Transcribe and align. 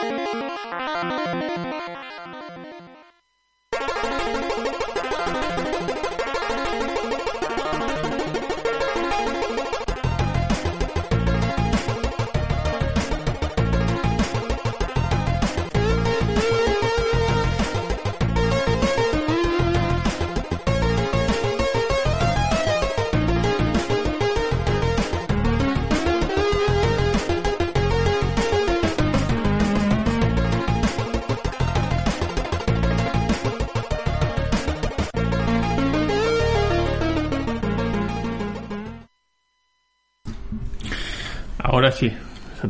Thank 0.00 0.28
you. 9.72 9.77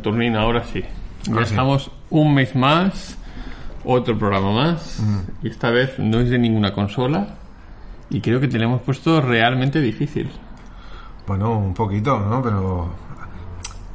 Saturnina, 0.09 0.41
ahora 0.41 0.63
sí. 0.63 0.81
Ya 1.25 1.33
Ahora 1.33 1.45
sí. 1.45 1.53
estamos 1.53 1.91
un 2.09 2.33
mes 2.33 2.55
más, 2.55 3.17
otro 3.83 4.17
programa 4.17 4.51
más, 4.51 5.01
y 5.43 5.49
esta 5.49 5.69
vez 5.69 5.99
no 5.99 6.19
es 6.19 6.29
de 6.29 6.39
ninguna 6.39 6.73
consola, 6.73 7.35
y 8.09 8.19
creo 8.21 8.39
que 8.39 8.47
te 8.47 8.57
lo 8.57 8.65
hemos 8.65 8.81
puesto 8.81 9.21
realmente 9.21 9.79
difícil. 9.81 10.29
Bueno, 11.27 11.57
un 11.59 11.73
poquito, 11.73 12.19
¿no? 12.19 12.41
Pero 12.41 12.89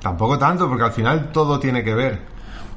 tampoco 0.00 0.38
tanto, 0.38 0.68
porque 0.68 0.84
al 0.84 0.92
final 0.92 1.32
todo 1.32 1.58
tiene 1.58 1.82
que 1.82 1.94
ver. 1.94 2.20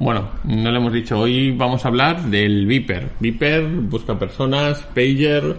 Bueno, 0.00 0.28
no 0.44 0.70
le 0.70 0.78
hemos 0.78 0.92
dicho, 0.92 1.18
hoy 1.18 1.56
vamos 1.56 1.84
a 1.84 1.88
hablar 1.88 2.22
del 2.22 2.66
Viper. 2.66 3.10
Viper 3.20 3.66
busca 3.66 4.18
personas, 4.18 4.82
Pager, 4.94 5.58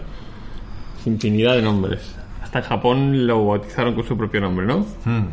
infinidad 1.06 1.54
de 1.54 1.62
nombres. 1.62 2.16
Hasta 2.42 2.58
en 2.58 2.64
Japón 2.64 3.26
lo 3.26 3.46
bautizaron 3.46 3.94
con 3.94 4.04
su 4.04 4.16
propio 4.16 4.40
nombre, 4.40 4.66
¿no? 4.66 4.80
Mm. 5.04 5.26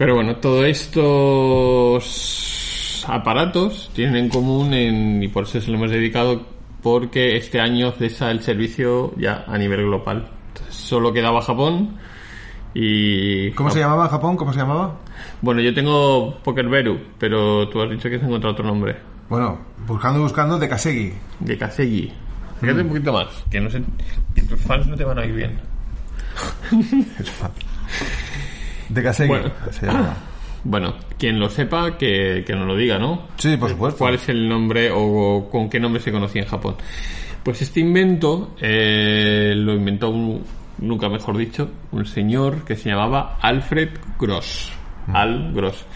Pero 0.00 0.14
bueno, 0.14 0.36
todos 0.36 0.64
estos 2.00 3.04
aparatos 3.06 3.90
tienen 3.94 4.16
en 4.16 4.28
común, 4.30 4.72
en- 4.72 5.22
y 5.22 5.28
por 5.28 5.42
eso 5.44 5.60
se 5.60 5.70
lo 5.70 5.76
hemos 5.76 5.90
dedicado, 5.90 6.40
porque 6.82 7.36
este 7.36 7.60
año 7.60 7.92
cesa 7.92 8.30
el 8.30 8.40
servicio 8.40 9.12
ya 9.18 9.44
a 9.46 9.58
nivel 9.58 9.82
global. 9.82 10.26
Entonces, 10.48 10.74
solo 10.74 11.12
quedaba 11.12 11.42
Japón 11.42 11.98
y... 12.72 13.50
¿Cómo 13.50 13.70
se 13.70 13.80
llamaba 13.80 14.08
Japón? 14.08 14.38
¿Cómo 14.38 14.54
se 14.54 14.60
llamaba? 14.60 14.96
Bueno, 15.42 15.60
yo 15.60 15.74
tengo 15.74 16.38
Poker 16.44 16.66
Veru, 16.70 16.98
pero 17.18 17.68
tú 17.68 17.82
has 17.82 17.90
dicho 17.90 18.08
que 18.08 18.16
has 18.16 18.22
encontrado 18.22 18.54
otro 18.54 18.64
nombre. 18.64 18.96
Bueno, 19.28 19.58
buscando, 19.86 20.22
buscando 20.22 20.58
de 20.58 20.66
Kasegi. 20.66 21.12
De 21.40 21.58
Kasegi. 21.58 22.10
Fíjate 22.58 22.80
un 22.80 22.88
poquito 22.88 23.12
más, 23.12 23.26
que 23.50 23.60
no 23.60 23.68
sé, 23.68 23.82
que 24.34 24.40
tus 24.44 24.58
fans 24.62 24.86
no 24.86 24.96
te 24.96 25.04
van 25.04 25.18
a 25.18 25.20
oír 25.20 25.34
bien. 25.34 25.60
De 28.90 29.02
Kasegi. 29.02 29.28
Bueno. 29.28 29.50
se 29.70 29.86
llamaba. 29.86 30.16
Bueno, 30.62 30.94
quien 31.18 31.38
lo 31.38 31.48
sepa, 31.48 31.96
que, 31.96 32.44
que 32.46 32.52
nos 32.54 32.66
lo 32.66 32.76
diga, 32.76 32.98
¿no? 32.98 33.28
Sí, 33.36 33.56
por 33.56 33.70
supuesto. 33.70 33.98
¿Cuál 33.98 34.16
es 34.16 34.28
el 34.28 34.46
nombre 34.46 34.90
o 34.92 35.48
con 35.50 35.70
qué 35.70 35.80
nombre 35.80 36.02
se 36.02 36.12
conocía 36.12 36.42
en 36.42 36.48
Japón? 36.48 36.76
Pues 37.42 37.62
este 37.62 37.80
invento 37.80 38.54
eh, 38.60 39.54
lo 39.56 39.72
inventó, 39.72 40.10
un, 40.10 40.44
nunca 40.78 41.08
mejor 41.08 41.38
dicho, 41.38 41.70
un 41.92 42.04
señor 42.04 42.64
que 42.64 42.76
se 42.76 42.90
llamaba 42.90 43.38
Alfred 43.40 43.88
Gross. 44.18 44.70
Al 45.10 45.54
Gross. 45.54 45.86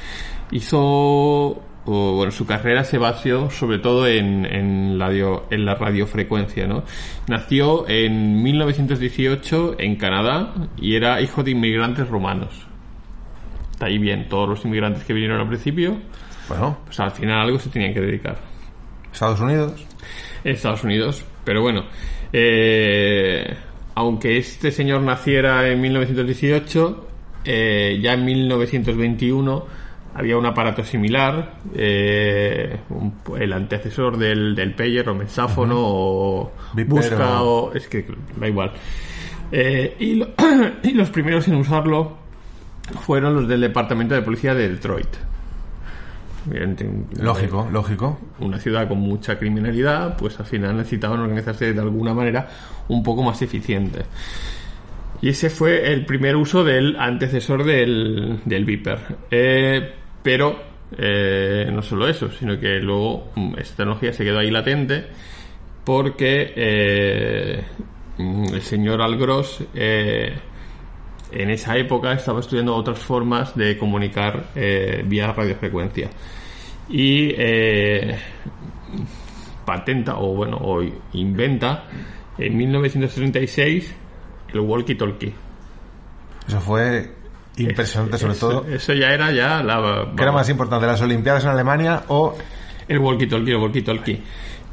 Hizo, 0.51 0.81
o, 0.81 1.63
bueno, 1.85 2.33
su 2.33 2.47
carrera 2.47 2.85
se 2.85 2.97
basó 2.97 3.51
sobre 3.51 3.79
todo 3.79 4.07
en, 4.07 4.47
en, 4.47 4.99
radio, 4.99 5.45
en 5.51 5.67
la 5.67 5.75
radiofrecuencia, 5.75 6.67
¿no? 6.67 6.85
Nació 7.29 7.87
en 7.87 8.43
1918 8.43 9.77
en 9.79 9.97
Canadá 9.97 10.55
y 10.79 10.95
era 10.95 11.21
hijo 11.21 11.43
de 11.43 11.51
inmigrantes 11.51 12.09
rumanos. 12.09 12.67
Ahí 13.85 13.99
bien, 13.99 14.29
todos 14.29 14.49
los 14.49 14.65
inmigrantes 14.65 15.05
que 15.05 15.13
vinieron 15.13 15.41
al 15.41 15.49
principio, 15.49 15.97
Bueno, 16.49 16.79
pues 16.85 16.99
al 17.01 17.11
final 17.13 17.41
algo 17.41 17.59
se 17.59 17.69
tenían 17.71 17.95
que 17.95 18.01
dedicar. 18.01 18.37
Estados 19.13 19.41
Unidos. 19.41 19.85
Estados 20.45 20.83
Unidos. 20.85 21.25
Pero 21.45 21.63
bueno, 21.63 21.85
eh, 22.33 23.55
aunque 23.95 24.37
este 24.39 24.71
señor 24.71 25.01
naciera 25.03 25.69
en 25.69 25.81
1918, 25.81 27.09
eh, 27.45 27.99
ya 28.03 28.15
en 28.15 28.25
1921 28.25 29.67
había 30.15 30.37
un 30.37 30.47
aparato 30.47 30.85
similar, 30.85 31.55
eh, 31.75 32.79
un- 32.91 33.15
el 33.41 33.53
antecesor 33.53 34.17
del, 34.17 34.55
del 34.55 34.75
pager 34.75 35.09
o 35.09 35.15
mensáfono 35.15 35.75
o 35.79 36.53
Viper 36.75 36.89
busca 36.89 37.43
o- 37.43 37.71
o... 37.71 37.75
Es 37.75 37.89
que 37.89 38.05
da 38.37 38.49
igual. 38.49 38.73
Eh, 39.53 39.97
y, 39.99 40.15
lo- 40.17 40.29
y 40.83 40.93
los 40.93 41.11
primeros 41.11 41.47
en 41.49 41.57
usarlo 41.57 42.19
fueron 43.01 43.35
los 43.35 43.49
del 43.49 43.61
Departamento 43.61 44.15
de 44.15 44.23
Policía 44.23 44.55
de 44.55 44.69
Detroit. 44.69 45.09
Lógico, 47.17 47.69
lógico. 47.73 48.19
una 48.41 48.59
ciudad 48.59 48.87
con 48.87 48.99
mucha 48.99 49.39
criminalidad, 49.39 50.17
pues 50.17 50.39
al 50.39 50.47
final 50.47 50.77
necesitaban 50.77 51.21
organizarse 51.21 51.73
de 51.73 51.81
alguna 51.81 52.13
manera 52.13 52.49
un 52.89 53.03
poco 53.03 53.23
más 53.23 53.41
eficiente. 53.41 54.03
Y 55.23 55.31
ese 55.31 55.49
fue 55.49 55.91
el 55.91 56.05
primer 56.05 56.37
uso 56.37 56.65
del 56.65 56.97
antecesor 56.99 57.65
del, 57.65 58.41
del 58.45 58.65
Viper. 58.67 58.99
Eh, 59.31 59.95
pero 60.23 60.75
eh, 60.97 61.69
no 61.73 61.83
solo 61.83 62.07
eso, 62.07 62.31
sino 62.31 62.59
que 62.59 62.79
luego 62.81 63.31
mm, 63.35 63.55
esta 63.59 63.79
tecnología 63.79 64.13
se 64.13 64.25
quedó 64.25 64.39
ahí 64.39 64.51
latente 64.51 65.07
porque 65.85 66.53
eh, 66.57 67.65
mm, 68.19 68.55
el 68.55 68.63
señor 68.63 69.03
Algros 69.03 69.63
eh, 69.75 70.35
en 71.43 71.51
esa 71.51 71.77
época 71.77 72.13
estaba 72.13 72.41
estudiando 72.41 72.75
otras 72.75 72.99
formas 72.99 73.55
de 73.57 73.77
comunicar 73.79 74.47
eh, 74.55 75.03
vía 75.07 75.33
radiofrecuencia 75.33 76.11
y 76.89 77.31
eh, 77.37 78.17
patenta 79.65 80.17
o 80.19 80.35
bueno 80.35 80.59
o 80.61 80.83
inventa 81.13 81.85
en 82.39 82.57
1936 82.57 83.95
el 84.53 84.61
walkie-talkie. 84.61 85.33
Eso 86.47 86.61
fue 86.61 87.11
impresionante, 87.57 88.19
sobre 88.19 88.33
Eso- 88.35 88.49
todo. 88.49 88.67
Eso 88.69 88.93
ya 88.93 89.09
era 89.09 89.33
ya 89.33 89.63
la 89.63 90.13
¿Qué 90.17 90.23
era 90.23 90.33
más 90.33 90.49
importante, 90.49 90.87
las 90.87 91.01
Olimpiadas 91.01 91.45
en 91.45 91.51
Alemania 91.51 92.03
o 92.09 92.37
el 92.87 92.99
walkie-talkie, 93.01 93.51
el 93.51 93.57
walkie-talkie. 93.59 94.21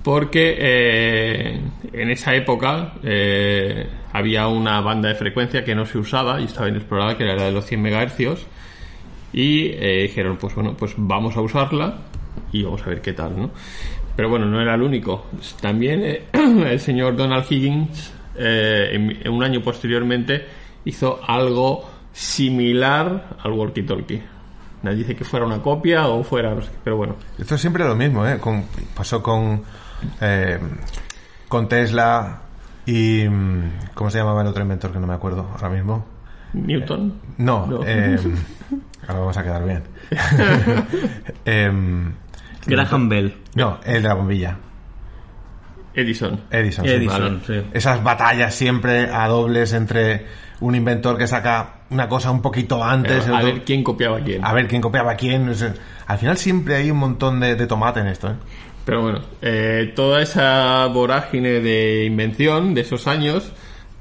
Porque 0.03 0.55
eh, 0.57 1.61
en 1.93 2.09
esa 2.09 2.33
época 2.33 2.93
eh, 3.03 3.87
había 4.11 4.47
una 4.47 4.81
banda 4.81 5.09
de 5.09 5.15
frecuencia 5.15 5.63
que 5.63 5.75
no 5.75 5.85
se 5.85 5.99
usaba 5.99 6.41
y 6.41 6.45
estaba 6.45 6.69
inexplorada, 6.69 7.17
que 7.17 7.23
era 7.23 7.35
la 7.35 7.45
de 7.45 7.51
los 7.51 7.65
100 7.65 7.81
megahercios. 7.81 8.47
Y 9.31 9.67
eh, 9.67 10.03
dijeron, 10.03 10.37
pues 10.37 10.55
bueno, 10.55 10.75
pues 10.75 10.93
vamos 10.97 11.37
a 11.37 11.41
usarla 11.41 11.97
y 12.51 12.63
vamos 12.63 12.81
a 12.81 12.89
ver 12.89 13.01
qué 13.01 13.13
tal, 13.13 13.37
¿no? 13.37 13.51
Pero 14.15 14.29
bueno, 14.29 14.45
no 14.45 14.59
era 14.59 14.73
el 14.73 14.81
único. 14.81 15.27
También 15.61 16.03
eh, 16.03 16.23
el 16.33 16.79
señor 16.79 17.15
Donald 17.15 17.45
Higgins, 17.49 18.13
en, 18.35 19.29
un 19.29 19.43
año 19.43 19.61
posteriormente, 19.61 20.45
hizo 20.83 21.19
algo 21.25 21.87
similar 22.11 23.37
al 23.43 23.51
walkie-talkie. 23.51 24.21
Nadie 24.83 24.97
dice 24.97 25.15
que 25.15 25.23
fuera 25.23 25.45
una 25.45 25.61
copia 25.61 26.07
o 26.07 26.23
fuera, 26.23 26.55
pero 26.83 26.97
bueno, 26.97 27.15
Esto 27.37 27.53
es 27.53 27.61
siempre 27.61 27.85
lo 27.85 27.95
mismo, 27.95 28.25
¿eh? 28.25 28.39
Pasó 28.95 29.21
con, 29.21 29.61
eh, 30.21 30.59
con 31.47 31.67
Tesla 31.67 32.41
y... 32.85 33.27
mm, 33.27 33.71
¿Cómo 33.93 34.09
se 34.09 34.17
llamaba 34.17 34.41
el 34.41 34.47
otro 34.47 34.63
inventor 34.63 34.91
que 34.91 34.99
no 34.99 35.07
me 35.07 35.13
acuerdo 35.13 35.49
ahora 35.53 35.69
mismo? 35.69 36.05
Newton. 36.53 37.13
No, 37.37 37.65
No. 37.67 37.81
eh, 37.85 38.17
ahora 39.07 39.19
vamos 39.19 39.37
a 39.37 39.43
quedar 39.43 39.63
bien. 39.65 39.83
Graham 42.65 43.09
Bell. 43.09 43.37
no, 43.55 43.79
el 43.85 44.01
de 44.03 44.07
la 44.07 44.13
bombilla. 44.13 44.57
Edison. 45.93 46.39
Edison. 46.49 46.85
sí. 46.85 46.91
Edison, 46.91 47.41
sí. 47.45 47.53
Esas 47.73 48.01
batallas 48.03 48.53
siempre 48.55 49.09
a 49.11 49.27
dobles 49.27 49.73
entre 49.73 50.25
un 50.61 50.75
inventor 50.75 51.17
que 51.17 51.27
saca 51.27 51.81
una 51.89 52.07
cosa 52.07 52.31
un 52.31 52.41
poquito 52.41 52.81
antes. 52.83 53.27
a 53.27 53.41
ver 53.41 53.63
quién 53.65 53.83
copiaba 53.83 54.17
a 54.17 54.21
quién. 54.21 54.45
a 54.45 54.53
ver 54.53 54.67
quién 54.67 54.81
copiaba 54.81 55.11
a 55.11 55.15
quién. 55.15 55.51
al 56.07 56.17
final 56.17 56.37
siempre 56.37 56.75
hay 56.75 56.91
un 56.91 56.97
montón 56.97 57.39
de, 57.41 57.55
de 57.55 57.67
tomate 57.67 57.99
en 57.99 58.07
esto. 58.07 58.29
¿eh? 58.29 58.35
Pero 58.85 59.01
bueno, 59.03 59.19
eh, 59.41 59.91
toda 59.95 60.21
esa 60.21 60.87
vorágine 60.87 61.59
de 61.59 62.05
invención 62.05 62.73
de 62.73 62.81
esos 62.81 63.07
años, 63.07 63.51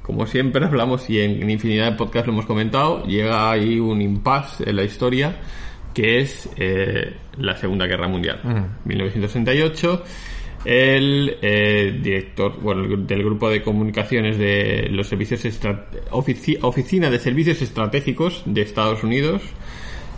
como 0.01 0.25
siempre 0.25 0.65
hablamos 0.65 1.09
y 1.09 1.21
en, 1.21 1.41
en 1.43 1.49
infinidad 1.51 1.91
de 1.91 1.97
podcasts 1.97 2.27
lo 2.27 2.33
hemos 2.33 2.45
comentado, 2.45 3.03
llega 3.05 3.51
ahí 3.51 3.79
un 3.79 4.01
impasse 4.01 4.67
en 4.69 4.75
la 4.75 4.83
historia 4.83 5.35
que 5.93 6.19
es 6.21 6.49
eh, 6.57 7.13
la 7.37 7.55
Segunda 7.57 7.85
Guerra 7.85 8.07
Mundial. 8.07 8.39
1968, 8.85 10.03
el 10.65 11.37
eh, 11.41 11.99
director 12.01 12.59
bueno, 12.61 12.85
el- 12.85 13.05
del 13.05 13.23
grupo 13.23 13.49
de 13.49 13.61
comunicaciones 13.61 14.37
de 14.37 14.87
los 14.91 15.07
servicios 15.07 15.43
ofici- 16.11 16.57
oficina 16.61 17.09
de 17.09 17.19
servicios 17.19 17.61
estratégicos 17.61 18.43
de 18.45 18.61
Estados 18.61 19.03
Unidos, 19.03 19.41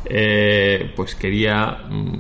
eh, 0.06 0.92
pues 0.96 1.16
quería 1.16 1.80
mm, 1.90 2.18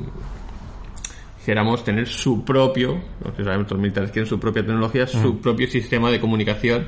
dijéramos, 1.44 1.84
tener 1.84 2.08
su 2.08 2.46
propio, 2.46 3.02
no 3.22 3.36
sé, 3.36 3.44
sabemos 3.44 3.70
los 3.70 3.78
militares 3.78 4.12
quieren 4.12 4.30
su 4.30 4.40
propia 4.40 4.66
tecnología, 4.66 5.06
su 5.08 5.42
propio 5.42 5.68
sistema 5.68 6.10
de 6.10 6.22
comunicación 6.22 6.88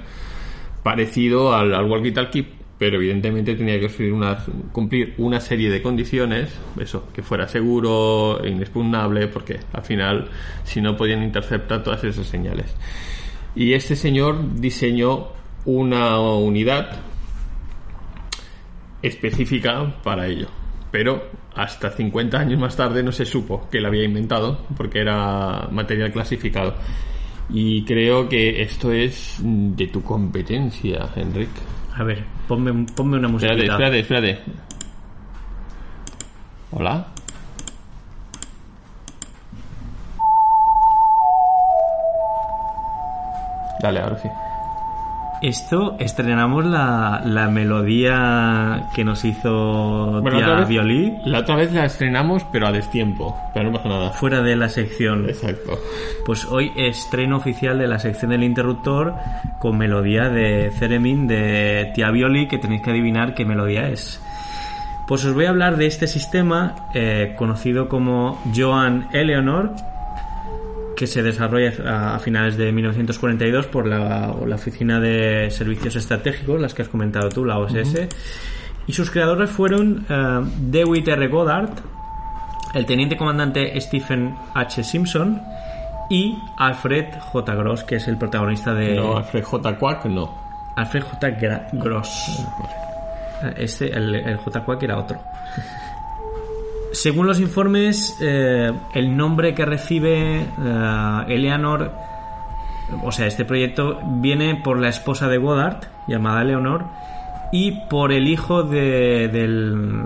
parecido 0.81 1.53
al, 1.53 1.75
al 1.75 1.85
walkie-talkie, 1.85 2.45
pero 2.79 2.95
evidentemente 2.95 3.53
tenía 3.55 3.77
que 3.81 4.11
una, 4.13 4.37
cumplir 4.71 5.13
una 5.17 5.41
serie 5.41 5.69
de 5.69 5.81
condiciones, 5.81 6.57
eso, 6.79 7.05
que 7.13 7.21
fuera 7.21 7.49
seguro, 7.49 8.41
e 8.41 8.49
inexpugnable, 8.49 9.27
porque 9.27 9.59
al 9.73 9.83
final, 9.83 10.29
si 10.63 10.79
no, 10.79 10.95
podían 10.95 11.21
interceptar 11.21 11.83
todas 11.83 12.05
esas 12.05 12.25
señales. 12.25 12.73
Y 13.55 13.73
este 13.73 13.97
señor 13.97 14.55
diseñó 14.55 15.33
una 15.65 16.17
unidad 16.17 17.01
específica 19.01 19.97
para 20.01 20.27
ello. 20.27 20.47
Pero 20.95 21.29
hasta 21.53 21.89
50 21.91 22.39
años 22.39 22.57
más 22.57 22.77
tarde 22.77 23.03
no 23.03 23.11
se 23.11 23.25
supo 23.25 23.67
que 23.69 23.81
la 23.81 23.89
había 23.89 24.05
inventado 24.05 24.65
porque 24.77 25.01
era 25.01 25.67
material 25.69 26.09
clasificado. 26.13 26.73
Y 27.49 27.83
creo 27.83 28.29
que 28.29 28.61
esto 28.61 28.93
es 28.93 29.41
de 29.43 29.87
tu 29.87 30.01
competencia, 30.01 31.09
Enric. 31.17 31.49
A 31.97 32.03
ver, 32.05 32.23
ponme, 32.47 32.85
ponme 32.95 33.17
una 33.17 33.27
música. 33.27 33.51
Espérate, 33.51 33.99
espérate, 33.99 34.29
espérate. 34.29 34.51
Hola. 36.71 37.07
Dale, 43.81 43.99
ahora 43.99 44.17
sí. 44.17 44.29
Esto 45.41 45.95
estrenamos 45.99 46.65
la, 46.65 47.21
la 47.25 47.49
melodía 47.49 48.87
que 48.95 49.03
nos 49.03 49.23
hizo 49.25 50.21
Bueno, 50.21 50.37
Tía 50.37 50.55
vez- 50.55 50.67
Violí 50.67 51.17
La 51.25 51.39
otra 51.39 51.55
vez 51.57 51.71
la 51.73 51.85
estrenamos, 51.85 52.43
pero 52.51 52.67
a 52.67 52.71
destiempo. 52.71 53.37
Pero 53.53 53.69
no 53.69 53.77
pasa 53.77 53.89
nada. 53.89 54.09
fuera 54.11 54.41
de 54.41 54.55
la 54.55 54.69
sección. 54.69 55.27
Exacto. 55.29 55.77
Pues 56.25 56.45
hoy 56.45 56.71
estreno 56.77 57.37
oficial 57.37 57.77
de 57.77 57.87
la 57.87 57.99
sección 57.99 58.31
del 58.31 58.43
interruptor 58.43 59.13
con 59.59 59.77
melodía 59.77 60.29
de 60.29 60.71
Ceremin 60.71 61.27
de 61.27 61.91
Tia 61.93 62.09
Violi 62.11 62.47
que 62.47 62.57
tenéis 62.57 62.81
que 62.81 62.91
adivinar 62.91 63.33
qué 63.35 63.45
melodía 63.45 63.89
es. 63.89 64.21
Pues 65.07 65.23
os 65.25 65.33
voy 65.35 65.45
a 65.45 65.49
hablar 65.49 65.77
de 65.77 65.85
este 65.85 66.07
sistema 66.07 66.73
eh, 66.93 67.35
conocido 67.37 67.87
como 67.89 68.41
Joan 68.55 69.07
Eleanor 69.11 69.73
que 70.95 71.07
se 71.07 71.21
desarrolla 71.21 72.15
a, 72.15 72.19
finales 72.19 72.57
de 72.57 72.71
1942 72.71 73.67
por 73.67 73.85
la, 73.85 74.33
la 74.45 74.55
Oficina 74.55 74.99
de 74.99 75.49
Servicios 75.51 75.95
Estratégicos, 75.95 76.59
las 76.59 76.73
que 76.73 76.81
has 76.83 76.87
comentado 76.89 77.29
tú, 77.29 77.43
la 77.45 77.57
OSS. 77.57 78.07
Y 78.87 78.93
sus 78.93 79.11
creadores 79.11 79.49
fueron 79.49 80.05
eh, 80.09 80.41
Dewitt 80.57 81.07
R. 81.07 81.27
Goddard, 81.27 81.69
el 82.73 82.85
teniente 82.85 83.17
comandante 83.17 83.79
Stephen 83.81 84.35
H. 84.53 84.83
Simpson 84.83 85.41
y 86.09 86.37
Alfred 86.57 87.05
J. 87.19 87.55
Gross, 87.55 87.83
que 87.83 87.95
es 87.95 88.07
el 88.07 88.17
protagonista 88.17 88.73
de 88.73 88.95
No, 88.95 89.17
Alfred 89.17 89.43
J. 89.43 89.77
Quack, 89.77 90.05
no. 90.05 90.33
Alfred 90.75 91.03
J. 91.03 91.29
Gra- 91.39 91.69
Gross. 91.73 92.45
Este, 93.57 93.91
el, 93.95 94.15
el 94.15 94.37
J. 94.37 94.63
Quack 94.63 94.83
era 94.83 94.97
otro. 94.97 95.19
Según 96.95 97.27
los 97.27 97.39
informes, 97.39 98.17
eh, 98.21 98.71
el 98.93 99.17
nombre 99.17 99.53
que 99.53 99.65
recibe 99.65 100.41
eh, 100.41 100.45
Eleanor, 101.27 101.91
o 103.03 103.11
sea, 103.11 103.27
este 103.27 103.43
proyecto 103.45 103.99
viene 104.05 104.55
por 104.63 104.79
la 104.79 104.89
esposa 104.89 105.27
de 105.27 105.37
Goddard, 105.37 105.81
llamada 106.07 106.41
Eleanor, 106.41 106.85
y 107.51 107.71
por 107.89 108.11
el 108.11 108.27
hijo 108.27 108.63
de- 108.63 109.27
del, 109.27 110.03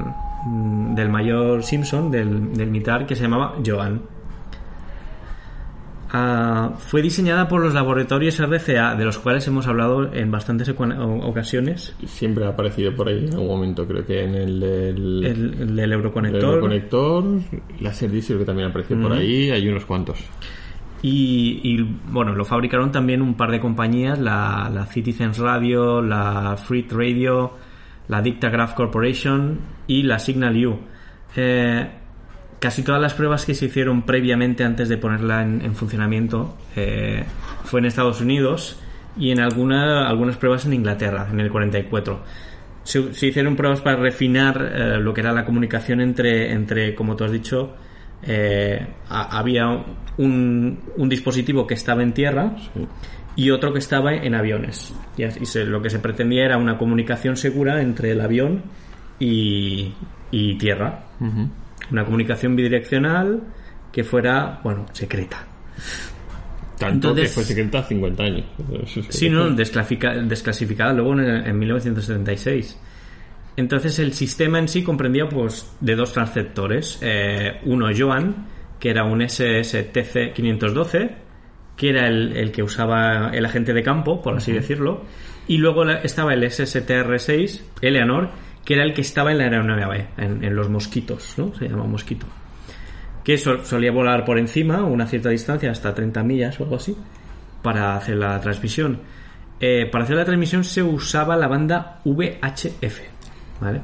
del 0.95 1.09
mayor 1.09 1.63
Simpson, 1.63 2.09
del, 2.11 2.53
del 2.53 2.69
militar, 2.71 3.05
que 3.05 3.15
se 3.15 3.23
llamaba 3.23 3.53
Joan. 3.65 4.01
Ah, 6.11 6.73
fue 6.77 7.01
diseñada 7.03 7.47
por 7.47 7.61
los 7.61 7.73
laboratorios 7.73 8.39
RCA, 8.39 8.95
de 8.95 9.05
los 9.05 9.19
cuales 9.19 9.47
hemos 9.47 9.67
hablado 9.67 10.11
en 10.13 10.31
bastantes 10.31 10.67
ocasiones. 10.69 11.95
Siempre 12.05 12.45
ha 12.45 12.49
aparecido 12.49 12.95
por 12.95 13.09
ahí 13.09 13.25
en 13.27 13.33
algún 13.33 13.47
momento, 13.47 13.87
creo 13.87 14.03
que 14.05 14.23
en 14.23 14.33
el 14.33 14.59
del, 14.59 15.25
El, 15.25 15.53
el 15.61 15.75
del 15.75 15.93
Euroconector. 15.93 16.59
conector, 16.59 17.23
láser 17.79 18.09
diesel 18.09 18.39
que 18.39 18.45
también 18.45 18.69
apareció 18.69 18.99
por 18.99 19.13
ahí, 19.13 19.51
hay 19.51 19.67
unos 19.67 19.85
cuantos. 19.85 20.19
Y, 21.01 21.61
y, 21.63 21.81
bueno, 22.11 22.33
lo 22.35 22.43
fabricaron 22.43 22.91
también 22.91 23.21
un 23.21 23.35
par 23.35 23.51
de 23.51 23.59
compañías, 23.59 24.19
la, 24.19 24.69
la 24.73 24.85
Citizens 24.87 25.37
Radio, 25.37 26.01
la 26.01 26.57
Freet 26.57 26.91
Radio, 26.91 27.53
la 28.09 28.21
Dictagraph 28.21 28.73
Corporation 28.73 29.59
y 29.87 30.03
la 30.03 30.19
Signal 30.19 30.65
U. 30.65 30.79
Eh, 31.35 31.87
casi 32.59 32.83
todas 32.83 33.01
las 33.01 33.13
pruebas 33.13 33.45
que 33.45 33.53
se 33.53 33.65
hicieron 33.65 34.03
previamente 34.03 34.63
antes 34.63 34.89
de 34.89 34.97
ponerla 34.97 35.43
en, 35.43 35.61
en 35.61 35.75
funcionamiento 35.75 36.57
eh, 36.75 37.23
fue 37.63 37.79
en 37.79 37.85
Estados 37.85 38.21
Unidos 38.21 38.79
y 39.17 39.31
en 39.31 39.39
alguna, 39.39 40.07
algunas 40.07 40.37
pruebas 40.37 40.65
en 40.65 40.73
Inglaterra, 40.73 41.27
en 41.31 41.39
el 41.39 41.49
44. 41.51 42.21
Se, 42.83 43.13
se 43.13 43.27
hicieron 43.27 43.55
pruebas 43.55 43.81
para 43.81 43.97
refinar 43.97 44.71
eh, 44.73 44.97
lo 44.99 45.13
que 45.13 45.21
era 45.21 45.31
la 45.33 45.45
comunicación 45.45 46.01
entre, 46.01 46.51
entre 46.53 46.95
como 46.95 47.15
tú 47.15 47.23
has 47.25 47.31
dicho, 47.31 47.73
eh, 48.23 48.85
ha- 49.09 49.37
había 49.37 49.67
un, 50.17 50.79
un 50.97 51.09
dispositivo 51.09 51.65
que 51.67 51.73
estaba 51.75 52.01
en 52.03 52.13
tierra 52.13 52.55
y 53.35 53.51
otro 53.51 53.71
que 53.73 53.79
estaba 53.79 54.13
en 54.13 54.35
aviones. 54.35 54.93
Y, 55.17 55.45
se- 55.45 55.65
lo 55.65 55.81
que 55.81 55.89
se 55.89 55.99
pretendía 55.99 56.45
era 56.45 56.57
una 56.57 56.77
comunicación 56.77 57.35
segura 57.37 57.81
entre 57.81 58.11
el 58.11 58.21
avión 58.21 58.63
y, 59.19 59.93
y 60.31 60.57
tierra. 60.57 61.03
Una 61.91 62.05
comunicación 62.05 62.55
bidireccional 62.55 63.41
que 63.91 64.03
fuera, 64.03 64.59
bueno, 64.63 64.85
secreta. 64.93 65.45
Tanto 66.77 67.09
Entonces- 67.09 67.29
que 67.29 67.33
fue 67.35 67.43
secreta 67.43 67.83
50 67.83 68.23
años. 68.23 68.45
Sí, 69.09 69.29
no, 69.29 69.49
desclasifica- 69.49 70.15
desclasificada 70.25 70.93
luego 70.93 71.13
en, 71.13 71.19
en 71.47 71.59
1976. 71.59 72.79
Entonces 73.57 73.99
el 73.99 74.13
sistema 74.13 74.59
en 74.59 74.69
sí 74.69 74.83
comprendía 74.83 75.27
pues 75.27 75.75
de 75.81 75.95
dos 75.95 76.13
transceptores. 76.13 76.99
Eh, 77.01 77.59
uno 77.65 77.87
Joan, 77.97 78.47
que 78.79 78.89
era 78.91 79.03
un 79.03 79.21
SSTC 79.21 80.31
512, 80.33 81.09
que 81.75 81.89
era 81.89 82.07
el, 82.07 82.37
el 82.37 82.51
que 82.53 82.63
usaba 82.63 83.31
el 83.33 83.45
agente 83.45 83.73
de 83.73 83.83
campo, 83.83 84.21
por 84.21 84.37
así 84.37 84.53
decirlo. 84.53 85.03
Y 85.47 85.57
luego 85.57 85.89
estaba 85.89 86.33
el 86.33 86.43
SSTR6, 86.43 87.61
Eleanor, 87.81 88.29
que 88.65 88.73
era 88.75 88.83
el 88.83 88.93
que 88.93 89.01
estaba 89.01 89.31
en 89.31 89.37
la 89.39 89.45
aeronave, 89.45 90.07
en, 90.17 90.43
en 90.43 90.55
los 90.55 90.69
mosquitos, 90.69 91.35
¿no? 91.37 91.53
Se 91.55 91.67
llama 91.67 91.85
mosquito. 91.85 92.25
Que 93.23 93.37
sol- 93.37 93.65
solía 93.65 93.91
volar 93.91 94.25
por 94.25 94.37
encima, 94.39 94.83
una 94.83 95.05
cierta 95.07 95.29
distancia, 95.29 95.71
hasta 95.71 95.93
30 95.93 96.23
millas 96.23 96.59
o 96.59 96.63
algo 96.63 96.75
así, 96.77 96.95
para 97.61 97.95
hacer 97.95 98.15
la 98.17 98.39
transmisión. 98.39 98.99
Eh, 99.59 99.87
para 99.91 100.03
hacer 100.05 100.15
la 100.15 100.25
transmisión 100.25 100.63
se 100.63 100.81
usaba 100.81 101.35
la 101.35 101.47
banda 101.47 101.99
VHF, 102.05 102.99
¿vale? 103.59 103.81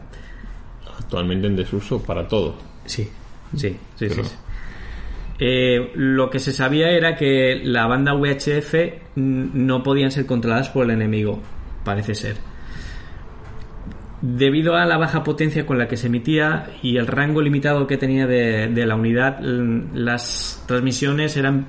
Actualmente 1.00 1.48
en 1.48 1.56
desuso 1.56 2.02
para 2.02 2.28
todo. 2.28 2.56
Sí, 2.86 3.10
sí, 3.56 3.70
sí, 3.70 3.78
sí. 3.98 4.06
Pero- 4.10 4.24
sí. 4.24 4.36
Eh, 5.38 5.92
lo 5.96 6.30
que 6.30 6.40
se 6.40 6.54
sabía 6.54 6.92
era 6.92 7.16
que 7.18 7.60
la 7.62 7.88
banda 7.88 8.14
VHF 8.14 8.74
mm, 9.16 9.50
no 9.66 9.84
podían 9.84 10.10
ser 10.12 10.26
controladas 10.26 10.70
por 10.70 10.86
el 10.86 10.92
enemigo, 10.92 11.42
parece 11.84 12.16
ser. 12.16 12.38
Debido 14.28 14.76
a 14.76 14.86
la 14.86 14.98
baja 14.98 15.24
potencia 15.24 15.68
con 15.68 15.78
la 15.78 15.88
que 15.88 15.98
se 15.98 16.08
emitía 16.08 16.72
y 16.82 16.98
el 16.98 17.06
rango 17.06 17.44
limitado 17.44 17.86
que 17.86 17.96
tenía 17.96 18.26
de, 18.26 18.68
de 18.70 18.86
la 18.88 18.96
unidad, 18.96 19.40
mm, 19.40 19.94
las 19.94 20.64
transmisiones 20.68 21.38
eran 21.38 21.68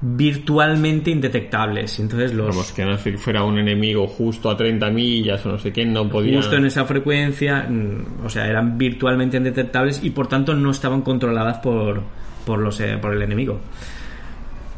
virtualmente 0.00 1.12
indetectables. 1.12 2.00
Entonces 2.00 2.34
los, 2.34 2.48
Vamos, 2.48 2.72
que 2.72 2.84
no 2.84 2.98
fuera 2.98 3.44
un 3.44 3.56
enemigo 3.58 4.08
justo 4.08 4.50
a 4.50 4.56
30 4.56 4.90
millas 4.90 5.46
o 5.46 5.50
no 5.50 5.58
sé 5.58 5.72
qué, 5.72 5.86
no 5.86 6.08
podía. 6.08 6.36
justo 6.38 6.56
en 6.56 6.66
esa 6.66 6.84
frecuencia, 6.86 7.68
mm, 7.68 8.24
o 8.26 8.28
sea, 8.28 8.48
eran 8.48 8.76
virtualmente 8.76 9.36
indetectables 9.36 10.02
y 10.02 10.10
por 10.10 10.26
tanto 10.26 10.54
no 10.54 10.72
estaban 10.72 11.02
controladas 11.02 11.58
por, 11.58 12.02
por, 12.44 12.58
los, 12.58 12.80
eh, 12.80 12.98
por 13.00 13.14
el 13.14 13.22
enemigo. 13.22 13.60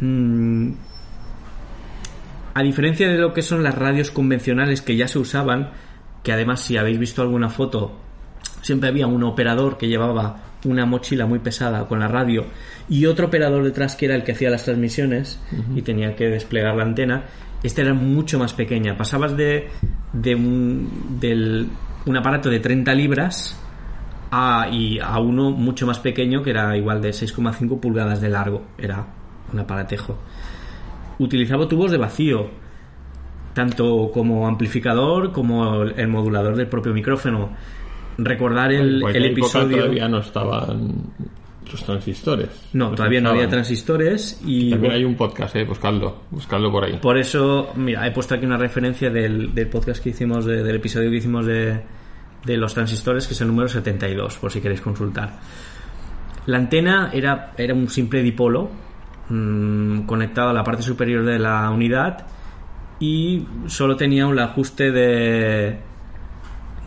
Mm, 0.01 0.73
a 2.53 2.63
diferencia 2.63 3.09
de 3.09 3.17
lo 3.17 3.33
que 3.33 3.41
son 3.41 3.63
las 3.63 3.75
radios 3.75 4.11
convencionales 4.11 4.83
que 4.83 4.95
ya 4.95 5.09
se 5.09 5.19
usaban, 5.19 5.71
que 6.25 6.33
además 6.33 6.61
si 6.61 6.77
habéis 6.77 6.99
visto 6.99 7.23
alguna 7.23 7.49
foto, 7.49 7.93
siempre 8.63 8.89
había 8.89 9.07
un 9.07 9.23
operador 9.23 9.79
que 9.79 9.87
llevaba 9.87 10.41
una 10.65 10.87
mochila 10.87 11.27
muy 11.27 11.39
pesada 11.39 11.87
con 11.87 12.01
la 12.01 12.09
radio 12.09 12.47
y 12.89 13.05
otro 13.07 13.27
operador 13.27 13.63
detrás 13.63 13.95
que 13.97 14.07
era 14.07 14.15
el 14.17 14.25
que 14.25 14.33
hacía 14.33 14.49
las 14.51 14.65
transmisiones 14.65 15.39
y 15.77 15.83
tenía 15.83 16.17
que 16.17 16.25
desplegar 16.31 16.75
la 16.75 16.83
antena. 16.85 17.25
Esta 17.63 17.83
era 17.83 17.95
mucho 17.95 18.39
más 18.39 18.53
pequeña. 18.55 18.97
Pasabas 18.97 19.37
de, 19.37 19.69
de 20.13 20.35
un, 20.35 21.19
del- 21.21 21.69
un 22.07 22.17
aparato 22.17 22.49
de 22.51 22.61
30 22.61 22.95
libras 22.95 23.59
a, 24.31 24.69
y 24.73 24.99
a 25.01 25.19
uno 25.19 25.51
mucho 25.51 25.87
más 25.87 25.99
pequeño 25.99 26.43
que 26.43 26.51
era 26.51 26.75
igual 26.77 27.01
de 27.03 27.11
6,5 27.11 27.79
pulgadas 27.81 28.21
de 28.23 28.29
largo. 28.31 28.63
Era 28.79 29.07
un 29.53 29.61
aparatejo. 29.61 30.19
Utilizaba 31.19 31.69
tubos 31.69 31.91
de 31.91 31.99
vacío, 31.99 32.49
tanto 33.55 34.11
como 34.13 34.47
amplificador 34.47 35.33
como 35.33 35.83
el 35.83 36.09
modulador 36.09 36.57
del 36.57 36.67
propio 36.67 36.93
micrófono. 36.93 37.51
Recordar 38.19 38.73
el, 38.73 39.01
cualquier 39.01 39.25
el 39.25 39.33
episodio. 39.33 39.77
todavía 39.79 40.09
no 40.09 40.19
estaban 40.19 40.93
los 41.71 41.83
transistores. 41.83 42.49
No, 42.75 42.89
Los 42.89 42.97
todavía 42.97 43.21
no 43.21 43.31
había 43.31 43.49
transistores 43.49 44.41
y 44.45 44.71
También 44.71 44.93
hay 44.93 45.05
un 45.05 45.17
podcast, 45.17 45.57
eh, 45.57 45.65
buscadlo, 45.65 46.19
buscadlo 46.31 46.71
por 46.71 46.85
ahí. 46.85 46.99
por 47.01 47.17
eso, 47.19 47.73
mira, 47.77 48.07
he 48.07 48.11
puesto 48.13 48.35
aquí 48.35 48.45
una 48.45 48.59
referencia 48.59 49.11
del, 49.11 49.55
del 49.55 49.69
podcast 49.69 50.03
que 50.03 50.11
hicimos, 50.11 50.45
de- 50.45 50.63
del 50.63 50.77
episodio 50.77 51.11
que 51.11 51.17
hicimos 51.17 51.47
de, 51.47 51.81
de 52.45 52.57
los 52.57 52.75
transistores, 52.75 53.27
que 53.27 53.33
es 53.35 53.41
el 53.41 53.49
número 53.49 53.69
72, 53.69 54.37
por 54.39 54.53
si 54.53 54.61
queréis 54.61 54.81
consultar. 54.83 55.41
La 56.47 56.59
antena 56.59 57.11
era, 57.13 57.53
era 57.57 57.73
un 57.75 57.89
simple 57.89 58.23
dipolo 58.23 58.71
mm, 59.31 60.01
conectado 60.03 60.51
a 60.51 60.53
la 60.53 60.63
parte 60.63 60.83
superior 60.83 61.25
de 61.25 61.39
la 61.39 61.71
unidad 61.71 62.27
y 63.07 63.47
solo 63.67 63.97
tenía 63.97 64.27
un 64.27 64.39
ajuste 64.39 64.91
de... 64.91 65.77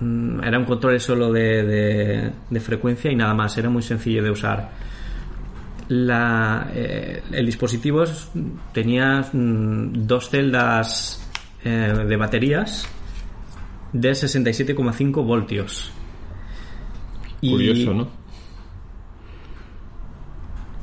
mm, 0.01 0.43
Era 0.43 0.57
un 0.59 0.65
control 0.65 0.99
solo 0.99 1.31
de, 1.31 1.63
de- 1.63 2.31
de 2.49 2.59
frecuencia 2.59 3.11
y 3.11 3.15
nada 3.15 3.33
más, 3.33 3.57
era 3.57 3.69
muy 3.69 3.81
sencillo 3.83 4.23
de 4.23 4.31
usar. 4.31 4.69
La, 5.89 6.69
eh, 6.73 7.21
el 7.31 7.45
dispositivo 7.45 8.03
tenía 8.73 9.21
mm, 9.31 10.05
dos 10.07 10.29
celdas 10.29 11.23
eh, 11.63 11.93
de 12.07 12.15
baterías 12.17 12.87
de 13.93 14.11
67,5 14.11 15.25
voltios. 15.25 15.91
Curioso, 17.51 17.93
¿no? 17.93 18.07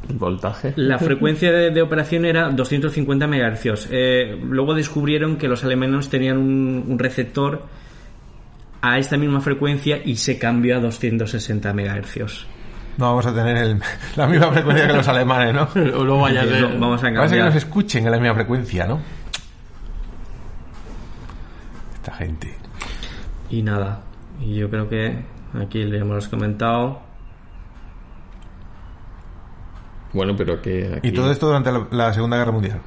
El 0.08 0.16
voltaje. 0.16 0.72
La 0.76 0.98
frecuencia 0.98 1.50
de, 1.52 1.70
de 1.70 1.82
operación 1.82 2.24
era 2.24 2.50
250 2.50 3.26
MHz. 3.26 3.88
Eh, 3.90 4.38
luego 4.42 4.74
descubrieron 4.74 5.36
que 5.36 5.48
los 5.48 5.64
alemanes 5.64 6.08
tenían 6.08 6.38
un, 6.38 6.84
un 6.86 6.98
receptor 6.98 7.62
a 8.82 8.98
esta 8.98 9.16
misma 9.16 9.40
frecuencia 9.40 9.98
y 10.04 10.16
se 10.16 10.38
cambió 10.38 10.76
a 10.76 10.80
260 10.80 11.72
MHz. 11.72 12.46
No 12.98 13.06
vamos 13.06 13.26
a 13.26 13.34
tener 13.34 13.56
el- 13.56 13.80
la 14.16 14.26
misma 14.26 14.52
frecuencia 14.52 14.86
que 14.86 14.92
los 14.92 15.08
alemanes, 15.08 15.54
¿no? 15.54 15.68
O 15.98 16.04
no 16.04 16.18
vaya 16.20 16.42
a 16.42 16.46
ser- 16.46 16.60
No, 16.62 16.68
vamos 16.80 17.02
a 17.02 17.10
Parece 17.12 17.36
que 17.36 17.42
nos 17.42 17.54
escuchen 17.56 18.04
en 18.04 18.12
la 18.12 18.18
misma 18.18 18.34
frecuencia, 18.34 18.86
¿no? 18.86 19.00
Esta 21.94 22.12
gente. 22.12 22.54
Y 23.50 23.62
nada, 23.62 24.00
y 24.40 24.54
yo 24.56 24.68
creo 24.68 24.88
que 24.88 25.16
aquí 25.60 25.84
le 25.84 25.98
hemos 25.98 26.28
comentado. 26.28 27.00
Bueno, 30.14 30.34
pero 30.36 30.62
que 30.62 30.94
aquí- 30.96 31.08
Y 31.08 31.12
todo 31.12 31.30
esto 31.30 31.46
durante 31.48 31.70
la, 31.72 31.86
la 31.90 32.12
Segunda 32.14 32.36
Guerra 32.38 32.52
Mundial. 32.52 32.80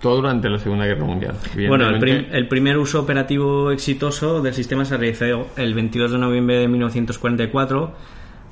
todo 0.00 0.16
durante 0.16 0.48
la 0.48 0.58
Segunda 0.58 0.84
Guerra 0.86 1.04
Mundial. 1.04 1.34
Bueno, 1.68 1.88
el, 1.88 1.98
prim- 1.98 2.26
el 2.30 2.46
primer 2.46 2.76
uso 2.78 3.00
operativo 3.00 3.70
exitoso 3.72 4.40
del 4.42 4.54
sistema 4.54 4.84
se 4.84 4.96
realizó 4.96 5.48
el 5.56 5.74
22 5.74 6.12
de 6.12 6.18
noviembre 6.18 6.58
de 6.58 6.68
1944 6.68 7.92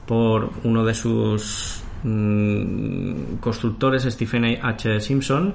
por 0.06 0.50
uno 0.64 0.84
de 0.84 0.94
sus 0.94 1.82
mm, 2.02 3.36
constructores, 3.40 4.02
Stephen 4.04 4.44
H. 4.62 5.00
Simpson. 5.00 5.54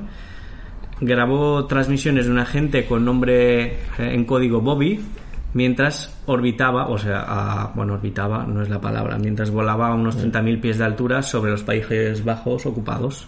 Grabó 1.00 1.66
transmisiones 1.66 2.26
de 2.26 2.32
un 2.32 2.40
agente 2.40 2.86
con 2.86 3.06
nombre 3.06 3.66
eh, 3.66 3.78
en 4.00 4.26
código 4.26 4.62
Bobby 4.62 5.00
mientras 5.54 6.22
orbitaba, 6.26 6.88
o 6.88 6.98
sea, 6.98 7.24
a- 7.28 7.72
bueno, 7.76 7.94
orbitaba 7.94 8.46
no 8.46 8.62
es 8.62 8.70
la 8.70 8.80
palabra, 8.82 9.18
mientras 9.18 9.50
volaba 9.52 9.88
a 9.90 9.94
unos 9.96 10.18
30.000 10.18 10.60
pies 10.62 10.78
de 10.78 10.86
altura 10.86 11.22
sobre 11.22 11.52
los 11.52 11.64
Países 11.64 12.24
Bajos 12.24 12.66
ocupados. 12.66 13.28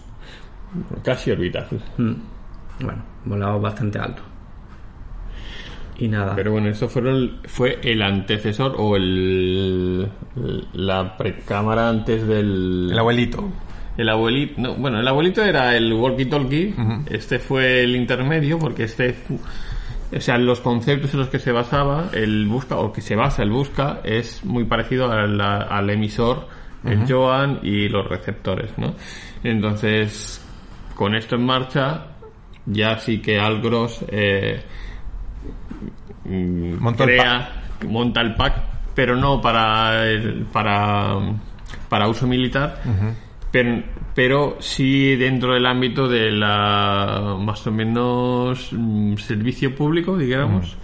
casi 1.02 1.30
orbital. 1.32 1.66
Mm. 1.98 2.12
Bueno, 2.84 3.02
volaba 3.24 3.58
bastante 3.58 3.98
alto. 3.98 4.22
Y 5.98 6.08
nada. 6.08 6.34
Pero 6.34 6.52
bueno, 6.52 6.68
esto 6.68 6.88
fueron, 6.88 7.40
fue 7.44 7.78
el 7.82 8.00
antecesor 8.00 8.74
o 8.78 8.96
el 8.96 10.08
la 10.72 11.16
precámara 11.18 11.88
antes 11.90 12.26
del 12.26 12.88
El 12.90 12.98
abuelito. 12.98 13.44
el 13.98 14.08
abuelito, 14.08 14.54
no, 14.62 14.76
bueno, 14.76 14.98
el 15.00 15.06
abuelito 15.08 15.42
era 15.44 15.76
el 15.76 15.92
walkie-talkie, 15.92 17.04
este 17.10 17.38
fue 17.38 17.82
el 17.82 17.96
intermedio 17.96 18.58
porque 18.58 18.84
este 18.84 19.14
o 20.14 20.20
sea, 20.20 20.36
los 20.38 20.60
conceptos 20.60 21.12
en 21.14 21.20
los 21.20 21.28
que 21.28 21.38
se 21.38 21.52
basaba 21.52 22.10
el 22.12 22.46
busca 22.46 22.76
o 22.76 22.92
que 22.92 23.00
se 23.00 23.14
basa 23.16 23.42
el 23.42 23.50
busca 23.50 24.00
es 24.04 24.44
muy 24.44 24.64
parecido 24.64 25.10
al, 25.10 25.40
al 25.40 25.90
emisor, 25.90 26.48
el 26.84 27.04
Joan 27.08 27.60
y 27.62 27.88
los 27.88 28.08
receptores, 28.08 28.76
¿no? 28.78 28.94
Entonces, 29.44 30.44
con 30.94 31.14
esto 31.14 31.36
en 31.36 31.44
marcha, 31.46 32.06
ya 32.66 32.98
sí 32.98 33.20
que 33.20 33.38
Algros 33.38 34.04
eh, 34.08 34.62
el 36.24 36.76
crea, 37.04 37.62
monta 37.88 38.20
el 38.20 38.34
pack, 38.34 38.54
pero 38.94 39.16
no 39.16 39.40
para 39.40 40.06
el- 40.06 40.46
para 40.52 41.16
para 41.88 42.08
uso 42.08 42.26
militar, 42.26 42.80
pero, 43.50 43.82
pero 44.14 44.56
sí 44.60 45.16
dentro 45.16 45.54
del 45.54 45.66
ámbito 45.66 46.08
de 46.08 46.30
la 46.32 47.36
más 47.38 47.66
o 47.66 47.72
menos 47.72 48.70
mm, 48.72 49.16
servicio 49.16 49.74
público, 49.74 50.16
digamos. 50.16 50.76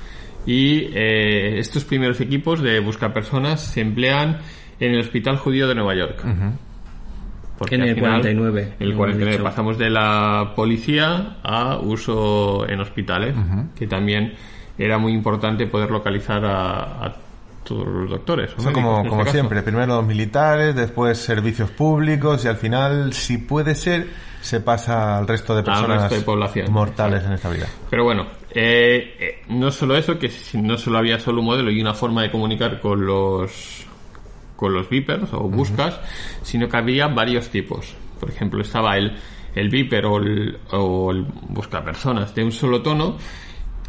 Y 0.46 0.90
eh, 0.94 1.58
estos 1.58 1.84
primeros 1.84 2.20
equipos 2.20 2.62
de 2.62 2.78
busca 2.80 3.12
personas 3.12 3.60
se 3.60 3.80
emplean 3.80 4.38
en 4.78 4.92
el 4.92 5.00
Hospital 5.00 5.38
Judío 5.38 5.66
de 5.66 5.74
Nueva 5.74 5.96
York. 5.96 6.24
Porque 7.58 7.74
En 7.74 7.82
el 7.82 7.94
final, 7.94 8.20
49, 8.20 8.74
En 8.78 8.86
el 8.86 8.92
como 8.92 9.04
49 9.04 9.28
he 9.28 9.32
dicho. 9.32 9.44
pasamos 9.44 9.78
de 9.78 9.90
la 9.90 10.52
policía 10.54 11.38
a 11.42 11.78
uso 11.78 12.68
en 12.68 12.80
hospitales, 12.80 13.34
que 13.74 13.86
también 13.86 14.34
era 14.78 14.98
muy 14.98 15.12
importante 15.12 15.66
poder 15.66 15.90
localizar 15.90 16.44
a, 16.44 17.06
a 17.06 17.25
todos 17.66 17.86
los 17.86 18.08
doctores. 18.10 18.52
o 18.52 18.62
médicos, 18.62 18.72
como, 18.72 18.96
como 18.98 19.06
este 19.08 19.24
caso. 19.24 19.32
siempre, 19.32 19.62
primero 19.62 19.86
los 19.96 20.06
militares, 20.06 20.74
después 20.74 21.18
servicios 21.18 21.70
públicos 21.70 22.44
y 22.44 22.48
al 22.48 22.56
final, 22.56 23.12
si 23.12 23.38
puede 23.38 23.74
ser, 23.74 24.06
se 24.40 24.60
pasa 24.60 25.18
al 25.18 25.26
resto 25.26 25.54
de 25.54 25.62
personas 25.62 26.02
resto 26.10 26.16
de 26.16 26.68
mortales 26.70 27.24
en 27.24 27.32
esta 27.32 27.50
vida. 27.50 27.66
Pero 27.90 28.04
bueno, 28.04 28.26
eh, 28.50 29.16
eh, 29.18 29.42
no 29.48 29.70
solo 29.70 29.96
eso, 29.96 30.18
que 30.18 30.28
si- 30.30 30.60
no 30.62 30.78
solo 30.78 30.98
había 30.98 31.18
solo 31.18 31.40
un 31.40 31.46
modelo 31.46 31.70
y 31.70 31.80
una 31.80 31.94
forma 31.94 32.22
de 32.22 32.30
comunicar 32.30 32.80
con 32.80 33.04
los 33.04 33.84
con 34.56 34.72
los 34.72 34.88
beepers 34.88 35.34
o 35.34 35.40
buscas, 35.50 36.00
sino 36.42 36.66
que 36.66 36.76
había 36.78 37.08
varios 37.08 37.50
tipos. 37.50 37.94
Por 38.18 38.30
ejemplo, 38.30 38.62
estaba 38.62 38.96
el, 38.96 39.14
el 39.54 39.68
beeper 39.68 40.06
o 40.06 40.16
el, 40.16 40.58
o 40.72 41.10
el 41.10 41.26
buscapersonas 41.48 42.34
de 42.34 42.42
un 42.42 42.52
solo 42.52 42.80
tono, 42.80 43.18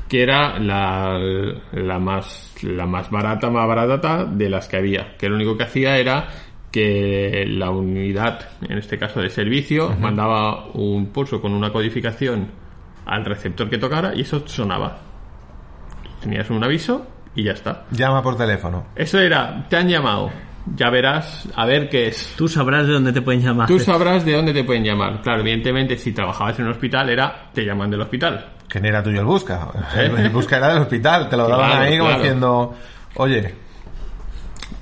que 0.07 0.23
era 0.23 0.59
la, 0.59 1.19
la 1.71 1.99
más 1.99 2.55
la 2.63 2.85
más 2.85 3.09
barata, 3.09 3.49
más 3.49 3.67
barata 3.67 4.25
de 4.25 4.49
las 4.49 4.67
que 4.67 4.77
había. 4.77 5.15
Que 5.17 5.29
lo 5.29 5.35
único 5.35 5.57
que 5.57 5.63
hacía 5.63 5.97
era 5.97 6.27
que 6.71 7.45
la 7.47 7.69
unidad, 7.69 8.49
en 8.67 8.77
este 8.77 8.97
caso 8.97 9.21
de 9.21 9.29
servicio, 9.29 9.95
mandaba 9.99 10.67
un 10.73 11.07
pulso 11.07 11.41
con 11.41 11.53
una 11.53 11.71
codificación 11.71 12.49
al 13.05 13.25
receptor 13.25 13.69
que 13.69 13.77
tocara 13.77 14.13
y 14.15 14.21
eso 14.21 14.47
sonaba. 14.47 14.99
Tenías 16.21 16.49
un 16.49 16.63
aviso 16.63 17.07
y 17.35 17.43
ya 17.43 17.51
está. 17.53 17.85
Llama 17.91 18.21
por 18.21 18.37
teléfono. 18.37 18.87
Eso 18.95 19.19
era, 19.19 19.65
te 19.69 19.77
han 19.77 19.87
llamado, 19.87 20.31
ya 20.75 20.89
verás 20.89 21.47
a 21.55 21.65
ver 21.65 21.89
qué 21.89 22.07
es. 22.07 22.33
Tú 22.37 22.47
sabrás 22.47 22.87
de 22.87 22.93
dónde 22.93 23.13
te 23.13 23.21
pueden 23.21 23.41
llamar. 23.41 23.67
Tú 23.67 23.79
sabrás 23.79 24.25
de 24.25 24.33
dónde 24.33 24.53
te 24.53 24.63
pueden 24.63 24.83
llamar. 24.83 25.21
Claro, 25.21 25.41
evidentemente, 25.41 25.97
si 25.97 26.11
trabajabas 26.11 26.57
en 26.59 26.65
un 26.65 26.71
hospital, 26.71 27.09
era 27.09 27.49
te 27.53 27.63
llaman 27.65 27.89
del 27.89 28.01
hospital. 28.01 28.53
Que 28.67 28.79
no 28.81 28.87
era 28.87 29.01
tuyo 29.01 29.19
el 29.21 29.25
busca. 29.25 29.69
El, 29.95 30.17
el 30.25 30.29
busca 30.29 30.57
era 30.57 30.69
del 30.73 30.83
hospital. 30.83 31.29
Te 31.29 31.37
lo 31.37 31.47
daban 31.47 31.69
Claro, 31.71 31.83
ahí 31.85 31.97
como 31.97 32.09
claro. 32.09 32.23
diciendo, 32.23 32.75
oye, 33.15 33.53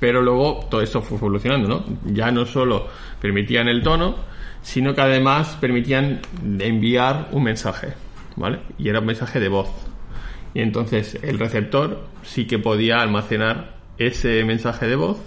Pero 0.00 0.20
luego 0.22 0.66
todo 0.70 0.80
esto 0.82 1.00
fue 1.02 1.16
evolucionando, 1.18 1.68
¿no? 1.68 1.84
Ya 2.06 2.30
no 2.30 2.44
solo 2.44 2.88
permitían 3.20 3.68
el 3.68 3.82
tono, 3.82 4.16
sino 4.62 4.94
que 4.94 5.00
además 5.00 5.56
permitían 5.60 6.20
enviar 6.58 7.28
un 7.32 7.44
mensaje, 7.44 7.94
¿vale? 8.36 8.60
Y 8.78 8.88
era 8.88 8.98
un 9.00 9.06
mensaje 9.06 9.38
de 9.40 9.48
voz. 9.48 9.70
Y 10.52 10.60
entonces 10.60 11.18
el 11.22 11.38
receptor 11.38 12.02
sí 12.22 12.46
que 12.46 12.58
podía 12.58 13.00
almacenar 13.00 13.76
ese 13.98 14.42
mensaje 14.44 14.86
de 14.86 14.96
voz 14.96 15.18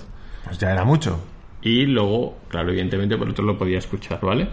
pues 0.50 0.60
ya 0.60 0.72
era 0.72 0.84
mucho. 0.84 1.20
y 1.62 1.86
luego, 1.86 2.38
claro, 2.48 2.70
evidentemente 2.70 3.18
por 3.18 3.30
otro 3.30 3.44
lo 3.46 3.58
podía 3.58 3.78
escuchar, 3.80 4.20
¿vale? 4.22 4.48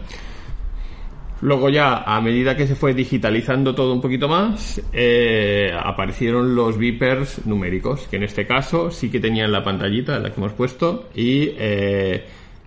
Luego 1.42 1.68
ya, 1.68 1.98
a 1.98 2.20
medida 2.22 2.56
que 2.56 2.66
se 2.66 2.74
fue 2.74 2.94
digitalizando 2.94 3.74
todo 3.74 3.92
un 3.92 4.00
poquito 4.00 4.26
más, 4.26 4.80
eh, 4.92 5.70
aparecieron 5.78 6.54
los 6.54 6.78
beepers 6.78 7.46
numéricos, 7.46 8.06
que 8.08 8.16
en 8.16 8.22
este 8.22 8.46
caso 8.46 8.90
sí 8.90 9.10
que 9.10 9.20
tenían 9.20 9.52
la 9.52 9.62
pantallita, 9.62 10.18
la 10.18 10.30
que 10.30 10.40
hemos 10.40 10.52
puesto, 10.52 11.10
y 11.14 11.50
eh, 11.58 12.24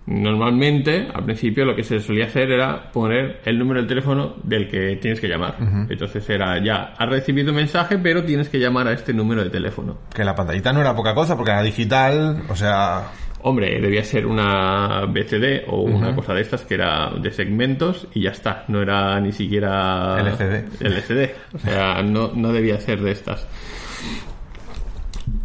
normalmente, 0.09 1.07
al 1.13 1.23
principio, 1.23 1.65
lo 1.65 1.75
que 1.75 1.83
se 1.83 1.99
solía 1.99 2.25
hacer 2.25 2.51
era 2.51 2.91
poner 2.91 3.41
el 3.45 3.59
número 3.59 3.79
del 3.79 3.87
teléfono 3.87 4.35
del 4.43 4.67
que 4.67 4.97
tienes 4.97 5.19
que 5.19 5.27
llamar. 5.27 5.55
Entonces 5.87 6.27
era 6.29 6.61
ya, 6.63 6.93
has 6.97 7.09
recibido 7.09 7.51
un 7.51 7.57
mensaje, 7.57 7.97
pero 7.99 8.23
tienes 8.23 8.49
que 8.49 8.59
llamar 8.59 8.87
a 8.87 8.93
este 8.93 9.13
número 9.13 9.43
de 9.43 9.51
teléfono. 9.51 9.99
Que 10.13 10.23
la 10.23 10.33
pantallita 10.33 10.73
no 10.73 10.81
era 10.81 10.95
poca 10.95 11.13
cosa 11.13 11.35
porque 11.35 11.51
era 11.51 11.61
digital, 11.61 12.41
o 12.49 12.55
sea, 12.55 13.03
Hombre, 13.41 13.79
debía 13.79 14.03
ser 14.03 14.25
una 14.25 15.05
BCD 15.05 15.63
o 15.67 15.83
una 15.83 16.13
cosa 16.13 16.33
de 16.33 16.41
estas 16.41 16.63
que 16.63 16.73
era 16.73 17.11
de 17.21 17.31
segmentos 17.31 18.05
y 18.13 18.23
ya 18.23 18.31
está. 18.31 18.65
No 18.67 18.81
era 18.81 19.17
ni 19.21 19.31
siquiera 19.31 20.19
LCD. 20.19 20.83
LCD. 20.83 21.29
O 21.53 21.59
sea, 21.59 22.03
no, 22.03 22.33
no 22.35 22.51
debía 22.51 22.81
ser 22.81 22.99
de 22.99 23.11
estas. 23.11 23.47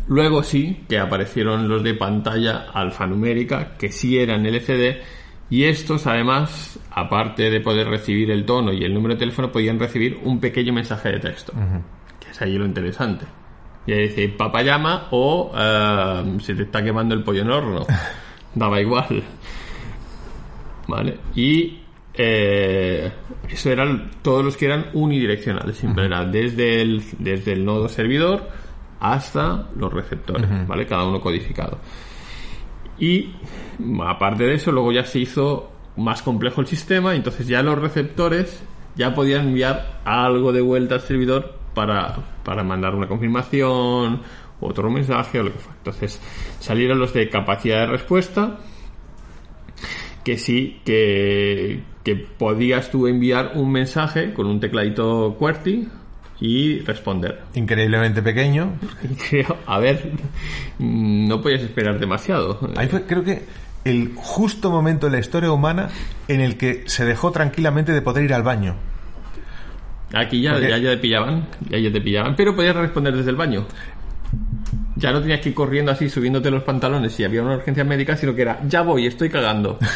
Luego 0.07 0.43
sí 0.43 0.85
que 0.89 0.99
aparecieron 0.99 1.69
los 1.69 1.83
de 1.83 1.95
pantalla 1.95 2.67
alfanumérica, 2.73 3.77
que 3.79 3.91
sí 3.91 4.19
eran 4.19 4.45
LCD, 4.47 5.03
Y 5.51 5.65
estos, 5.65 6.07
además, 6.07 6.79
aparte 6.91 7.51
de 7.51 7.61
poder 7.61 7.87
recibir 7.87 8.31
el 8.31 8.45
tono 8.45 8.73
y 8.73 8.83
el 8.83 8.95
número 8.95 9.15
de 9.15 9.21
teléfono, 9.21 9.53
podían 9.53 9.79
recibir 9.79 10.19
un 10.25 10.41
pequeño 10.41 10.73
mensaje 10.73 11.11
de 11.11 11.21
texto. 11.21 11.53
Que 12.19 12.31
es 12.31 12.43
ahí 12.43 12.57
lo 12.57 12.65
interesante. 12.65 13.27
Y 13.87 13.93
ahí 13.93 14.09
dice, 14.09 14.29
papá 14.31 14.63
llama 14.63 15.09
o 15.11 15.53
eh, 15.57 16.39
se 16.41 16.55
te 16.55 16.63
está 16.63 16.83
quemando 16.83 17.15
el 17.15 17.23
pollo 17.23 17.43
en 17.43 17.51
horno. 17.51 17.87
Daba 18.55 18.81
igual. 18.81 19.23
¿Vale? 20.89 21.19
Y 21.35 21.81
eh, 22.15 23.13
eso 23.49 23.71
eran 23.71 24.11
todos 24.23 24.45
los 24.45 24.57
que 24.57 24.67
eran 24.67 24.87
unidireccionales, 24.95 25.77
siempre 25.77 26.07
era 26.07 26.25
desde 26.25 26.81
el, 26.81 27.03
desde 27.19 27.53
el 27.53 27.65
nodo 27.65 27.89
servidor 27.89 28.49
hasta 29.13 29.69
los 29.77 29.93
receptores, 29.93 30.49
¿vale? 30.67 30.87
Cada 30.87 31.05
uno 31.05 31.21
codificado. 31.21 31.79
Y 32.99 33.35
aparte 34.03 34.45
de 34.45 34.55
eso, 34.55 34.73
luego 34.73 34.93
ya 34.93 35.05
se 35.05 35.19
hizo 35.19 35.71
más 35.97 36.23
complejo 36.23 36.63
el 36.63 36.67
sistema, 36.67 37.15
entonces 37.15 37.47
ya 37.47 37.63
los 37.63 37.79
receptores 37.79 38.65
ya 38.97 39.15
podían 39.15 39.49
enviar 39.49 40.01
algo 40.05 40.53
de 40.53 40.63
vuelta 40.63 40.95
al 40.95 41.01
servidor 41.03 41.55
para, 41.75 42.17
para 42.45 42.65
mandar 42.65 42.95
una 42.95 43.07
confirmación, 43.07 44.23
otro 44.61 44.91
mensaje 44.91 45.41
o 45.41 45.43
lo 45.43 45.53
que 45.53 45.59
fuera. 45.59 45.77
Entonces 45.77 46.21
salieron 46.61 46.99
los 46.99 47.13
de 47.13 47.29
capacidad 47.29 47.81
de 47.81 47.87
respuesta, 47.87 48.59
que 50.25 50.39
sí, 50.39 50.81
que, 50.87 51.83
que 52.03 52.17
podías 52.17 52.91
tú 52.91 53.07
enviar 53.07 53.53
un 53.57 53.71
mensaje 53.71 54.33
con 54.33 54.47
un 54.47 54.61
tecladito 54.61 55.37
QWERTY 55.39 55.89
y 56.41 56.81
responder. 56.81 57.43
Increíblemente 57.55 58.23
pequeño. 58.23 58.75
Creo, 59.29 59.57
a 59.67 59.79
ver, 59.79 60.11
no 60.79 61.41
podías 61.41 61.63
esperar 61.63 61.99
demasiado. 61.99 62.59
Ahí 62.77 62.89
fue, 62.89 63.03
creo 63.05 63.25
que, 63.25 63.43
el 63.85 64.13
justo 64.17 64.71
momento 64.71 65.07
en 65.07 65.13
la 65.13 65.19
historia 65.19 65.51
humana 65.53 65.89
en 66.29 66.41
el 66.41 66.57
que 66.57 66.85
se 66.87 67.05
dejó 67.05 67.31
tranquilamente 67.33 67.93
de 67.93 68.01
poder 68.03 68.25
ir 68.25 68.35
al 68.35 68.43
baño. 68.43 68.75
Aquí 70.15 70.41
ya, 70.41 70.53
Porque- 70.53 70.71
ya, 70.71 70.79
ya 70.79 70.91
te 70.91 70.97
pillaban, 70.99 71.47
ya, 71.69 71.79
ya 71.79 71.93
te 71.93 72.01
pillaban, 72.01 72.35
pero 72.37 72.55
podías 72.55 72.77
responder 72.77 73.17
desde 73.17 73.31
el 73.31 73.37
baño. 73.37 73.67
Ya 74.97 75.11
no 75.13 75.21
tenías 75.21 75.41
que 75.41 75.49
ir 75.51 75.55
corriendo 75.55 75.91
así, 75.93 76.09
subiéndote 76.09 76.51
los 76.51 76.63
pantalones 76.63 77.13
si 77.13 77.25
había 77.25 77.43
una 77.43 77.57
urgencia 77.57 77.85
médica, 77.85 78.17
sino 78.17 78.35
que 78.35 78.43
era, 78.43 78.61
ya 78.67 78.83
voy, 78.83 79.07
estoy 79.07 79.29
cagando. 79.29 79.79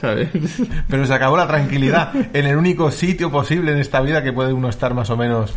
¿Sabes? 0.00 0.28
Pero 0.88 1.06
se 1.06 1.14
acabó 1.14 1.36
la 1.36 1.46
tranquilidad 1.46 2.12
en 2.32 2.46
el 2.46 2.56
único 2.56 2.90
sitio 2.90 3.30
posible 3.30 3.72
en 3.72 3.78
esta 3.78 4.00
vida 4.00 4.22
que 4.22 4.32
puede 4.32 4.52
uno 4.52 4.68
estar 4.68 4.94
más 4.94 5.10
o 5.10 5.16
menos 5.16 5.54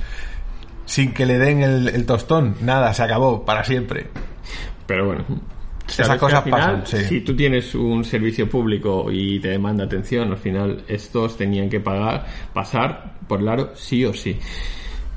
sin 0.86 1.14
que 1.14 1.26
le 1.26 1.38
den 1.38 1.62
el, 1.62 1.88
el 1.90 2.06
tostón. 2.06 2.56
Nada, 2.62 2.94
se 2.94 3.04
acabó 3.04 3.46
para 3.46 3.64
siempre. 3.64 4.08
Pero 4.88 5.06
bueno. 5.06 5.26
Esas 5.88 6.18
cosas 6.18 6.40
al 6.40 6.44
final, 6.46 6.82
pasan, 6.82 6.86
sí. 6.86 7.06
Si 7.06 7.22
tú 7.22 7.36
tienes 7.36 7.76
un 7.76 8.04
servicio 8.04 8.50
público 8.50 9.12
y 9.12 9.40
te 9.40 9.50
demanda 9.50 9.84
atención, 9.84 10.32
al 10.32 10.38
final 10.38 10.84
estos 10.88 11.36
tenían 11.38 11.70
que 11.70 11.80
pagar, 11.80 12.26
pasar 12.54 13.18
por 13.28 13.42
el 13.42 13.50
aro 13.50 13.72
sí 13.76 14.06
o 14.06 14.14
sí. 14.14 14.38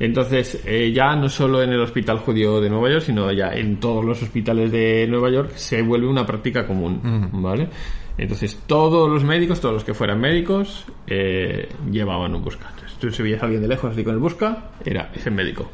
Entonces, 0.00 0.60
eh, 0.66 0.90
ya 0.92 1.14
no 1.14 1.28
solo 1.28 1.62
en 1.62 1.70
el 1.70 1.80
Hospital 1.80 2.18
Judío 2.18 2.60
de 2.60 2.68
Nueva 2.68 2.90
York, 2.90 3.02
sino 3.02 3.30
ya 3.30 3.52
en 3.52 3.78
todos 3.78 4.04
los 4.04 4.20
hospitales 4.22 4.72
de 4.72 5.06
Nueva 5.08 5.30
York 5.30 5.52
se 5.54 5.82
vuelve 5.82 6.08
una 6.08 6.26
práctica 6.26 6.66
común, 6.66 7.30
¿vale? 7.32 7.68
Entonces, 8.16 8.60
todos 8.66 9.10
los 9.10 9.24
médicos, 9.24 9.60
todos 9.60 9.74
los 9.74 9.84
que 9.84 9.92
fueran 9.92 10.20
médicos, 10.20 10.86
eh, 11.06 11.68
llevaban 11.90 12.34
un 12.34 12.44
busca. 12.44 12.68
Entonces, 12.70 12.96
tú 12.98 13.10
si 13.10 13.22
veías 13.22 13.42
a 13.42 13.46
alguien 13.46 13.62
de 13.62 13.68
lejos 13.68 13.90
así 13.90 14.04
con 14.04 14.14
el 14.14 14.20
busca, 14.20 14.70
era 14.84 15.10
ese 15.12 15.30
médico, 15.30 15.68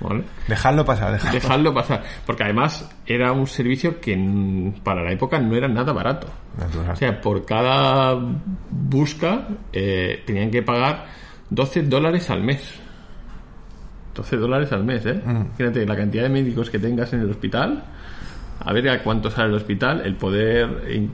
¿vale? 0.00 0.24
Dejadlo 0.46 0.84
pasar, 0.84 1.12
dejadlo. 1.12 1.40
Dejarlo 1.40 1.74
pasar. 1.74 2.02
Porque 2.24 2.44
además 2.44 2.88
era 3.06 3.32
un 3.32 3.46
servicio 3.46 4.00
que 4.00 4.16
mm, 4.16 4.80
para 4.82 5.02
la 5.02 5.12
época 5.12 5.38
no 5.38 5.54
era 5.54 5.68
nada 5.68 5.92
barato. 5.92 6.28
Natural. 6.56 6.92
O 6.92 6.96
sea, 6.96 7.20
por 7.20 7.44
cada 7.44 8.18
busca 8.70 9.48
eh, 9.72 10.22
tenían 10.24 10.50
que 10.50 10.62
pagar 10.62 11.06
12 11.50 11.82
dólares 11.82 12.30
al 12.30 12.42
mes. 12.42 12.80
12 14.14 14.36
dólares 14.36 14.72
al 14.72 14.84
mes, 14.84 15.04
¿eh? 15.06 15.20
Fíjate, 15.56 15.86
la 15.86 15.94
cantidad 15.94 16.24
de 16.24 16.28
médicos 16.30 16.70
que 16.70 16.78
tengas 16.78 17.12
en 17.12 17.20
el 17.20 17.30
hospital. 17.30 17.84
A 18.60 18.72
ver 18.72 18.88
a 18.88 19.02
cuánto 19.02 19.30
sale 19.30 19.48
el 19.50 19.54
hospital, 19.54 20.02
el 20.04 20.16
poder 20.16 20.82
eh, 20.88 21.08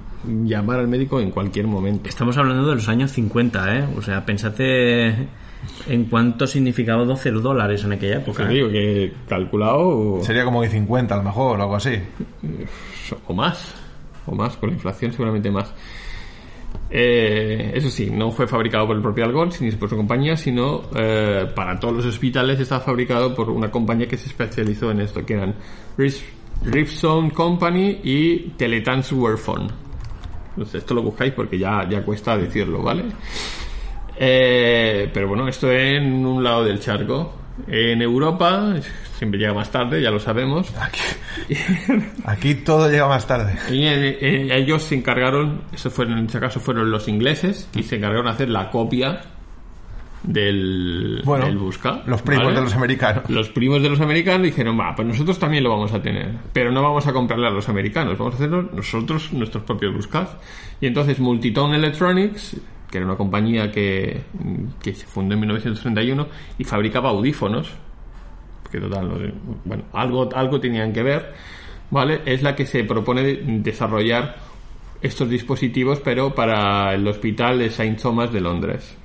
llamar 0.44 0.80
al 0.80 0.88
médico 0.88 1.20
en 1.20 1.30
cualquier 1.30 1.66
momento. 1.66 2.09
Estamos 2.09 2.37
hablando 2.38 2.66
de 2.68 2.74
los 2.76 2.88
años 2.88 3.12
50, 3.12 3.76
¿eh? 3.78 3.85
O 3.96 4.02
sea, 4.02 4.24
pensate 4.24 5.09
en 5.88 6.04
cuánto 6.11 6.46
significaba 6.46 7.04
12 7.04 7.30
dólares 7.33 7.85
en 7.85 7.92
aquella 7.92 8.16
época. 8.16 8.46
Digo 8.48 8.68
que 8.70 9.12
calculado 9.28 10.18
Sería 10.22 10.44
como 10.44 10.62
de 10.62 10.68
50 10.70 11.14
a 11.14 11.18
lo 11.18 11.22
mejor 11.24 11.59
o 11.59 11.62
algo 11.62 11.76
así. 11.76 11.98
o 13.26 13.35
más, 13.35 13.74
o 14.26 14.35
más, 14.35 14.57
con 14.57 14.70
la 14.70 14.74
inflación 14.74 15.12
seguramente 15.12 15.50
más. 15.50 15.72
Eh, 16.90 17.72
eso 17.74 17.88
sí, 17.90 18.11
no 18.11 18.30
fue 18.30 18.46
fabricado 18.46 18.87
por 18.87 18.96
el 18.96 19.02
propio 19.02 19.24
Algol 19.24 19.50
ni 19.61 19.70
por 19.72 19.88
su 19.88 19.96
compañía, 19.96 20.37
sino 20.37 20.83
eh, 20.94 21.46
para 21.54 21.78
todos 21.78 21.94
los 21.94 22.07
hospitales 22.07 22.59
estaba 22.61 22.80
fabricado 22.80 23.35
por 23.35 23.50
una 23.50 23.70
compañía 23.70 24.07
que 24.09 24.16
se 24.16 24.26
especializó 24.28 24.90
en 24.90 25.00
esto, 25.00 25.24
que 25.24 25.35
eran 25.35 25.54
Ris- 25.96 26.24
Ripson 26.64 27.31
Company 27.31 28.00
y 28.03 28.38
Teletransferphone. 28.57 29.68
Entonces, 30.50 30.77
esto 30.77 30.94
lo 30.94 31.03
buscáis 31.03 31.33
porque 31.33 31.59
ya, 31.59 31.88
ya 31.88 32.03
cuesta 32.03 32.37
decirlo, 32.37 32.83
¿vale? 32.83 33.05
Eh, 34.16 35.11
pero 35.12 35.29
bueno, 35.29 35.48
esto 35.48 35.70
en 35.70 36.24
un 36.24 36.42
lado 36.42 36.64
del 36.64 36.81
charco. 36.81 37.35
En 37.68 38.03
Europa, 38.03 38.74
siempre 39.16 39.38
llega 39.38 39.55
más 39.55 39.70
tarde, 39.70 40.03
ya 40.03 40.11
lo 40.11 40.18
sabemos. 40.18 40.72
Aquí, 40.81 41.55
aquí 42.24 42.55
todo 42.57 42.90
llega 42.90 43.07
más 43.07 43.27
tarde. 43.27 43.57
Y 43.70 43.85
eh, 43.85 44.18
eh, 44.20 44.48
ellos 44.53 44.83
se 44.83 44.96
encargaron, 44.96 45.62
eso 45.72 45.90
fueron, 45.90 46.18
en 46.18 46.27
este 46.27 46.40
caso 46.40 46.61
fueron 46.61 46.90
los 46.90 47.07
ingleses, 47.09 47.68
y 47.74 47.83
se 47.83 47.96
encargaron 47.96 48.27
de 48.27 48.33
hacer 48.33 48.48
la 48.48 48.70
copia 48.70 49.20
del, 50.24 51.22
Bueno, 51.24 51.46
del 51.46 51.58
Busca. 51.58 52.02
los 52.06 52.22
primos 52.22 52.44
¿vale? 52.46 52.56
de 52.58 52.62
los 52.64 52.74
americanos. 52.74 53.28
Los 53.30 53.48
primos 53.50 53.82
de 53.82 53.90
los 53.90 54.00
americanos 54.00 54.42
dijeron, 54.42 54.78
va, 54.78 54.94
pues 54.94 55.06
nosotros 55.06 55.38
también 55.38 55.62
lo 55.64 55.70
vamos 55.70 55.92
a 55.92 56.00
tener, 56.02 56.30
pero 56.52 56.72
no 56.72 56.82
vamos 56.82 57.06
a 57.06 57.12
comprarle 57.12 57.46
a 57.46 57.50
los 57.50 57.68
americanos, 57.68 58.16
vamos 58.18 58.34
a 58.34 58.37
hacerlo 58.37 58.62
nosotros, 58.72 59.32
nuestros 59.32 59.64
propios 59.64 59.94
Buscas. 59.94 60.37
Y 60.80 60.87
entonces 60.87 61.20
Multitone 61.20 61.76
Electronics, 61.76 62.56
que 62.90 62.98
era 62.98 63.06
una 63.06 63.16
compañía 63.16 63.70
que, 63.70 64.22
que 64.82 64.94
se 64.94 65.06
fundó 65.06 65.34
en 65.34 65.40
1931 65.40 66.26
y 66.58 66.64
fabricaba 66.64 67.10
audífonos, 67.10 67.70
que 68.70 68.80
total, 68.80 69.08
no 69.08 69.18
sé, 69.18 69.32
bueno, 69.64 69.84
algo, 69.92 70.28
algo 70.34 70.58
tenían 70.60 70.92
que 70.92 71.02
ver, 71.02 71.34
¿vale? 71.90 72.22
Es 72.24 72.42
la 72.42 72.56
que 72.56 72.66
se 72.66 72.82
propone 72.84 73.22
de- 73.22 73.42
desarrollar 73.62 74.37
estos 75.00 75.28
dispositivos, 75.28 76.00
pero 76.00 76.34
para 76.34 76.94
el 76.94 77.06
hospital 77.06 77.58
de 77.58 77.70
Saint 77.70 78.00
Thomas 78.00 78.32
de 78.32 78.40
Londres. 78.40 78.96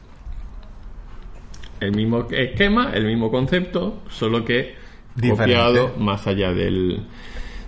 El 1.80 1.96
mismo 1.96 2.28
esquema, 2.32 2.92
el 2.94 3.06
mismo 3.06 3.32
concepto, 3.32 4.02
solo 4.10 4.44
que 4.44 4.76
Diferente. 5.16 5.54
copiado 5.56 5.94
más 5.98 6.28
allá 6.28 6.52
del 6.52 7.06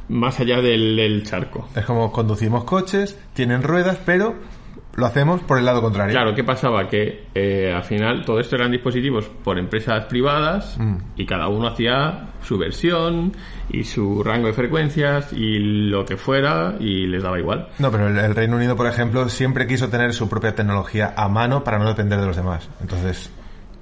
más 0.09 0.39
allá 0.39 0.61
del, 0.61 0.95
del 0.97 1.23
charco. 1.23 1.69
Es 1.75 1.85
como 1.85 2.11
conducimos 2.11 2.65
coches, 2.65 3.17
tienen 3.33 3.63
ruedas, 3.63 3.97
pero 4.05 4.35
lo 4.93 5.05
hacemos 5.05 5.41
por 5.41 5.57
el 5.57 5.63
lado 5.65 5.81
contrario. 5.81 6.11
Claro, 6.13 6.35
¿qué 6.35 6.43
pasaba? 6.43 6.89
Que 6.89 7.27
eh, 7.33 7.71
al 7.73 7.83
final 7.83 8.25
todo 8.25 8.39
esto 8.41 8.57
eran 8.57 8.71
dispositivos 8.71 9.25
por 9.43 9.57
empresas 9.57 10.05
privadas 10.05 10.77
y 11.15 11.25
cada 11.25 11.47
uno 11.47 11.67
hacía 11.67 12.27
su 12.43 12.57
versión 12.57 13.31
y 13.69 13.85
su 13.85 14.21
rango 14.21 14.47
de 14.47 14.53
frecuencias 14.53 15.31
y 15.31 15.59
lo 15.59 16.03
que 16.03 16.17
fuera 16.17 16.75
y 16.79 17.07
les 17.07 17.23
daba 17.23 17.39
igual. 17.39 17.69
No, 17.79 17.89
pero 17.89 18.07
el, 18.09 18.17
el 18.17 18.35
Reino 18.35 18.57
Unido, 18.57 18.75
por 18.75 18.87
ejemplo, 18.87 19.29
siempre 19.29 19.65
quiso 19.65 19.87
tener 19.87 20.13
su 20.13 20.27
propia 20.27 20.53
tecnología 20.55 21.13
a 21.15 21.29
mano 21.29 21.63
para 21.63 21.79
no 21.79 21.87
depender 21.87 22.19
de 22.19 22.27
los 22.27 22.35
demás. 22.35 22.69
Entonces, 22.81 23.31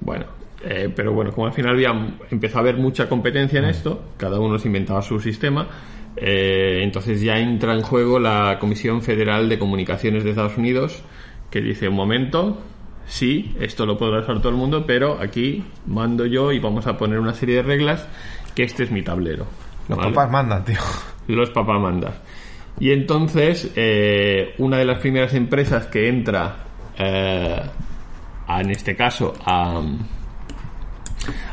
Bueno, 0.01 0.25
eh, 0.63 0.91
pero 0.95 1.13
bueno, 1.13 1.31
como 1.31 1.47
al 1.47 1.53
final 1.53 1.73
había, 1.73 1.93
empezó 2.29 2.57
a 2.57 2.61
haber 2.61 2.77
mucha 2.77 3.07
competencia 3.07 3.59
en 3.59 3.65
esto, 3.65 4.11
cada 4.17 4.39
uno 4.39 4.57
se 4.57 4.67
inventaba 4.67 5.01
su 5.01 5.19
sistema, 5.19 5.67
eh, 6.15 6.81
entonces 6.83 7.21
ya 7.21 7.37
entra 7.37 7.73
en 7.73 7.81
juego 7.81 8.19
la 8.19 8.57
Comisión 8.59 9.01
Federal 9.01 9.47
de 9.47 9.59
Comunicaciones 9.59 10.23
de 10.23 10.31
Estados 10.31 10.57
Unidos, 10.57 11.01
que 11.49 11.61
dice, 11.61 11.87
un 11.87 11.95
momento, 11.95 12.61
sí, 13.05 13.55
esto 13.59 13.85
lo 13.85 13.97
podrá 13.97 14.19
usar 14.21 14.39
todo 14.39 14.49
el 14.49 14.57
mundo, 14.57 14.85
pero 14.85 15.19
aquí 15.21 15.63
mando 15.87 16.25
yo 16.25 16.51
y 16.51 16.59
vamos 16.59 16.87
a 16.87 16.97
poner 16.97 17.19
una 17.19 17.33
serie 17.33 17.57
de 17.57 17.63
reglas, 17.63 18.07
que 18.55 18.63
este 18.63 18.83
es 18.83 18.91
mi 18.91 19.01
tablero. 19.01 19.45
los 19.87 19.97
¿vale? 19.97 20.11
papás 20.11 20.31
mandan, 20.31 20.65
tío. 20.65 20.79
los 21.27 21.49
papamandas. 21.51 22.15
Y 22.79 22.91
entonces, 22.91 23.71
eh, 23.75 24.55
una 24.57 24.77
de 24.77 24.85
las 24.85 24.99
primeras 24.99 25.33
empresas 25.33 25.87
que 25.87 26.07
entra, 26.07 26.57
eh, 26.97 27.61
a- 28.49 28.61
en 28.61 28.71
este 28.71 28.95
caso, 28.95 29.33
a, 29.45 29.81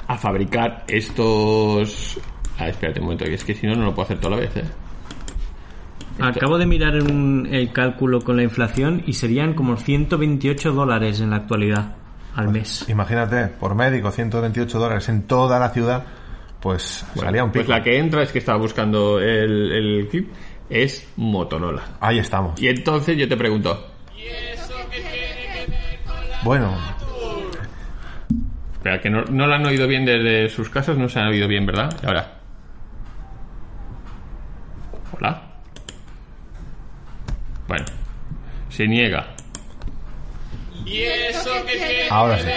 a 0.08 0.16
fabricar 0.18 0.84
estos... 0.88 2.18
Ah, 2.58 2.68
espérate 2.68 3.00
un 3.00 3.06
momento, 3.06 3.24
que 3.26 3.34
es 3.34 3.44
que 3.44 3.54
si 3.54 3.66
no, 3.66 3.74
no 3.74 3.84
lo 3.84 3.94
puedo 3.94 4.06
hacer 4.06 4.18
toda 4.18 4.36
la 4.36 4.40
vez, 4.42 4.56
¿eh? 4.56 4.64
Acabo 6.18 6.56
de 6.56 6.64
mirar 6.64 6.94
un- 7.02 7.46
el 7.50 7.72
cálculo 7.72 8.22
con 8.22 8.36
la 8.36 8.42
inflación 8.42 9.02
y 9.06 9.12
serían 9.12 9.52
como 9.54 9.76
128 9.76 10.72
dólares 10.72 11.20
en 11.20 11.30
la 11.30 11.36
actualidad 11.36 11.96
al 12.34 12.48
mes. 12.48 12.86
Imagínate, 12.88 13.48
por 13.48 13.74
médico, 13.74 14.10
128 14.10 14.78
dólares 14.78 15.08
en 15.10 15.22
toda 15.26 15.58
la 15.58 15.68
ciudad, 15.70 16.04
pues 16.60 17.04
salía 17.14 17.44
un 17.44 17.50
pico. 17.52 17.66
Pues 17.66 17.78
la 17.78 17.82
que 17.84 17.98
entra 17.98 18.22
es 18.22 18.32
que 18.32 18.38
estaba 18.38 18.58
buscando 18.58 19.18
el, 19.20 19.72
el 19.72 20.08
clip, 20.08 20.30
es 20.70 21.06
Motorola. 21.16 21.82
Ahí 22.00 22.18
estamos. 22.18 22.60
Y 22.60 22.68
entonces 22.68 23.16
yo 23.18 23.28
te 23.28 23.36
pregunto, 23.36 23.86
Bueno, 26.42 26.76
Espera, 28.86 29.00
que 29.00 29.10
no, 29.10 29.24
no 29.24 29.48
lo 29.48 29.54
han 29.54 29.66
oído 29.66 29.88
bien 29.88 30.04
desde 30.04 30.48
sus 30.48 30.68
casas, 30.70 30.96
no 30.96 31.08
se 31.08 31.18
han 31.18 31.26
oído 31.26 31.48
bien, 31.48 31.66
¿verdad? 31.66 31.92
Y 32.02 32.06
ahora. 32.06 32.34
Hola. 35.12 35.42
Bueno, 37.66 37.84
se 38.68 38.86
niega. 38.86 39.26
ahora 42.10 42.38
sí. 42.38 42.48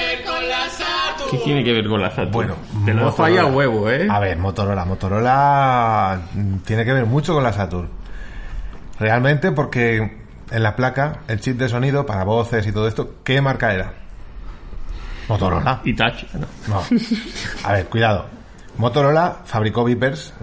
¿Qué 1.32 1.38
tiene 1.40 1.64
que 1.64 1.74
ver 1.74 1.88
con 1.88 2.00
la 2.00 2.10
Saturn? 2.10 2.32
Bueno, 2.32 2.56
te 2.86 2.94
lo 2.94 3.06
dejo 3.06 3.24
ahí 3.24 3.38
a 3.38 3.46
huevo, 3.46 3.90
¿eh? 3.90 4.08
A 4.08 4.20
ver, 4.20 4.38
Motorola. 4.38 4.86
Motorola 4.86 6.22
mm, 6.34 6.58
tiene 6.60 6.86
que 6.86 6.94
ver 6.94 7.08
mucho 7.08 7.34
con 7.34 7.44
la 7.44 7.54
Saturn. 7.54 7.90
Realmente 9.00 9.52
porque 9.52 10.19
en 10.52 10.64
la 10.64 10.76
placa, 10.76 11.22
el 11.28 11.40
chip 11.40 11.58
de 11.58 11.70
sonido 11.70 12.06
para 12.06 12.24
voces 12.24 12.66
y 12.68 12.72
todo 12.72 12.88
esto, 12.88 13.16
¿qué 13.24 13.42
marca 13.42 13.74
era? 13.74 13.94
Motorola. 15.28 15.82
Itachi. 15.84 16.28
no. 16.34 16.48
No. 16.68 16.84
A 17.64 17.74
ver, 17.74 17.86
cuidado. 17.86 18.26
Motorola 18.78 19.42
fabricó 19.46 19.84
Vipers. 19.84 20.34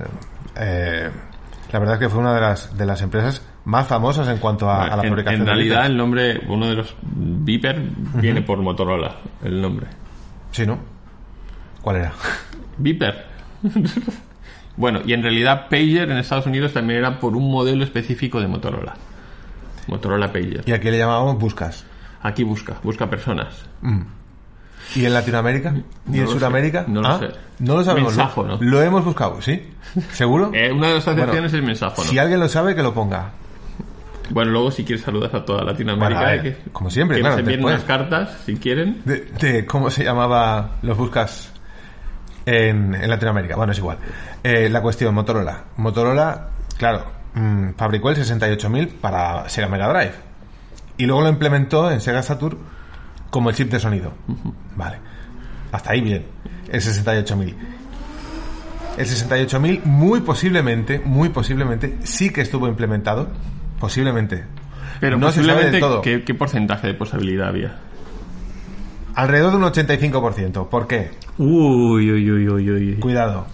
eh, 0.57 1.11
la 1.73 1.79
verdad 1.79 1.95
es 1.95 2.01
que 2.01 2.09
fue 2.09 2.21
una 2.21 2.35
de 2.35 2.41
las, 2.41 2.77
de 2.77 2.87
las 2.87 3.03
empresas 3.03 3.43
más 3.65 3.89
famosas 3.89 4.29
en 4.29 4.39
cuanto 4.39 4.71
a, 4.71 4.85
a 4.85 4.97
la 4.97 5.03
en, 5.03 5.09
fabricación 5.09 5.41
en 5.41 5.47
realidad 5.47 5.87
el 5.87 5.97
nombre, 5.97 6.41
uno 6.47 6.69
de 6.69 6.77
los 6.77 6.95
Viper 7.03 7.81
viene 8.15 8.43
por 8.43 8.59
Motorola, 8.59 9.17
el 9.43 9.61
nombre. 9.61 9.89
Sí, 10.53 10.65
¿no? 10.65 10.79
¿Cuál 11.83 11.97
era? 11.97 12.13
Viper. 12.79 13.27
bueno, 14.77 15.01
y 15.05 15.13
en 15.13 15.23
realidad 15.23 15.69
Pager 15.69 16.11
en 16.11 16.19
Estados 16.19 16.47
Unidos 16.47 16.73
también 16.73 17.01
era 17.01 17.19
por 17.19 17.37
un 17.37 17.51
modelo 17.51 17.83
específico 17.83 18.41
de 18.41 18.47
Motorola. 18.47 18.95
Motorola 19.87 20.33
Pager. 20.33 20.63
Y 20.67 20.73
aquí 20.73 20.91
le 20.91 20.99
llamábamos 20.99 21.39
Buscas. 21.39 21.85
Aquí 22.23 22.43
busca, 22.45 22.77
busca 22.83 23.09
personas. 23.09 23.67
¿Y 24.95 25.05
en 25.05 25.13
Latinoamérica? 25.15 25.75
¿Y 26.11 26.19
en 26.19 26.25
lo 26.25 26.31
sé, 26.31 26.35
Sudamérica? 26.35 26.85
no 26.89 27.01
lo 27.03 27.09
Ah, 27.09 27.19
sé. 27.19 27.29
No 27.59 27.77
lo 27.77 27.85
sabemos. 27.85 28.17
Mensáfono. 28.17 28.59
Lo 28.61 28.83
hemos 28.83 29.05
buscado, 29.05 29.41
¿sí? 29.43 29.71
¿Seguro? 30.13 30.51
Eh, 30.55 30.71
una 30.73 30.89
de 30.89 30.95
las 30.95 31.03
asociaciones 31.09 31.53
Bueno, 31.53 31.59
es 31.59 31.65
mensáfono. 31.65 32.09
Si 32.09 32.19
alguien 32.19 32.41
lo 32.41 32.49
sabe, 32.49 32.75
que 32.75 32.83
lo 32.83 32.93
ponga. 32.95 33.31
Bueno, 34.31 34.51
luego 34.53 34.71
si 34.73 34.85
quieres 34.85 35.05
saludas 35.05 35.33
a 35.35 35.45
toda 35.45 35.63
Latinoamérica. 35.65 36.35
Eh, 36.35 36.43
que- 36.43 36.71
como 36.73 36.91
siempre, 36.91 37.17
que 37.17 37.21
claro, 37.23 37.37
nos 37.37 37.41
envíen 37.41 37.65
unas 37.65 37.85
cartas, 37.85 38.39
si 38.45 38.57
quieren. 38.57 39.03
De, 39.05 39.21
de 39.41 39.65
cómo 39.67 39.89
se 39.91 40.03
llamaba 40.05 40.73
los 40.83 40.97
Buscas 40.97 41.53
en, 42.45 42.95
en 42.95 43.09
Latinoamérica. 43.09 43.55
Bueno, 43.57 43.73
es 43.73 43.79
igual. 43.79 43.99
Eh, 44.43 44.69
la 44.69 44.83
cuestión, 44.83 45.15
Motorola. 45.15 45.65
Motorola, 45.77 46.49
claro, 46.77 47.05
mm, 47.37 47.75
fabricó 47.77 48.11
el 48.11 48.17
68000 48.17 48.89
para 48.89 49.49
Sega 49.49 49.69
Mega 49.69 49.89
Drive. 49.89 50.15
Y 50.99 51.07
luego 51.07 51.23
lo 51.23 51.29
implementó 51.29 51.91
en 51.91 52.01
Sega 52.01 52.23
Saturn 52.23 52.59
como 53.31 53.51
el 53.51 53.57
chip 53.57 53.71
de 53.71 53.79
sonido. 53.79 54.13
Vale. 54.77 54.99
Hasta 55.73 55.93
ahí 55.93 56.01
bien. 56.01 56.27
El 56.71 56.81
68000. 56.81 57.55
El 58.97 59.07
68000 59.07 59.83
muy 59.85 60.21
posiblemente, 60.21 61.01
muy 61.05 61.29
posiblemente, 61.29 61.99
sí 62.05 62.31
que 62.31 62.41
estuvo 62.41 62.67
implementado. 62.67 63.29
Posiblemente. 63.79 64.45
Pero 65.01 65.19
no 65.19 65.31
se 65.31 65.41
sabe 65.41 65.49
posiblemente, 65.49 65.81
todo. 65.81 66.01
¿qué, 66.01 66.25
qué 66.25 66.35
porcentaje 66.35 66.87
de 66.87 66.95
posibilidad 66.95 67.49
había? 67.49 67.77
Alrededor 69.15 69.51
de 69.53 69.57
un 69.59 69.65
85%. 69.65 70.69
¿Por 70.69 70.87
qué? 70.87 71.11
Uy, 71.39 72.11
uy, 72.11 72.31
uy, 72.31 72.49
uy, 72.49 72.71
uy. 72.71 72.97
Cuidado. 72.97 73.47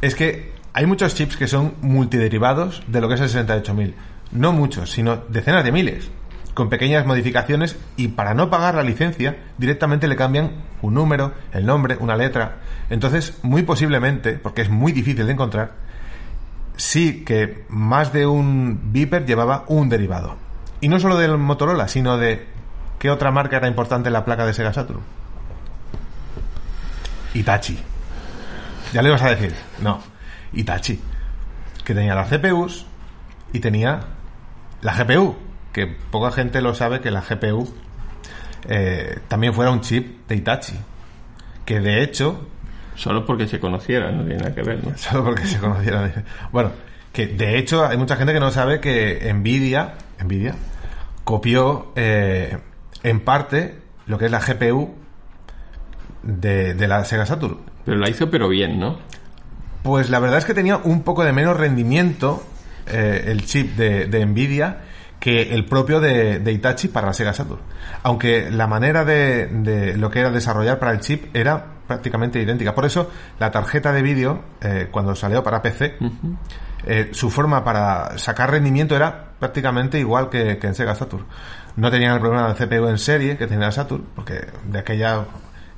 Es 0.00 0.14
que 0.14 0.49
hay 0.72 0.86
muchos 0.86 1.14
chips 1.14 1.36
que 1.36 1.46
son 1.46 1.74
multiderivados 1.80 2.82
de 2.86 3.00
lo 3.00 3.08
que 3.08 3.14
es 3.14 3.20
el 3.20 3.28
68000. 3.28 3.94
No 4.32 4.52
muchos, 4.52 4.90
sino 4.90 5.16
decenas 5.28 5.64
de 5.64 5.72
miles. 5.72 6.10
Con 6.54 6.68
pequeñas 6.68 7.06
modificaciones 7.06 7.76
y 7.96 8.08
para 8.08 8.34
no 8.34 8.50
pagar 8.50 8.74
la 8.74 8.82
licencia 8.82 9.36
directamente 9.58 10.08
le 10.08 10.16
cambian 10.16 10.64
un 10.82 10.94
número, 10.94 11.32
el 11.52 11.66
nombre, 11.66 11.96
una 11.98 12.16
letra. 12.16 12.58
Entonces, 12.88 13.38
muy 13.42 13.62
posiblemente, 13.62 14.34
porque 14.34 14.62
es 14.62 14.70
muy 14.70 14.92
difícil 14.92 15.26
de 15.26 15.32
encontrar, 15.32 15.72
sí 16.76 17.24
que 17.24 17.64
más 17.68 18.12
de 18.12 18.26
un 18.26 18.92
Viper 18.92 19.26
llevaba 19.26 19.64
un 19.68 19.88
derivado. 19.88 20.36
Y 20.80 20.88
no 20.88 20.98
solo 20.98 21.16
del 21.16 21.36
Motorola, 21.38 21.88
sino 21.88 22.16
de 22.16 22.46
qué 22.98 23.10
otra 23.10 23.30
marca 23.30 23.56
era 23.56 23.68
importante 23.68 24.08
en 24.08 24.12
la 24.12 24.24
placa 24.24 24.46
de 24.46 24.54
Sega 24.54 24.72
Saturn. 24.72 25.00
Itachi. 27.34 27.78
Ya 28.92 29.02
le 29.02 29.08
ibas 29.08 29.22
a 29.22 29.30
decir. 29.30 29.54
No. 29.80 30.09
Itachi. 30.52 31.00
Que 31.84 31.94
tenía 31.94 32.14
las 32.14 32.28
CPUs 32.28 32.86
y 33.52 33.60
tenía 33.60 34.00
la 34.82 34.94
GPU. 34.94 35.36
Que 35.72 35.86
poca 35.86 36.32
gente 36.32 36.60
lo 36.60 36.74
sabe 36.74 37.00
que 37.00 37.10
la 37.10 37.20
GPU 37.20 37.72
eh, 38.68 39.18
también 39.28 39.54
fuera 39.54 39.70
un 39.70 39.80
chip 39.80 40.28
de 40.28 40.36
Itachi. 40.36 40.74
Que 41.64 41.80
de 41.80 42.02
hecho, 42.02 42.48
Solo 43.00 43.24
porque 43.24 43.48
se 43.48 43.58
conociera, 43.58 44.12
no 44.12 44.24
tiene 44.24 44.40
nada 44.40 44.54
que 44.54 44.62
ver, 44.62 44.84
¿no? 44.84 44.96
solo 44.98 45.24
porque 45.24 45.46
se 45.46 45.58
conocieran. 45.58 46.12
Bueno, 46.52 46.72
que 47.14 47.28
de 47.28 47.56
hecho 47.56 47.86
hay 47.86 47.96
mucha 47.96 48.16
gente 48.16 48.34
que 48.34 48.40
no 48.40 48.50
sabe 48.50 48.78
que 48.78 49.32
Nvidia, 49.32 49.94
Nvidia 50.22 50.54
copió 51.24 51.92
eh, 51.96 52.58
en 53.02 53.20
parte 53.20 53.78
lo 54.06 54.18
que 54.18 54.26
es 54.26 54.30
la 54.30 54.40
GPU 54.40 54.94
de, 56.22 56.74
de 56.74 56.88
la 56.88 57.02
Sega 57.06 57.24
Saturn. 57.24 57.60
Pero 57.86 57.96
la 57.96 58.10
hizo 58.10 58.30
pero 58.30 58.48
bien, 58.48 58.78
¿no? 58.78 58.98
Pues 59.82 60.10
la 60.10 60.18
verdad 60.18 60.38
es 60.38 60.44
que 60.44 60.54
tenía 60.54 60.76
un 60.76 61.02
poco 61.02 61.24
de 61.24 61.32
menos 61.32 61.56
rendimiento 61.56 62.42
eh, 62.86 63.24
el 63.26 63.44
chip 63.44 63.76
de, 63.76 64.06
de 64.06 64.26
Nvidia 64.26 64.82
que 65.18 65.54
el 65.54 65.66
propio 65.66 66.00
de, 66.00 66.38
de 66.38 66.52
Itachi 66.52 66.88
para 66.88 67.08
la 67.08 67.12
Sega 67.12 67.32
Saturn. 67.32 67.60
Aunque 68.02 68.50
la 68.50 68.66
manera 68.66 69.04
de, 69.04 69.46
de 69.46 69.96
lo 69.96 70.10
que 70.10 70.20
era 70.20 70.30
desarrollar 70.30 70.78
para 70.78 70.92
el 70.92 71.00
chip 71.00 71.34
era 71.36 71.64
prácticamente 71.86 72.40
idéntica. 72.40 72.74
Por 72.74 72.86
eso 72.86 73.10
la 73.38 73.50
tarjeta 73.50 73.92
de 73.92 74.00
vídeo, 74.00 74.42
eh, 74.60 74.88
cuando 74.90 75.14
salió 75.14 75.42
para 75.42 75.60
PC, 75.60 75.98
eh, 76.86 77.10
su 77.12 77.30
forma 77.30 77.62
para 77.64 78.16
sacar 78.16 78.50
rendimiento 78.50 78.96
era 78.96 79.32
prácticamente 79.38 79.98
igual 79.98 80.30
que, 80.30 80.56
que 80.58 80.66
en 80.68 80.74
Sega 80.74 80.94
Saturn. 80.94 81.26
No 81.76 81.90
tenían 81.90 82.14
el 82.14 82.20
problema 82.20 82.52
de 82.52 82.54
CPU 82.54 82.86
en 82.86 82.98
serie 82.98 83.36
que 83.36 83.46
tenía 83.46 83.66
la 83.66 83.72
Saturn, 83.72 84.06
porque 84.14 84.46
de 84.64 84.78
aquella 84.78 85.26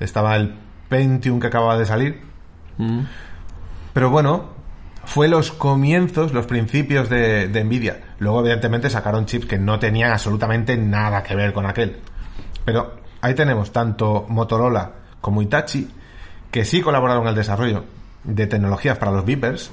estaba 0.00 0.36
el 0.36 0.54
Pentium 0.88 1.40
que 1.40 1.46
acababa 1.46 1.78
de 1.78 1.86
salir. 1.86 2.20
Pero 3.92 4.10
bueno, 4.10 4.50
fue 5.04 5.28
los 5.28 5.52
comienzos, 5.52 6.32
los 6.32 6.46
principios 6.46 7.08
de, 7.08 7.48
Nvidia. 7.64 8.14
Luego, 8.18 8.40
evidentemente, 8.40 8.88
sacaron 8.88 9.26
chips 9.26 9.46
que 9.46 9.58
no 9.58 9.78
tenían 9.78 10.12
absolutamente 10.12 10.76
nada 10.76 11.22
que 11.22 11.34
ver 11.34 11.52
con 11.52 11.66
aquel. 11.66 11.98
Pero 12.64 12.96
ahí 13.20 13.34
tenemos 13.34 13.72
tanto 13.72 14.26
Motorola 14.28 14.92
como 15.20 15.42
Itachi, 15.42 15.88
que 16.50 16.64
sí 16.64 16.80
colaboraron 16.80 17.24
en 17.24 17.30
el 17.30 17.34
desarrollo 17.34 17.84
de 18.24 18.46
tecnologías 18.46 18.98
para 18.98 19.12
los 19.12 19.24
Vipers. 19.24 19.70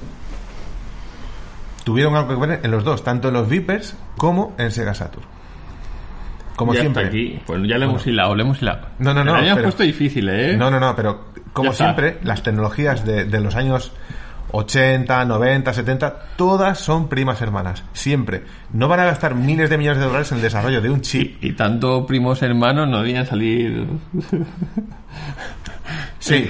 Tuvieron 1.83 2.15
algo 2.15 2.29
que 2.39 2.47
ver 2.47 2.59
en 2.63 2.71
los 2.71 2.83
dos, 2.83 3.03
tanto 3.03 3.29
en 3.29 3.35
los 3.35 3.47
Vipers 3.47 3.95
como 4.17 4.55
en 4.57 4.71
Sega 4.71 4.93
Saturn. 4.93 5.38
Como 6.59 6.73
ya 6.73 6.81
siempre. 6.81 7.03
está 7.03 7.15
aquí. 7.15 7.39
Pues 7.45 7.61
ya 7.65 7.77
le 7.77 7.85
hemos 7.85 8.05
hilado, 8.05 8.35
le 8.35 8.43
hemos 8.43 8.61
hilado. 8.61 8.87
No, 8.99 9.13
no, 9.13 9.23
no, 9.23 9.37
lo 9.37 9.41
pero- 9.41 9.63
puesto 9.63 9.83
difícil, 9.83 10.27
¿eh? 10.27 10.57
No, 10.57 10.69
no, 10.69 10.79
no, 10.79 10.93
pero 10.93 11.29
como 11.53 11.71
siempre, 11.71 12.17
las 12.23 12.43
tecnologías 12.43 13.05
de, 13.05 13.23
de 13.23 13.39
los 13.39 13.55
años 13.55 13.93
80, 14.51 15.23
90, 15.25 15.73
70, 15.73 16.19
todas 16.35 16.79
son 16.79 17.07
primas 17.07 17.41
hermanas. 17.41 17.83
Siempre. 17.93 18.43
No 18.73 18.87
van 18.89 18.99
a 18.99 19.05
gastar 19.05 19.35
miles 19.35 19.69
de 19.69 19.77
millones 19.77 19.99
de 19.99 20.05
dólares 20.07 20.31
en 20.31 20.37
el 20.39 20.43
desarrollo 20.43 20.81
de 20.81 20.89
un 20.89 21.01
chip. 21.01 21.41
Y 21.43 21.53
tanto 21.53 22.05
primos 22.05 22.41
hermanos 22.41 22.87
no 22.89 22.99
debían 22.99 23.25
salir 23.25 23.87
Sí. 26.19 26.49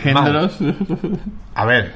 A 1.55 1.65
ver, 1.65 1.93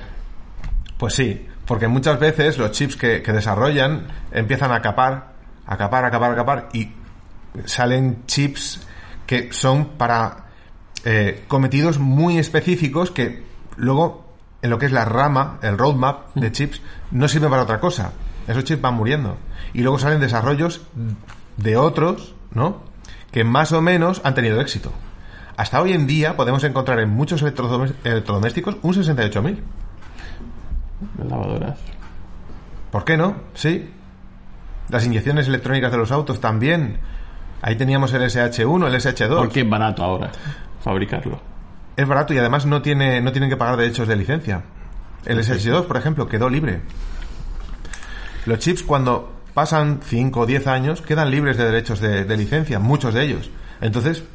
pues 0.98 1.14
sí, 1.16 1.46
porque 1.66 1.88
muchas 1.88 2.20
veces 2.20 2.58
los 2.58 2.72
chips 2.72 2.96
que, 2.96 3.22
que 3.22 3.34
desarrollan 3.34 4.08
empiezan 4.32 4.72
a 4.72 4.82
capar, 4.82 5.34
a 5.66 5.78
capar, 5.78 6.06
a 6.06 6.12
capar, 6.12 6.32
a 6.32 6.36
capar 6.36 6.70
y 6.74 6.90
salen 7.66 8.26
chips 8.26 8.82
que 9.26 9.52
son 9.54 9.98
para 9.98 10.48
eh, 11.06 11.44
cometidos 11.48 12.00
muy 12.00 12.38
específicos 12.38 13.12
que 13.12 13.44
luego 13.78 14.24
en 14.62 14.70
lo 14.70 14.80
que 14.80 14.86
es 14.86 14.92
la 14.92 15.06
rama, 15.06 15.60
el 15.62 15.78
roadmap 15.78 16.34
de 16.36 16.52
chips, 16.52 16.82
no 17.12 17.28
sirve 17.28 17.50
para 17.50 17.64
otra 17.64 17.80
cosa. 17.80 18.14
Esos 18.48 18.64
chips 18.64 18.82
van 18.82 18.96
muriendo. 18.96 19.38
Y 19.74 19.82
luego 19.82 20.00
salen 20.00 20.22
desarrollos 20.22 20.82
de 21.58 21.78
otros, 21.78 22.34
¿no? 22.52 22.82
Que 23.32 23.44
más 23.44 23.74
o 23.74 23.82
menos 23.82 24.22
han 24.24 24.36
tenido 24.36 24.62
éxito. 24.62 24.92
Hasta 25.58 25.82
hoy 25.82 25.92
en 25.92 26.08
día 26.08 26.38
podemos 26.38 26.64
encontrar 26.64 27.00
en 27.00 27.10
muchos 27.10 27.42
electrodomésticos 27.42 28.78
un 28.82 28.94
68000. 28.94 29.64
Las 31.18 31.28
lavadoras. 31.28 31.80
¿Por 32.90 33.04
qué 33.04 33.18
no? 33.18 33.36
Sí. 33.54 33.92
Las 34.90 35.06
inyecciones 35.06 35.48
electrónicas 35.48 35.92
de 35.92 35.98
los 35.98 36.12
autos 36.12 36.40
también. 36.40 37.00
Ahí 37.66 37.78
teníamos 37.78 38.14
el 38.14 38.22
SH1, 38.24 38.88
el 38.88 38.94
SH2. 38.94 39.38
Porque 39.38 39.62
es 39.62 39.70
barato 39.70 40.04
ahora 40.04 40.30
fabricarlo. 40.82 41.40
Es 41.96 42.06
barato 42.06 42.34
y 42.34 42.38
además 42.38 42.66
no 42.66 42.82
tiene 42.82 43.22
no 43.22 43.32
tienen 43.32 43.50
que 43.50 43.56
pagar 43.56 43.78
derechos 43.78 44.06
de 44.06 44.18
licencia. 44.18 44.64
El 45.26 45.40
SH2, 45.40 45.86
por 45.86 45.96
ejemplo, 45.96 46.28
quedó 46.28 46.50
libre. 46.50 46.82
Los 48.46 48.60
chips 48.60 48.84
cuando 48.84 49.32
pasan 49.54 50.02
5 50.04 50.42
o 50.42 50.46
10 50.46 50.68
años 50.68 51.02
quedan 51.02 51.32
libres 51.32 51.56
de 51.56 51.64
derechos 51.64 52.02
de, 52.02 52.26
de 52.26 52.36
licencia, 52.36 52.80
muchos 52.80 53.14
de 53.14 53.24
ellos. 53.24 53.50
Entonces, 53.80 54.26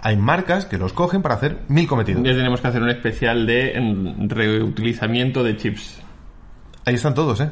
hay 0.00 0.16
marcas 0.16 0.64
que 0.64 0.78
los 0.78 0.94
cogen 0.94 1.20
para 1.20 1.34
hacer 1.34 1.58
mil 1.68 1.86
cometidos. 1.86 2.22
Ya 2.22 2.32
tenemos 2.32 2.62
que 2.62 2.68
hacer 2.68 2.82
un 2.82 2.88
especial 2.88 3.46
de 3.46 3.74
reutilizamiento 4.26 5.44
de 5.44 5.58
chips. 5.58 6.00
Ahí 6.86 6.94
están 6.94 7.12
todos, 7.12 7.42
¿eh? 7.42 7.50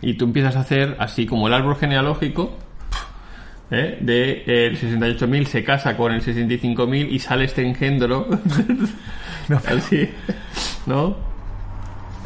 Y 0.00 0.14
tú 0.14 0.24
empiezas 0.24 0.56
a 0.56 0.60
hacer 0.60 0.96
así 0.98 1.26
como 1.26 1.46
el 1.46 1.52
árbol 1.52 1.76
genealógico 1.76 2.56
¿eh? 3.70 3.98
de 4.00 4.42
el 4.46 4.78
68.000 4.78 5.44
se 5.46 5.64
casa 5.64 5.96
con 5.96 6.12
el 6.12 6.22
65.000 6.22 7.08
y 7.10 7.18
sale 7.18 7.44
este 7.44 7.66
engendro. 7.66 8.28
así, 9.66 10.10
¿no? 10.86 11.16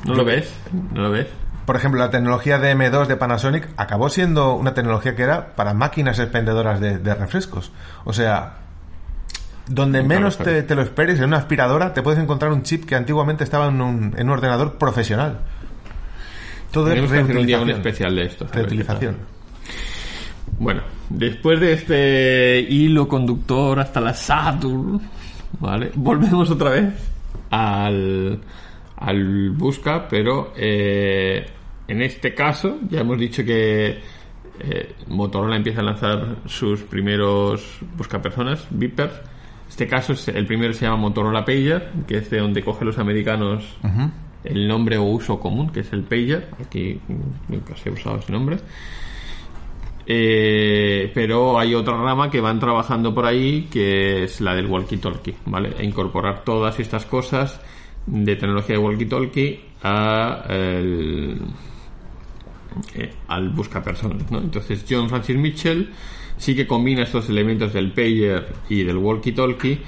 ¿No 0.04 0.14
lo 0.14 0.24
ves? 0.24 0.54
¿No 0.92 1.02
lo 1.02 1.10
ves? 1.10 1.28
Por 1.64 1.76
ejemplo, 1.76 1.98
la 1.98 2.10
tecnología 2.10 2.58
de 2.58 2.76
M2 2.76 3.06
de 3.06 3.16
Panasonic 3.16 3.68
acabó 3.76 4.10
siendo 4.10 4.54
una 4.54 4.74
tecnología 4.74 5.16
que 5.16 5.22
era 5.22 5.54
para 5.54 5.72
máquinas 5.72 6.18
expendedoras 6.18 6.78
de, 6.78 6.98
de 6.98 7.14
refrescos. 7.14 7.72
O 8.04 8.12
sea, 8.12 8.58
donde 9.66 10.02
menos 10.02 10.36
te, 10.36 10.62
te 10.62 10.74
lo 10.74 10.82
esperes, 10.82 11.18
en 11.20 11.26
una 11.26 11.38
aspiradora, 11.38 11.94
te 11.94 12.02
puedes 12.02 12.20
encontrar 12.20 12.52
un 12.52 12.62
chip 12.62 12.84
que 12.84 12.96
antiguamente 12.96 13.44
estaba 13.44 13.68
en 13.68 13.80
un, 13.80 14.14
en 14.16 14.26
un 14.26 14.32
ordenador 14.34 14.76
profesional. 14.76 15.40
Todo 16.70 16.88
es 16.88 16.94
Tenemos 16.94 17.12
que 17.12 17.20
hacer 17.20 17.36
un 17.38 17.46
día 17.46 17.58
un 17.58 17.68
reutilización. 17.68 17.70
especial 17.70 18.16
de 18.16 18.22
esto. 18.24 18.46
Reutilización. 18.52 19.16
Bueno, 20.58 20.82
después 21.08 21.60
de 21.60 21.72
este 21.72 22.60
hilo 22.60 23.08
conductor 23.08 23.80
hasta 23.80 24.00
la 24.00 24.14
Saturn, 24.14 25.00
¿vale? 25.58 25.90
Volvemos 25.94 26.50
otra 26.50 26.70
vez 26.70 26.94
al, 27.50 28.40
al 28.96 29.50
busca, 29.50 30.06
pero 30.08 30.52
eh, 30.56 31.44
en 31.88 32.02
este 32.02 32.34
caso 32.34 32.78
ya 32.88 33.00
hemos 33.00 33.18
dicho 33.18 33.44
que 33.44 33.98
eh, 34.60 34.94
Motorola 35.08 35.56
empieza 35.56 35.80
a 35.80 35.84
lanzar 35.84 36.36
sus 36.46 36.82
primeros 36.82 37.80
buscapersonas, 37.96 38.66
Viper. 38.70 39.10
Este 39.68 39.88
caso 39.88 40.12
es, 40.12 40.28
el 40.28 40.46
primero 40.46 40.72
se 40.72 40.84
llama 40.84 40.98
Motorola 40.98 41.44
Pager, 41.44 41.90
que 42.06 42.18
es 42.18 42.30
de 42.30 42.38
donde 42.38 42.62
cogen 42.62 42.86
los 42.86 42.98
americanos 42.98 43.64
el 44.44 44.68
nombre 44.68 44.98
o 44.98 45.04
uso 45.04 45.40
común, 45.40 45.70
que 45.70 45.80
es 45.80 45.92
el 45.92 46.02
Pager. 46.02 46.48
Aquí 46.64 47.00
nunca 47.48 47.74
se 47.76 47.88
ha 47.88 47.92
usado 47.92 48.18
ese 48.18 48.30
nombre. 48.30 48.58
Eh, 50.06 51.10
pero 51.14 51.58
hay 51.58 51.74
otra 51.74 51.96
rama 51.96 52.30
que 52.30 52.40
van 52.40 52.60
trabajando 52.60 53.14
por 53.14 53.24
ahí 53.24 53.68
que 53.70 54.24
es 54.24 54.40
la 54.40 54.54
del 54.54 54.68
walkie-talkie, 54.68 55.34
¿vale? 55.46 55.72
E 55.78 55.84
incorporar 55.84 56.44
todas 56.44 56.78
estas 56.78 57.06
cosas 57.06 57.60
de 58.06 58.36
tecnología 58.36 58.76
de 58.76 58.82
walkie-talkie 58.82 59.60
a 59.82 60.44
el- 60.50 61.38
eh, 62.96 63.12
al 63.28 63.50
buscapersonas, 63.50 64.30
¿no? 64.30 64.38
Entonces 64.38 64.84
John 64.88 65.08
Francis 65.08 65.36
Mitchell 65.36 65.90
sí 66.36 66.54
que 66.54 66.66
combina 66.66 67.02
estos 67.04 67.28
elementos 67.30 67.72
del 67.72 67.92
pager 67.92 68.46
y 68.68 68.82
del 68.82 68.96
walkie-talkie 68.98 69.78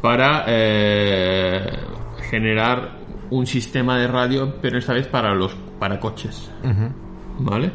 para 0.00 0.44
eh, 0.46 1.60
generar 2.30 2.96
un 3.30 3.46
sistema 3.46 3.98
de 3.98 4.06
radio, 4.06 4.54
pero 4.62 4.78
esta 4.78 4.94
vez 4.94 5.06
para 5.08 5.34
los 5.34 5.52
para 5.78 6.00
coches, 6.00 6.50
¿vale? 7.40 7.70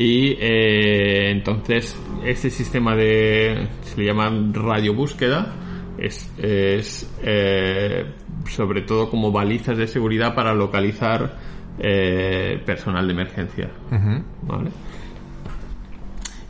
Y 0.00 0.34
eh, 0.40 1.30
entonces 1.30 1.94
este 2.24 2.48
sistema 2.48 2.96
de 2.96 3.68
se 3.82 4.00
le 4.00 4.06
llama 4.06 4.30
radio 4.50 4.94
búsqueda 4.94 5.54
es, 5.98 6.32
es, 6.38 7.14
eh, 7.22 8.06
sobre 8.48 8.80
todo 8.80 9.10
como 9.10 9.30
balizas 9.30 9.76
de 9.76 9.86
seguridad 9.86 10.34
para 10.34 10.54
localizar 10.54 11.36
eh, 11.78 12.62
personal 12.64 13.06
de 13.06 13.12
emergencia, 13.12 13.70
¿vale? 14.40 14.70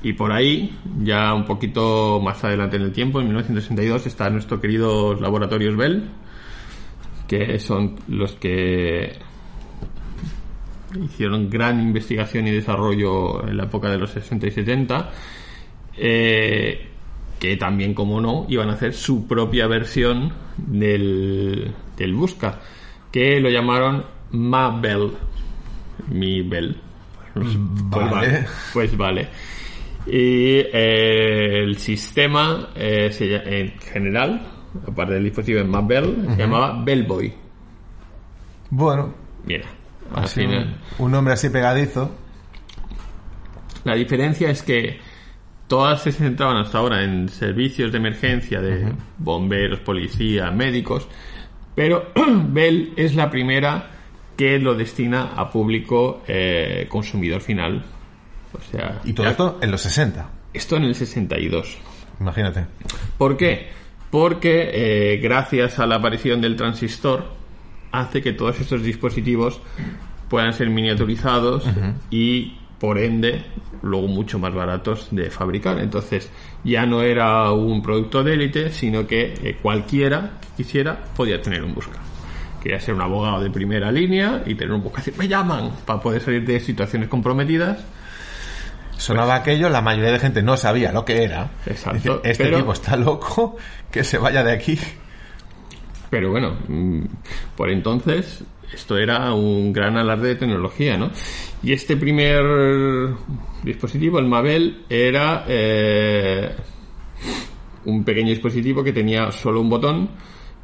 Y 0.04 0.12
por 0.12 0.30
ahí, 0.30 0.78
ya 1.02 1.34
un 1.34 1.44
poquito 1.44 2.20
más 2.20 2.44
adelante 2.44 2.76
en 2.76 2.82
el 2.82 2.92
tiempo, 2.92 3.18
en 3.18 3.26
1962, 3.26 4.06
está 4.06 4.30
nuestro 4.30 4.60
querido 4.60 5.14
Laboratorios 5.14 5.76
Bell, 5.76 6.08
que 7.26 7.58
son 7.58 7.96
los 8.06 8.36
que 8.36 9.18
hicieron 11.04 11.48
gran 11.50 11.80
investigación 11.80 12.46
y 12.46 12.50
desarrollo 12.50 13.46
en 13.46 13.56
la 13.56 13.64
época 13.64 13.90
de 13.90 13.98
los 13.98 14.10
60 14.10 14.46
y 14.46 14.50
70, 14.50 15.10
eh, 15.96 16.88
que 17.38 17.56
también, 17.56 17.94
como 17.94 18.20
no, 18.20 18.46
iban 18.48 18.70
a 18.70 18.74
hacer 18.74 18.92
su 18.92 19.26
propia 19.26 19.66
versión 19.66 20.32
del, 20.56 21.72
del 21.96 22.14
Busca, 22.14 22.60
que 23.10 23.40
lo 23.40 23.48
llamaron 23.50 24.04
Ma 24.32 24.78
Bell. 24.80 25.12
Mi 26.08 26.42
Bell. 26.42 26.76
Pues 27.34 27.56
Vale. 27.58 28.10
vale. 28.10 28.46
Pues 28.72 28.96
vale. 28.96 29.28
Y 30.06 30.58
eh, 30.72 31.62
el 31.62 31.76
sistema, 31.76 32.70
eh, 32.74 33.10
se 33.12 33.36
en 33.36 33.78
general, 33.78 34.46
aparte 34.86 35.14
del 35.14 35.24
dispositivo 35.24 35.60
en 35.60 35.70
Ma 35.70 35.82
Bell, 35.82 36.26
se 36.30 36.36
llamaba 36.36 36.82
Bellboy. 36.82 37.32
Bueno, 38.70 39.12
Mira, 39.44 39.64
al 40.14 40.24
así 40.24 40.40
final. 40.42 40.76
un, 40.98 41.10
nombre 41.10 41.34
así 41.34 41.48
pegadizo. 41.50 42.10
La 43.84 43.94
diferencia 43.94 44.50
es 44.50 44.62
que 44.62 44.98
todas 45.66 46.02
se 46.02 46.12
centraban 46.12 46.56
hasta 46.58 46.78
ahora 46.78 47.02
en 47.04 47.28
servicios 47.28 47.92
de 47.92 47.98
emergencia 47.98 48.60
de 48.60 48.92
bomberos, 49.18 49.80
policía, 49.80 50.50
médicos, 50.50 51.08
pero 51.74 52.10
Bell 52.48 52.92
es 52.96 53.14
la 53.14 53.30
primera 53.30 53.90
que 54.36 54.58
lo 54.58 54.74
destina 54.74 55.32
a 55.36 55.50
público 55.50 56.22
eh, 56.26 56.86
consumidor 56.88 57.40
final. 57.40 57.82
O 58.52 58.60
sea, 58.70 59.00
Y 59.04 59.12
todo 59.12 59.24
ya- 59.26 59.30
esto 59.30 59.58
en 59.62 59.70
los 59.70 59.80
60. 59.82 60.28
esto 60.52 60.76
en 60.76 60.84
el 60.84 60.94
62. 60.94 61.78
Imagínate. 62.20 62.66
¿Por 63.16 63.36
qué? 63.36 63.68
Porque 64.10 64.70
eh, 65.14 65.18
gracias 65.18 65.78
a 65.78 65.86
la 65.86 65.96
aparición 65.96 66.40
del 66.40 66.56
transistor 66.56 67.32
hace 67.92 68.22
que 68.22 68.32
todos 68.32 68.60
estos 68.60 68.82
dispositivos 68.82 69.60
puedan 70.28 70.52
ser 70.52 70.70
miniaturizados 70.70 71.64
y 72.10 72.56
por 72.78 72.98
ende 72.98 73.44
luego 73.82 74.06
mucho 74.08 74.38
más 74.38 74.54
baratos 74.54 75.08
de 75.10 75.30
fabricar. 75.30 75.78
Entonces 75.80 76.30
ya 76.64 76.86
no 76.86 77.02
era 77.02 77.50
un 77.52 77.82
producto 77.82 78.22
de 78.22 78.34
élite, 78.34 78.70
sino 78.70 79.06
que 79.06 79.34
eh, 79.42 79.58
cualquiera 79.60 80.38
que 80.40 80.62
quisiera 80.62 80.98
podía 81.16 81.42
tener 81.42 81.62
un 81.64 81.74
busca. 81.74 81.98
Quería 82.62 82.78
ser 82.80 82.94
un 82.94 83.00
abogado 83.00 83.42
de 83.42 83.50
primera 83.50 83.90
línea 83.90 84.42
y 84.46 84.54
tener 84.54 84.72
un 84.72 84.82
busca. 84.82 84.98
Decir, 84.98 85.14
me 85.18 85.26
llaman 85.28 85.70
para 85.84 86.00
poder 86.00 86.20
salir 86.22 86.44
de 86.46 86.60
situaciones 86.60 87.08
comprometidas. 87.08 87.84
Sonaba 88.98 89.34
aquello, 89.36 89.70
la 89.70 89.80
mayoría 89.80 90.12
de 90.12 90.18
gente 90.18 90.42
no 90.42 90.56
sabía 90.58 90.92
lo 90.92 91.04
que 91.06 91.24
era. 91.24 91.50
Exacto, 91.66 92.16
Dice, 92.18 92.30
este 92.30 92.44
pero- 92.44 92.58
tipo 92.58 92.72
está 92.72 92.96
loco, 92.96 93.56
que 93.90 94.04
se 94.04 94.18
vaya 94.18 94.42
de 94.44 94.52
aquí. 94.52 94.78
Pero 96.10 96.30
bueno, 96.30 96.56
mm, 96.68 97.02
por 97.56 97.70
entonces 97.70 98.44
esto 98.72 98.98
era 98.98 99.32
un 99.32 99.72
gran 99.72 99.96
alarde 99.96 100.28
de 100.28 100.34
tecnología, 100.36 100.96
¿no? 100.96 101.10
Y 101.62 101.72
este 101.72 101.96
primer 101.96 103.14
dispositivo, 103.62 104.18
el 104.18 104.26
Mabel, 104.26 104.82
era 104.88 105.44
eh, 105.48 106.50
un 107.84 108.04
pequeño 108.04 108.30
dispositivo 108.30 108.82
que 108.84 108.92
tenía 108.92 109.30
solo 109.32 109.60
un 109.60 109.68
botón 109.68 110.10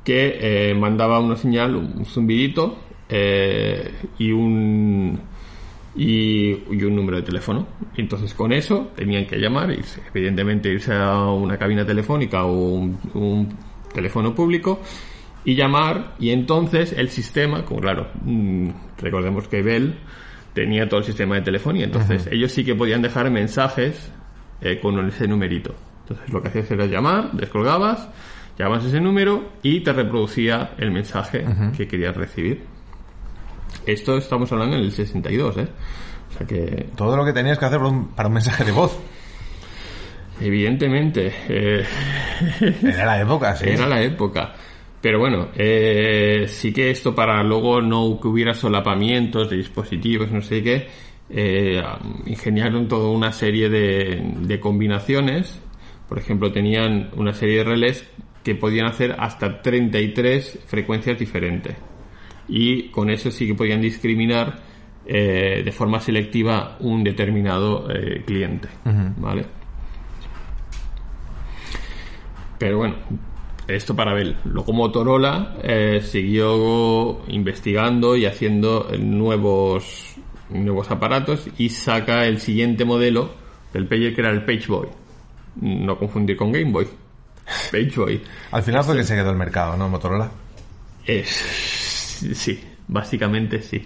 que 0.04 0.38
eh, 0.70 0.74
mandaba 0.74 1.18
una 1.18 1.37
señal, 1.37 1.74
un 1.74 2.04
zumbidito 2.04 2.78
eh, 3.09 3.92
y 4.18 4.30
un 4.30 5.18
y, 5.96 6.50
y 6.70 6.82
un 6.85 6.94
número 6.94 7.16
de 7.16 7.22
teléfono. 7.24 7.66
Entonces 7.96 8.35
con 8.35 8.52
eso 8.52 8.92
tenían 8.94 9.26
que 9.26 9.37
llamar, 9.37 9.70
irse, 9.72 10.00
evidentemente 10.14 10.68
irse 10.68 10.94
a 10.94 11.24
una 11.30 11.59
cabina 11.59 11.85
telefónica 11.85 12.44
o 12.44 12.52
un 12.54 13.48
teléfono 13.92 14.35
público 14.35 14.80
y 15.46 15.54
llamar 15.54 16.14
y 16.18 16.30
entonces 16.30 16.92
el 16.92 17.09
sistema, 17.09 17.64
como 17.64 17.80
claro, 17.80 18.11
mm, 18.24 18.68
recordemos 18.98 19.46
que 19.46 19.62
Bell 19.62 19.94
tenía 20.52 20.88
todo 20.88 21.00
el 21.00 21.06
sistema 21.06 21.37
de 21.37 21.42
telefonía, 21.42 21.85
entonces 21.85 22.28
ellos 22.32 22.50
sí 22.50 22.64
que 22.64 22.74
podían 22.74 23.00
dejar 23.00 23.30
mensajes 23.30 24.12
eh, 24.61 24.80
con 24.80 24.98
ese 25.06 25.28
numerito. 25.28 25.74
Entonces 26.02 26.32
lo 26.32 26.42
que 26.42 26.48
hacías 26.48 26.70
era 26.72 26.87
llamar, 26.87 27.30
descolgabas, 27.32 28.09
llamas 28.59 28.85
ese 28.85 29.00
número 29.00 29.52
y 29.62 29.80
te 29.80 29.92
reproducía 29.92 30.72
el 30.78 30.90
mensaje 30.90 31.44
que 31.76 31.87
querías 31.87 32.16
recibir. 32.16 32.64
Esto 33.87 34.16
estamos 34.16 34.50
hablando 34.50 34.76
en 34.76 34.82
el 34.82 34.90
62, 34.90 35.59
¿eh? 35.59 35.68
O 36.28 36.38
sea 36.38 36.46
que, 36.46 36.88
Todo 36.96 37.16
lo 37.16 37.24
que 37.24 37.32
tenías 37.32 37.56
que 37.56 37.66
hacer 37.66 37.78
para 37.78 37.90
un, 37.90 38.09
para 38.09 38.28
un 38.28 38.35
mensaje 38.35 38.64
de 38.64 38.72
voz. 38.72 38.98
evidentemente, 40.40 41.32
eh, 41.48 41.85
Era 42.82 43.06
la 43.06 43.20
época, 43.20 43.54
sí. 43.54 43.66
era 43.68 43.87
la 43.87 44.02
época. 44.02 44.54
Pero 45.00 45.18
bueno, 45.18 45.48
eh, 45.54 46.46
sí 46.48 46.72
que 46.72 46.90
esto 46.90 47.14
para 47.14 47.42
luego 47.42 47.80
no 47.80 48.18
que 48.20 48.28
hubiera 48.28 48.54
solapamientos 48.54 49.50
de 49.50 49.56
dispositivos, 49.56 50.30
no 50.32 50.42
sé 50.42 50.62
qué, 50.62 50.88
eh, 51.28 51.82
ingeniaron 52.26 52.88
toda 52.88 53.11
una 53.11 53.32
serie 53.32 53.68
de, 53.68 54.20
de 54.40 54.61
combinaciones. 54.61 55.61
Por 56.09 56.18
ejemplo, 56.18 56.50
tenían 56.52 57.11
una 57.16 57.35
serie 57.35 57.59
de 57.59 57.64
relés 57.64 58.09
que 58.42 58.54
podían 58.54 58.87
hacer 58.87 59.16
hasta 59.18 59.61
33 59.61 60.61
frecuencias 60.66 61.18
diferentes. 61.18 61.76
Y 62.48 62.90
con 62.90 63.11
eso 63.11 63.30
sí 63.30 63.46
que 63.46 63.54
podían 63.54 63.80
discriminar 63.80 64.61
eh, 65.04 65.62
de 65.64 65.72
forma 65.72 66.00
selectiva 66.00 66.76
un 66.80 67.04
determinado 67.04 67.88
eh, 67.90 68.22
cliente. 68.24 68.68
¿Vale? 69.16 69.46
Pero 72.59 72.78
bueno, 72.78 72.96
esto 73.68 73.94
para 73.94 74.14
ver. 74.14 74.37
Luego 74.44 74.72
Motorola 74.72 75.57
eh, 75.62 76.00
siguió 76.02 77.20
investigando 77.29 78.16
y 78.16 78.26
haciendo 78.26 78.88
nuevos, 78.98 80.14
nuevos 80.50 80.90
aparatos 80.90 81.48
y 81.59 81.68
saca 81.68 82.26
el 82.26 82.40
siguiente 82.40 82.85
modelo 82.85 83.31
del 83.72 83.87
pager 83.87 84.14
que 84.14 84.20
era 84.20 84.31
el 84.31 84.44
Page 84.44 84.66
Boy. 84.68 84.88
No 85.61 85.98
confundir 85.98 86.37
con 86.37 86.52
Game 86.52 86.70
Boy. 86.70 86.87
Page 87.72 87.92
Boy. 87.96 88.22
Al 88.52 88.62
final 88.62 88.85
fue 88.85 88.96
que 88.96 89.05
se 89.05 89.14
quedó 89.14 89.31
el 89.31 89.37
mercado, 89.37 89.76
¿no? 89.76 89.88
Motorola. 89.88 90.31
Es, 91.05 91.29
sí, 92.35 92.61
básicamente 92.88 93.62
sí. 93.62 93.85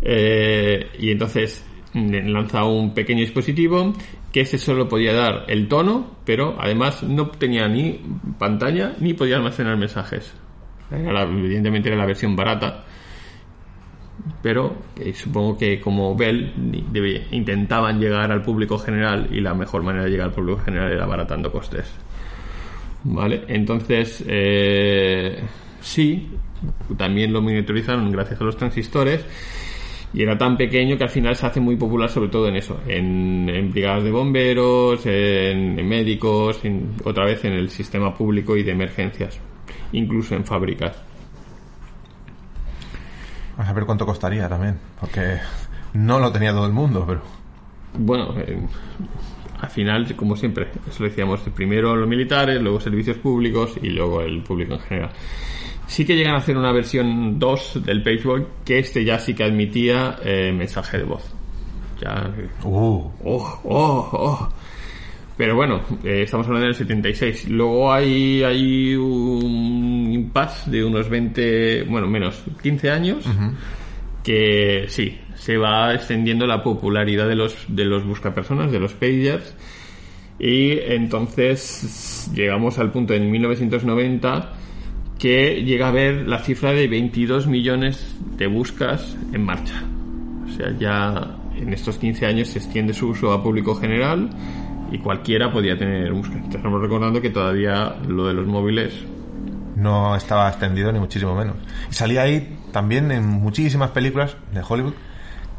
Eh, 0.00 0.90
y 0.98 1.10
entonces 1.10 1.64
mm, 1.92 2.28
lanza 2.28 2.64
un 2.64 2.92
pequeño 2.92 3.20
dispositivo 3.20 3.94
que 4.32 4.40
ese 4.40 4.58
solo 4.58 4.88
podía 4.88 5.12
dar 5.12 5.44
el 5.48 5.68
tono, 5.68 6.16
pero 6.24 6.56
además 6.58 7.02
no 7.02 7.28
tenía 7.28 7.68
ni 7.68 8.00
pantalla 8.38 8.94
ni 8.98 9.14
podía 9.14 9.36
almacenar 9.36 9.76
mensajes. 9.76 10.32
Era 10.90 11.12
la- 11.12 11.22
evidentemente 11.22 11.88
era 11.88 11.98
la 11.98 12.06
versión 12.06 12.34
barata, 12.36 12.84
pero 14.42 14.76
eh, 14.96 15.12
supongo 15.14 15.58
que 15.58 15.80
como 15.80 16.14
Bell 16.16 16.52
debe- 16.92 17.26
intentaban 17.30 17.98
llegar 18.00 18.30
al 18.30 18.42
público 18.42 18.78
general 18.78 19.28
y 19.32 19.40
la 19.40 19.54
mejor 19.54 19.82
manera 19.82 20.04
de 20.04 20.10
llegar 20.10 20.28
al 20.28 20.34
público 20.34 20.60
general 20.60 20.92
era 20.92 21.04
abaratando 21.04 21.50
costes. 21.50 21.92
Vale, 23.04 23.44
entonces 23.48 24.22
eh, 24.28 25.42
sí, 25.80 26.30
también 26.96 27.32
lo 27.32 27.42
miniaturizaron 27.42 28.10
gracias 28.12 28.40
a 28.40 28.44
los 28.44 28.56
transistores 28.56 29.24
y 30.14 30.22
era 30.22 30.36
tan 30.36 30.56
pequeño 30.56 30.96
que 30.98 31.04
al 31.04 31.10
final 31.10 31.34
se 31.36 31.46
hace 31.46 31.60
muy 31.60 31.76
popular 31.76 32.08
sobre 32.10 32.28
todo 32.28 32.48
en 32.48 32.56
eso, 32.56 32.80
en, 32.86 33.48
en 33.48 33.70
brigadas 33.72 34.04
de 34.04 34.10
bomberos, 34.10 35.06
en, 35.06 35.78
en 35.78 35.88
médicos, 35.88 36.64
en- 36.64 36.94
otra 37.04 37.24
vez 37.24 37.44
en 37.44 37.52
el 37.54 37.70
sistema 37.70 38.14
público 38.14 38.56
y 38.56 38.62
de 38.62 38.72
emergencias, 38.72 39.38
incluso 39.92 40.34
en 40.34 40.44
fábricas. 40.44 40.96
Vamos 43.56 43.70
a 43.70 43.72
ver 43.74 43.84
cuánto 43.84 44.06
costaría 44.06 44.48
también, 44.48 44.78
porque 45.00 45.38
no 45.94 46.18
lo 46.18 46.32
tenía 46.32 46.52
todo 46.52 46.66
el 46.66 46.72
mundo, 46.72 47.04
pero... 47.06 47.20
Bueno, 47.94 48.34
eh, 48.38 48.58
al 49.60 49.68
final, 49.70 50.16
como 50.16 50.34
siempre, 50.36 50.68
eso 50.88 51.02
lo 51.02 51.08
decíamos, 51.10 51.40
primero 51.54 51.94
los 51.94 52.08
militares, 52.08 52.60
luego 52.62 52.80
servicios 52.80 53.18
públicos 53.18 53.74
y 53.82 53.90
luego 53.90 54.22
el 54.22 54.42
público 54.42 54.74
en 54.74 54.80
general. 54.80 55.10
Sí 55.92 56.06
que 56.06 56.16
llegan 56.16 56.36
a 56.36 56.38
hacer 56.38 56.56
una 56.56 56.72
versión 56.72 57.38
2 57.38 57.84
del 57.84 58.02
Pageboy 58.02 58.46
que 58.64 58.78
este 58.78 59.04
ya 59.04 59.18
sí 59.18 59.34
que 59.34 59.44
admitía 59.44 60.16
eh, 60.24 60.50
mensaje 60.50 60.96
de 60.96 61.04
voz. 61.04 61.22
Ya, 62.00 62.32
Uh, 62.64 63.10
oh, 63.22 63.60
oh, 63.64 64.10
oh. 64.10 64.48
Pero 65.36 65.54
bueno, 65.54 65.82
eh, 66.02 66.22
estamos 66.22 66.46
hablando 66.46 66.68
del 66.68 66.76
76. 66.76 67.46
Luego 67.50 67.92
hay, 67.92 68.42
hay 68.42 68.94
un 68.94 70.08
impasse 70.14 70.70
de 70.70 70.82
unos 70.82 71.10
20, 71.10 71.82
bueno, 71.82 72.06
menos, 72.06 72.42
15 72.62 72.90
años, 72.90 73.26
que 74.24 74.86
sí, 74.88 75.18
se 75.34 75.58
va 75.58 75.92
extendiendo 75.92 76.46
la 76.46 76.62
popularidad 76.62 77.28
de 77.28 77.34
los, 77.34 77.66
de 77.68 77.84
los 77.84 78.02
buscapersonas, 78.06 78.72
de 78.72 78.80
los 78.80 78.94
pagers. 78.94 79.54
Y 80.38 80.70
entonces 80.70 82.30
llegamos 82.34 82.78
al 82.78 82.90
punto 82.90 83.12
en 83.12 83.30
1990 83.30 84.52
que 85.22 85.62
llega 85.62 85.86
a 85.86 85.88
haber 85.90 86.26
la 86.28 86.40
cifra 86.40 86.72
de 86.72 86.88
22 86.88 87.46
millones 87.46 88.16
de 88.36 88.48
buscas 88.48 89.16
en 89.32 89.44
marcha. 89.44 89.80
O 90.44 90.50
sea, 90.56 90.76
ya 90.76 91.36
en 91.56 91.72
estos 91.72 91.96
15 91.98 92.26
años 92.26 92.48
se 92.48 92.58
extiende 92.58 92.92
su 92.92 93.10
uso 93.10 93.30
a 93.32 93.40
público 93.40 93.76
general 93.76 94.30
y 94.90 94.98
cualquiera 94.98 95.52
podía 95.52 95.78
tener 95.78 96.12
busca. 96.12 96.36
Estamos 96.38 96.82
recordando 96.82 97.20
que 97.20 97.30
todavía 97.30 97.94
lo 98.08 98.26
de 98.26 98.34
los 98.34 98.48
móviles 98.48 98.92
no 99.76 100.16
estaba 100.16 100.48
extendido 100.48 100.90
ni 100.90 100.98
muchísimo 100.98 101.36
menos. 101.36 101.54
Y 101.88 101.94
salía 101.94 102.22
ahí 102.22 102.58
también 102.72 103.12
en 103.12 103.24
muchísimas 103.24 103.90
películas 103.92 104.36
de 104.52 104.60
Hollywood 104.68 104.94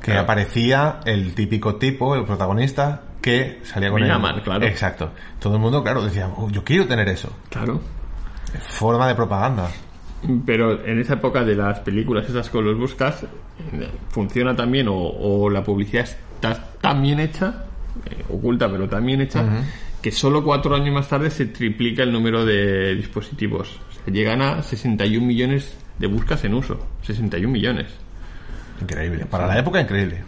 que 0.01 0.07
Claro. 0.11 0.21
aparecía 0.23 0.99
el 1.05 1.33
típico 1.35 1.75
tipo, 1.77 2.15
el 2.15 2.25
protagonista, 2.25 3.01
que 3.21 3.61
salía 3.63 3.89
con 3.89 4.03
él. 4.03 4.09
llaman, 4.09 4.41
claro. 4.41 4.65
Exacto. 4.65 5.11
Todo 5.39 5.55
el 5.55 5.61
mundo, 5.61 5.81
claro, 5.81 6.03
decía, 6.03 6.27
"Oh, 6.35 6.49
yo 6.49 6.65
quiero 6.65 6.85
tener 6.85 7.07
eso. 7.07 7.31
Claro. 7.49 7.79
Forma 8.59 9.07
de 9.07 9.15
propaganda. 9.15 9.69
Pero 10.45 10.85
en 10.85 10.99
esa 10.99 11.15
época 11.15 11.43
de 11.43 11.55
las 11.55 11.79
películas 11.81 12.29
esas 12.29 12.49
con 12.49 12.63
los 12.63 12.77
buscas, 12.77 13.25
funciona 14.09 14.55
también 14.55 14.87
o, 14.87 14.95
o 14.95 15.49
la 15.49 15.63
publicidad 15.63 16.05
está 16.05 16.71
tan 16.79 17.01
bien 17.01 17.19
hecha, 17.19 17.65
eh, 18.05 18.23
oculta 18.29 18.69
pero 18.69 18.87
tan 18.87 19.05
bien 19.05 19.21
hecha, 19.21 19.45
que 20.01 20.11
solo 20.11 20.43
cuatro 20.43 20.75
años 20.75 20.93
más 20.93 21.07
tarde 21.07 21.29
se 21.29 21.45
triplica 21.47 22.03
el 22.03 22.11
número 22.11 22.45
de 22.45 22.95
dispositivos. 22.95 23.79
O 23.89 23.93
sea, 23.93 24.13
llegan 24.13 24.41
a 24.41 24.61
61 24.61 25.25
millones 25.25 25.77
de 25.99 26.07
buscas 26.07 26.43
en 26.43 26.53
uso. 26.53 26.79
61 27.03 27.51
millones. 27.51 27.87
Increíble. 28.81 29.25
Para 29.25 29.47
la 29.47 29.59
época, 29.59 29.79
increíble. 29.79 30.23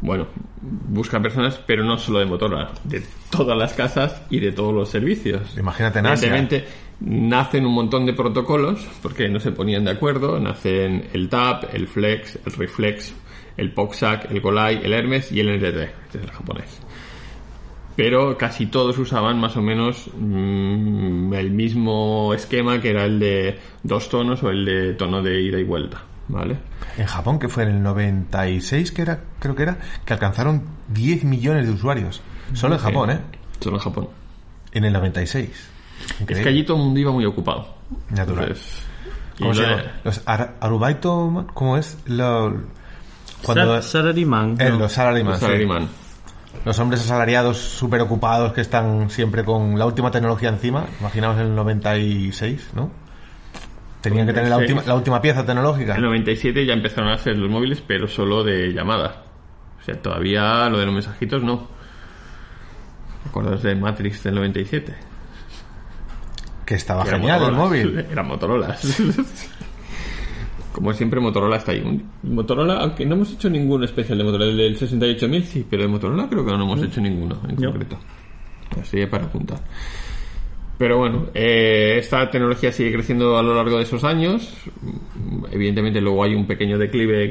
Bueno, 0.00 0.28
busca 0.60 1.20
personas, 1.20 1.60
pero 1.66 1.84
no 1.84 1.98
solo 1.98 2.20
de 2.20 2.26
Motorola, 2.26 2.70
de 2.84 3.02
todas 3.30 3.56
las 3.56 3.74
casas 3.74 4.22
y 4.30 4.40
de 4.40 4.52
todos 4.52 4.74
los 4.74 4.88
servicios. 4.88 5.56
Imagínate 5.56 6.00
en 6.00 6.06
Asia. 6.06 6.28
Evidentemente, 6.28 6.68
nacen 7.00 7.64
un 7.64 7.72
montón 7.72 8.06
de 8.06 8.12
protocolos 8.12 8.86
porque 9.02 9.28
no 9.28 9.40
se 9.40 9.52
ponían 9.52 9.84
de 9.84 9.92
acuerdo. 9.92 10.38
Nacen 10.38 11.08
el 11.12 11.28
TAP, 11.28 11.74
el 11.74 11.86
Flex, 11.86 12.38
el 12.44 12.52
Reflex, 12.52 13.14
el 13.56 13.72
POXAC, 13.72 14.30
el 14.30 14.40
Golai, 14.40 14.80
el 14.82 14.92
Hermes 14.92 15.30
y 15.32 15.40
el 15.40 15.58
NTT, 15.58 15.78
este 16.04 16.18
es 16.18 16.24
el 16.24 16.30
japonés. 16.30 16.80
Pero 17.96 18.38
casi 18.38 18.66
todos 18.66 18.96
usaban 18.98 19.38
más 19.38 19.56
o 19.56 19.62
menos 19.62 20.10
mm, 20.16 21.34
el 21.34 21.50
mismo 21.50 22.32
esquema 22.32 22.80
que 22.80 22.90
era 22.90 23.04
el 23.04 23.18
de 23.18 23.58
dos 23.82 24.08
tonos 24.08 24.42
o 24.42 24.48
el 24.48 24.64
de 24.64 24.94
tono 24.94 25.22
de 25.22 25.42
ida 25.42 25.58
y 25.58 25.64
vuelta. 25.64 26.02
¿Vale? 26.28 26.58
En 26.96 27.06
Japón, 27.06 27.40
que 27.40 27.48
fue 27.48 27.64
en 27.64 27.70
el 27.70 27.82
96, 27.82 28.92
que 28.92 29.02
era, 29.02 29.20
creo 29.40 29.56
que 29.56 29.64
era, 29.64 29.78
que 30.04 30.12
alcanzaron 30.12 30.62
10 30.88 31.24
millones 31.24 31.66
de 31.66 31.72
usuarios. 31.72 32.22
Solo 32.54 32.74
en 32.74 32.80
Japón, 32.80 33.10
¿eh? 33.10 33.18
Solo 33.60 33.76
en 33.76 33.82
Japón. 33.82 34.08
En 34.72 34.84
el 34.84 34.92
96. 34.92 35.48
Es 35.50 36.20
Increíble. 36.20 36.42
que 36.44 36.48
allí 36.48 36.64
todo 36.64 36.76
el 36.78 36.82
mundo 36.84 37.00
iba 37.00 37.12
muy 37.12 37.24
ocupado. 37.26 37.74
Natural. 38.10 38.44
Entonces, 38.48 38.82
¿Cómo 39.38 39.54
se 39.54 39.62
llama? 39.62 39.82
Los 40.04 40.22
ar- 40.26 40.54
arubaito, 40.60 41.46
¿cómo 41.54 41.76
es? 41.76 41.98
Lo, 42.06 42.54
cuando, 43.42 43.74
Sal- 43.74 43.82
Salaryman. 43.82 44.56
eh, 44.60 44.70
¿no? 44.70 44.78
los 44.78 44.92
salaryman, 44.92 45.32
los 45.32 45.40
sí. 45.40 45.88
Los 46.64 46.78
hombres 46.78 47.00
asalariados 47.00 47.56
súper 47.58 48.00
ocupados 48.00 48.52
que 48.52 48.60
están 48.60 49.08
siempre 49.08 49.44
con 49.44 49.78
la 49.78 49.86
última 49.86 50.10
tecnología 50.10 50.48
encima. 50.50 50.84
Imaginaos 51.00 51.36
en 51.38 51.46
el 51.46 51.54
96, 51.54 52.70
¿no? 52.74 52.90
Tenían 54.02 54.26
que 54.26 54.32
tener 54.32 54.48
la 54.48 54.56
96. 54.56 54.76
última, 54.78 54.92
la 54.92 54.96
última 54.98 55.22
pieza 55.22 55.44
tecnológica. 55.46 55.92
En 55.92 55.98
el 55.98 56.04
97 56.06 56.66
ya 56.66 56.72
empezaron 56.74 57.10
a 57.10 57.14
hacer 57.14 57.36
los 57.36 57.50
móviles, 57.50 57.82
pero 57.86 58.08
solo 58.08 58.42
de 58.42 58.72
llamada. 58.72 59.24
O 59.80 59.84
sea, 59.84 60.00
todavía 60.00 60.68
lo 60.68 60.78
de 60.78 60.86
los 60.86 60.94
mensajitos 60.94 61.42
no. 61.42 61.68
¿Te 63.22 63.28
acuerdas 63.28 63.62
de 63.62 63.74
Matrix 63.74 64.22
del 64.22 64.34
97? 64.36 64.94
Que 66.66 66.74
estaba 66.74 67.04
genial 67.04 67.42
el 67.44 67.52
móvil. 67.52 67.98
Era 68.10 68.22
Motorola. 68.22 68.76
Como 70.72 70.92
siempre, 70.92 71.18
Motorola 71.20 71.56
está 71.56 71.72
ahí. 71.72 72.02
Motorola, 72.22 72.74
aunque 72.80 73.04
no 73.04 73.16
hemos 73.16 73.32
hecho 73.32 73.50
ningún 73.50 73.82
especial 73.84 74.18
de 74.18 74.24
Motorola. 74.24 74.50
El 74.52 74.56
del 74.56 74.76
68000 74.76 75.44
sí, 75.44 75.66
pero 75.68 75.82
de 75.82 75.88
Motorola 75.88 76.28
creo 76.28 76.44
que 76.46 76.52
no 76.52 76.62
hemos 76.62 76.82
hecho 76.82 77.00
ninguno 77.00 77.40
en 77.48 77.56
No. 77.56 77.70
concreto. 77.72 77.98
Así 78.80 79.04
para 79.06 79.24
apuntar. 79.24 79.58
Pero 80.80 80.96
bueno, 80.96 81.26
eh, 81.34 81.96
esta 81.98 82.30
tecnología 82.30 82.72
sigue 82.72 82.90
creciendo 82.90 83.36
a 83.36 83.42
lo 83.42 83.54
largo 83.54 83.76
de 83.76 83.82
esos 83.82 84.02
años. 84.02 84.50
Evidentemente 85.52 86.00
luego 86.00 86.24
hay 86.24 86.34
un 86.34 86.46
pequeño 86.46 86.78
declive 86.78 87.30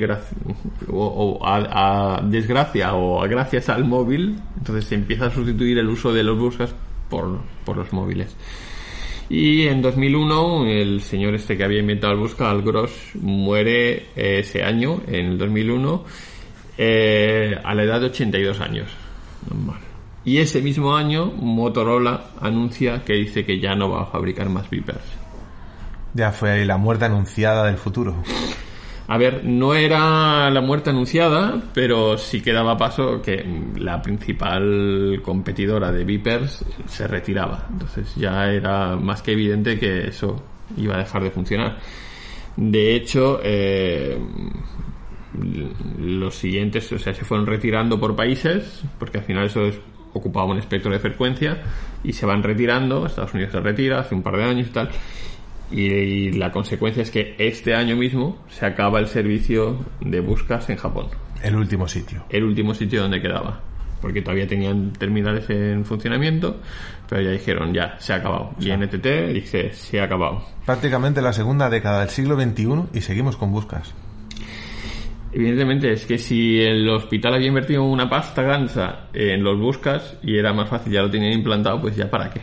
a, 1.41 2.21
desgracia 2.25 2.93
o 2.93 3.23
a 3.23 3.27
gracias 3.27 3.69
al 3.69 3.85
móvil. 3.85 4.39
Entonces 4.55 4.85
se 4.85 4.93
empieza 4.93 5.25
a 5.25 5.31
sustituir 5.31 5.79
el 5.79 5.89
uso 5.89 6.13
de 6.13 6.21
los 6.21 6.37
buscas 6.37 6.75
por, 7.09 7.39
los 7.75 7.91
móviles. 7.91 8.35
Y 9.31 9.63
en 9.65 9.81
2001 9.81 10.67
el 10.67 11.01
señor 11.01 11.33
este 11.33 11.57
que 11.57 11.63
había 11.63 11.79
inventado 11.79 12.13
el 12.13 12.19
busca, 12.19 12.51
Al 12.51 12.61
Gross, 12.61 13.13
muere 13.15 14.09
ese 14.15 14.61
año, 14.63 15.01
en 15.07 15.25
el 15.25 15.37
2001, 15.39 16.05
eh, 16.77 17.57
a 17.63 17.73
la 17.73 17.83
edad 17.83 17.99
de 17.99 18.05
82 18.05 18.61
años. 18.61 18.89
Y 20.29 20.37
ese 20.37 20.61
mismo 20.61 20.95
año 20.95 21.25
Motorola 21.25 22.25
anuncia 22.39 23.03
que 23.03 23.13
dice 23.13 23.43
que 23.43 23.59
ya 23.59 23.73
no 23.73 23.89
va 23.89 24.03
a 24.03 24.05
fabricar 24.05 24.47
más 24.47 24.69
Vipers. 24.69 25.01
Ya 26.13 26.31
fue 26.31 26.51
ahí 26.51 26.65
la 26.65 26.77
muerte 26.77 27.05
anunciada 27.05 27.65
del 27.65 27.77
futuro. 27.77 28.13
A 29.07 29.17
ver, 29.17 29.43
no 29.43 29.73
era 29.73 30.51
la 30.51 30.61
muerte 30.61 30.91
anunciada, 30.91 31.59
pero 31.73 32.15
sí 32.19 32.41
que 32.41 32.53
daba 32.53 32.77
paso 32.77 33.23
que 33.23 33.43
la 33.79 34.03
principal 34.03 35.19
competidora 35.23 35.91
de 35.91 36.03
Vipers 36.03 36.63
se 36.85 37.07
retiraba. 37.07 37.65
Entonces 37.71 38.13
ya 38.15 38.51
era 38.51 38.95
más 38.97 39.23
que 39.23 39.31
evidente 39.31 39.79
que 39.79 40.09
eso 40.09 40.43
iba 40.77 40.93
a 40.93 40.99
dejar 40.99 41.23
de 41.23 41.31
funcionar. 41.31 41.79
De 42.55 42.93
hecho, 42.93 43.39
eh, 43.43 44.15
los 45.99 46.35
siguientes, 46.35 46.91
o 46.91 46.99
sea, 46.99 47.15
se 47.15 47.25
fueron 47.25 47.47
retirando 47.47 47.99
por 47.99 48.15
países, 48.15 48.83
porque 48.99 49.17
al 49.17 49.23
final 49.23 49.45
eso 49.47 49.65
es- 49.65 49.79
ocupaba 50.13 50.47
un 50.47 50.57
espectro 50.57 50.91
de 50.91 50.99
frecuencia, 50.99 51.61
y 52.03 52.13
se 52.13 52.25
van 52.25 52.43
retirando. 52.43 53.05
Estados 53.05 53.33
Unidos 53.33 53.51
se 53.51 53.59
retira 53.59 53.99
hace 53.99 54.15
un 54.15 54.23
par 54.23 54.37
de 54.37 54.43
años 54.43 54.67
y 54.67 54.71
tal. 54.71 54.89
Y, 55.71 56.31
la 56.31 56.51
consecuencia 56.51 57.03
es 57.03 57.11
que 57.11 57.35
este 57.37 57.75
año 57.75 57.95
mismo 57.95 58.37
se 58.49 58.65
acaba 58.65 58.99
el 58.99 59.07
servicio 59.07 59.77
de 60.01 60.19
buscas 60.19 60.69
en 60.69 60.77
Japón. 60.77 61.07
El 61.43 61.55
último 61.55 61.87
sitio. 61.87 62.23
El 62.29 62.43
último 62.43 62.73
sitio 62.73 63.01
donde 63.01 63.21
quedaba. 63.21 63.61
Porque 64.01 64.21
todavía 64.21 64.47
tenían 64.47 64.93
terminales 64.93 65.49
en 65.49 65.85
funcionamiento, 65.85 66.57
pero 67.07 67.21
ya 67.21 67.31
dijeron, 67.31 67.73
ya, 67.73 67.99
se 67.99 68.13
ha 68.13 68.17
acabado. 68.17 68.51
Y 68.59 68.71
NTT 68.71 69.33
dice, 69.33 69.73
se 69.73 69.99
ha 69.99 70.05
acabado. 70.05 70.41
Prácticamente 70.65 71.21
la 71.21 71.33
segunda 71.33 71.69
década 71.69 71.99
del 71.99 72.09
siglo 72.09 72.39
XXI 72.39 72.83
y 72.93 73.01
seguimos 73.01 73.35
con 73.35 73.51
buscas. 73.51 73.93
Evidentemente 75.31 75.91
es 75.91 76.05
que 76.05 76.17
si 76.17 76.59
el 76.59 76.89
hospital 76.89 77.35
había 77.35 77.47
invertido 77.47 77.83
una 77.83 78.09
pasta 78.09 78.41
gansa 78.41 79.07
en 79.13 79.43
los 79.43 79.59
buscas 79.59 80.17
y 80.23 80.37
era 80.37 80.53
más 80.53 80.69
fácil, 80.69 80.93
ya 80.93 81.01
lo 81.01 81.09
tenían 81.09 81.33
implantado, 81.33 81.79
pues 81.81 81.95
ya 81.95 82.09
para 82.09 82.29
qué. 82.31 82.41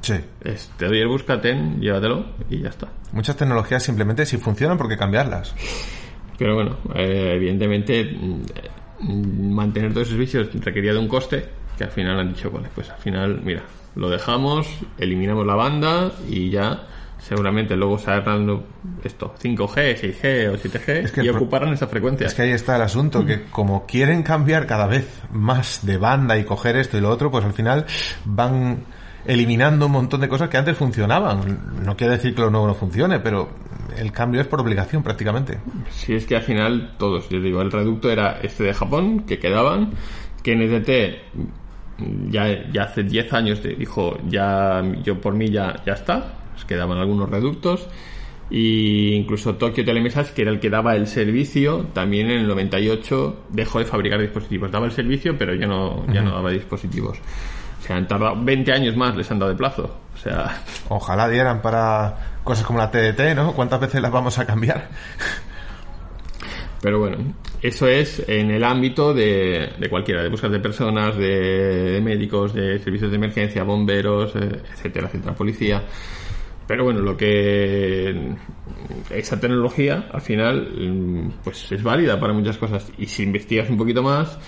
Sí. 0.00 0.14
Es, 0.42 0.70
te 0.76 0.86
doy 0.86 0.98
el 0.98 1.08
buscaten, 1.08 1.80
llévatelo 1.80 2.26
y 2.50 2.60
ya 2.60 2.68
está. 2.68 2.88
Muchas 3.12 3.36
tecnologías 3.36 3.82
simplemente 3.82 4.26
si 4.26 4.36
funcionan, 4.36 4.76
¿por 4.76 4.88
qué 4.88 4.96
cambiarlas? 4.96 5.54
Pero 6.38 6.54
bueno, 6.54 6.78
eh, 6.94 7.32
evidentemente 7.36 8.04
mm, 8.04 9.52
mantener 9.52 9.92
todos 9.92 10.08
esos 10.08 10.16
servicios 10.16 10.64
requería 10.64 10.92
de 10.92 10.98
un 10.98 11.08
coste 11.08 11.44
que 11.76 11.84
al 11.84 11.90
final 11.90 12.18
han 12.20 12.34
dicho, 12.34 12.50
vale, 12.50 12.68
pues 12.74 12.90
al 12.90 12.98
final, 12.98 13.40
mira, 13.42 13.62
lo 13.94 14.10
dejamos, 14.10 14.68
eliminamos 14.98 15.46
la 15.46 15.54
banda 15.54 16.12
y 16.28 16.50
ya 16.50 16.86
seguramente 17.20 17.76
luego 17.76 17.98
se 17.98 18.10
harán 18.10 18.62
esto 19.04 19.34
5G, 19.40 19.96
6G 19.96 20.48
o 20.48 20.56
7G 20.56 21.24
y 21.24 21.28
ocuparán 21.28 21.72
esa 21.72 21.86
frecuencia. 21.86 22.26
Es 22.26 22.34
que 22.34 22.42
ahí 22.42 22.50
está 22.50 22.76
el 22.76 22.82
asunto, 22.82 23.24
que 23.24 23.42
como 23.44 23.86
quieren 23.86 24.22
cambiar 24.22 24.66
cada 24.66 24.86
vez 24.86 25.20
más 25.32 25.84
de 25.86 25.98
banda 25.98 26.38
y 26.38 26.44
coger 26.44 26.76
esto 26.76 26.98
y 26.98 27.00
lo 27.00 27.10
otro, 27.10 27.30
pues 27.30 27.44
al 27.44 27.52
final 27.52 27.86
van 28.24 28.84
eliminando 29.26 29.86
un 29.86 29.92
montón 29.92 30.20
de 30.20 30.28
cosas 30.28 30.48
que 30.48 30.56
antes 30.56 30.76
funcionaban. 30.76 31.84
No 31.84 31.96
quiere 31.96 32.14
decir 32.14 32.34
que 32.34 32.40
lo 32.40 32.50
nuevo 32.50 32.66
no 32.66 32.74
funcione, 32.74 33.20
pero 33.20 33.50
el 33.96 34.12
cambio 34.12 34.40
es 34.40 34.46
por 34.46 34.60
obligación 34.60 35.02
prácticamente. 35.02 35.58
Sí, 35.90 36.14
es 36.14 36.26
que 36.26 36.36
al 36.36 36.42
final 36.42 36.94
todos, 36.98 37.28
yo 37.28 37.40
digo, 37.40 37.60
el 37.60 37.70
reducto 37.70 38.10
era 38.10 38.38
este 38.42 38.64
de 38.64 38.74
Japón, 38.74 39.24
que 39.26 39.38
quedaban, 39.38 39.92
que 40.42 40.56
NTT 40.56 42.30
ya, 42.30 42.70
ya 42.72 42.84
hace 42.84 43.02
10 43.02 43.32
años 43.34 43.62
dijo, 43.62 44.16
ya 44.26 44.82
yo 45.02 45.20
por 45.20 45.34
mí 45.34 45.50
ya, 45.50 45.76
ya 45.84 45.92
está, 45.92 46.39
quedaban 46.64 46.98
algunos 46.98 47.28
reductos 47.28 47.88
y 48.50 49.14
incluso 49.14 49.54
Tokyo 49.54 49.84
Telemesas, 49.84 50.32
que 50.32 50.42
era 50.42 50.50
el 50.50 50.58
que 50.58 50.70
daba 50.70 50.96
el 50.96 51.06
servicio, 51.06 51.86
también 51.92 52.30
en 52.30 52.40
el 52.40 52.48
98 52.48 53.44
dejó 53.50 53.78
de 53.78 53.84
fabricar 53.84 54.20
dispositivos. 54.20 54.72
Daba 54.72 54.86
el 54.86 54.92
servicio, 54.92 55.38
pero 55.38 55.54
ya 55.54 55.66
no, 55.66 56.04
ya 56.12 56.20
no 56.20 56.34
daba 56.34 56.50
dispositivos. 56.50 57.18
O 57.78 57.82
sea, 57.82 57.96
han 57.96 58.08
tardado 58.08 58.42
20 58.42 58.72
años 58.72 58.96
más, 58.96 59.16
les 59.16 59.30
han 59.30 59.38
dado 59.38 59.52
de 59.52 59.56
plazo. 59.56 59.98
O 60.14 60.18
sea... 60.18 60.62
Ojalá 60.88 61.28
dieran 61.28 61.62
para 61.62 62.40
cosas 62.42 62.66
como 62.66 62.80
la 62.80 62.90
TDT, 62.90 63.36
¿no? 63.36 63.54
¿Cuántas 63.54 63.80
veces 63.80 64.02
las 64.02 64.10
vamos 64.10 64.36
a 64.38 64.44
cambiar? 64.44 64.88
Pero 66.82 66.98
bueno, 66.98 67.18
eso 67.60 67.86
es 67.86 68.26
en 68.26 68.50
el 68.50 68.64
ámbito 68.64 69.12
de, 69.12 69.74
de 69.78 69.88
cualquiera, 69.90 70.22
de 70.22 70.30
búsqueda 70.30 70.52
de 70.52 70.60
personas, 70.60 71.16
de, 71.16 72.00
médicos, 72.02 72.54
de 72.54 72.78
servicios 72.78 73.10
de 73.10 73.16
emergencia, 73.16 73.62
bomberos, 73.64 74.34
eh, 74.34 74.62
etcétera, 74.72 75.06
etcétera, 75.08 75.34
policía. 75.34 75.82
Pero 76.70 76.84
bueno, 76.84 77.00
lo 77.00 77.16
que 77.16 78.36
esa 79.10 79.40
tecnología 79.40 80.08
al 80.12 80.20
final 80.20 81.32
pues 81.42 81.72
es 81.72 81.82
válida 81.82 82.20
para 82.20 82.32
muchas 82.32 82.58
cosas 82.58 82.92
y 82.96 83.06
si 83.06 83.24
investigas 83.24 83.68
un 83.70 83.76
poquito 83.76 84.04
más 84.04 84.38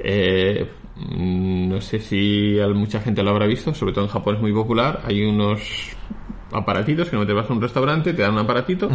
eh, 0.00 0.68
no 0.96 1.80
sé 1.80 2.00
si 2.00 2.56
mucha 2.74 3.00
gente 3.00 3.22
lo 3.22 3.30
habrá 3.30 3.46
visto, 3.46 3.72
sobre 3.72 3.92
todo 3.92 4.06
en 4.06 4.10
Japón 4.10 4.34
es 4.34 4.40
muy 4.40 4.52
popular. 4.52 5.02
Hay 5.04 5.22
unos 5.22 5.60
aparatitos 6.50 7.08
que 7.08 7.14
no 7.14 7.24
te 7.24 7.34
vas 7.34 7.48
a 7.48 7.52
un 7.52 7.62
restaurante, 7.62 8.14
te 8.14 8.22
dan 8.22 8.32
un 8.32 8.40
aparatito 8.40 8.90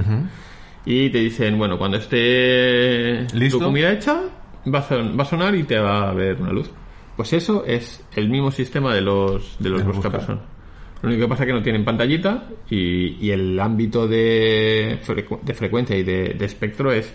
y 0.85 1.09
te 1.11 1.19
dicen, 1.19 1.57
bueno, 1.57 1.77
cuando 1.77 1.95
esté 1.95 3.21
¿Listo? 3.33 3.59
tu 3.59 3.63
comida 3.63 3.93
hecha, 3.93 4.19
va 4.67 4.79
a, 4.79 4.95
va 5.17 5.23
a 5.23 5.25
sonar 5.25 5.55
y 5.55 5.63
te 5.63 5.79
va 5.79 6.09
a 6.09 6.13
ver 6.13 6.41
una 6.41 6.51
luz. 6.51 6.69
Pues 7.15 7.31
eso 7.31 7.63
es 7.65 8.05
el 8.17 8.29
mismo 8.29 8.51
sistema 8.51 8.93
de 8.93 8.99
los 8.99 9.55
de 9.59 9.69
los 9.69 9.81
buscapersonas. 9.85 10.54
Lo 11.01 11.09
único 11.09 11.23
que 11.25 11.29
pasa 11.29 11.43
es 11.43 11.47
que 11.47 11.53
no 11.53 11.61
tienen 11.61 11.85
pantallita 11.85 12.47
y, 12.69 13.17
y 13.25 13.31
el 13.31 13.59
ámbito 13.59 14.07
de, 14.07 14.99
frecu- 15.05 15.41
de 15.41 15.53
frecuencia 15.53 15.95
y 15.95 16.03
de, 16.03 16.33
de 16.37 16.45
espectro 16.45 16.91
es 16.91 17.13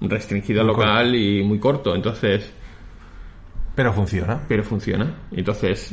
restringido 0.00 0.62
al 0.62 0.66
local 0.68 1.14
y 1.14 1.42
muy 1.44 1.58
corto. 1.58 1.94
Entonces, 1.94 2.52
Pero 3.74 3.92
funciona. 3.92 4.40
pero 4.48 4.64
funciona. 4.64 5.14
Entonces, 5.32 5.92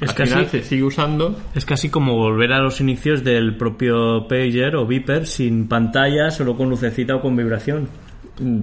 Es 0.00 0.08
al 0.08 0.14
casi- 0.16 0.32
final 0.32 0.48
se 0.48 0.62
sigue 0.64 0.82
usando. 0.82 1.38
Es 1.54 1.64
casi 1.64 1.88
como 1.88 2.16
volver 2.16 2.52
a 2.52 2.58
los 2.60 2.80
inicios 2.80 3.22
del 3.22 3.56
propio 3.56 4.26
pager 4.26 4.74
o 4.76 4.86
beeper 4.86 5.26
sin 5.26 5.68
pantalla, 5.68 6.30
solo 6.30 6.56
con 6.56 6.68
lucecita 6.68 7.14
o 7.14 7.20
con 7.20 7.36
vibración. 7.36 7.88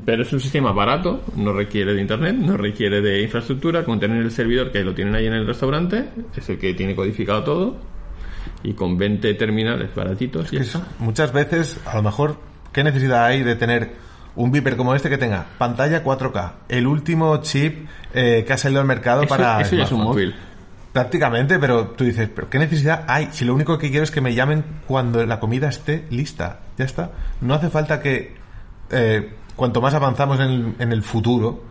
Pero 0.06 0.24
es 0.24 0.34
un 0.34 0.40
sistema 0.42 0.74
barato, 0.74 1.24
no 1.38 1.54
requiere 1.54 1.94
de 1.94 2.02
internet, 2.02 2.36
no 2.36 2.58
requiere 2.58 3.02
de 3.02 3.22
infraestructura, 3.22 3.86
con 3.86 4.00
tener 4.02 4.22
el 4.22 4.32
servidor 4.32 4.72
que 4.72 4.84
lo 4.84 4.94
tienen 4.94 5.16
ahí 5.16 5.28
en 5.28 5.34
el 5.34 5.48
restaurante, 5.48 6.10
es 6.36 6.50
el 6.50 6.58
que 6.60 6.74
tiene 6.74 6.94
codificado 6.96 7.44
todo, 7.44 7.78
y 8.64 8.74
con 8.74 8.98
20 8.98 9.34
terminales 9.36 9.94
baratitos 9.96 10.52
y 10.52 10.58
ya 10.58 10.62
Es- 10.62 10.76
está. 10.76 10.88
muchas 11.00 11.32
veces, 11.32 11.80
a 11.86 11.96
lo 11.96 12.04
mejor, 12.04 12.38
¿qué 12.74 12.84
necesidad 12.84 13.24
hay 13.26 13.44
de 13.44 13.56
tener 13.56 13.92
un 14.36 14.52
Viper 14.52 14.76
como 14.76 14.94
este 14.94 15.10
que 15.10 15.18
tenga 15.18 15.46
pantalla 15.58 16.04
4K, 16.04 16.54
el 16.70 16.86
último 16.88 17.38
chip 17.42 17.88
eh, 18.14 18.44
que 18.46 18.54
ha 18.54 18.58
salido 18.58 18.82
al 18.82 18.88
mercado 18.88 19.22
Eso, 19.24 19.30
para 19.30 19.62
eso 19.62 19.76
ya 19.78 19.84
es 19.84 19.92
un 19.94 20.04
móvil. 20.04 20.36
Prácticamente, 20.92 21.58
pero 21.60 21.88
tú 21.88 22.04
dices, 22.04 22.30
¿pero 22.36 22.50
qué 22.50 22.60
necesidad 22.60 23.06
hay? 23.08 23.30
Si 23.32 23.46
lo 23.46 23.54
único 23.56 23.78
que 23.78 23.90
quiero 23.90 24.04
es 24.04 24.12
que 24.12 24.20
me 24.20 24.34
llamen 24.34 24.66
cuando 24.88 25.26
la 25.26 25.40
comida 25.40 25.70
esté 25.70 26.06
lista, 26.10 26.60
ya 26.78 26.84
está. 26.84 27.12
No 27.40 27.54
hace 27.54 27.70
falta 27.70 28.02
que, 28.02 28.34
eh, 28.90 29.30
cuanto 29.56 29.82
más 29.82 29.94
avanzamos 29.94 30.40
en 30.40 30.50
el, 30.50 30.76
en 30.80 30.92
el 30.92 31.04
futuro, 31.04 31.64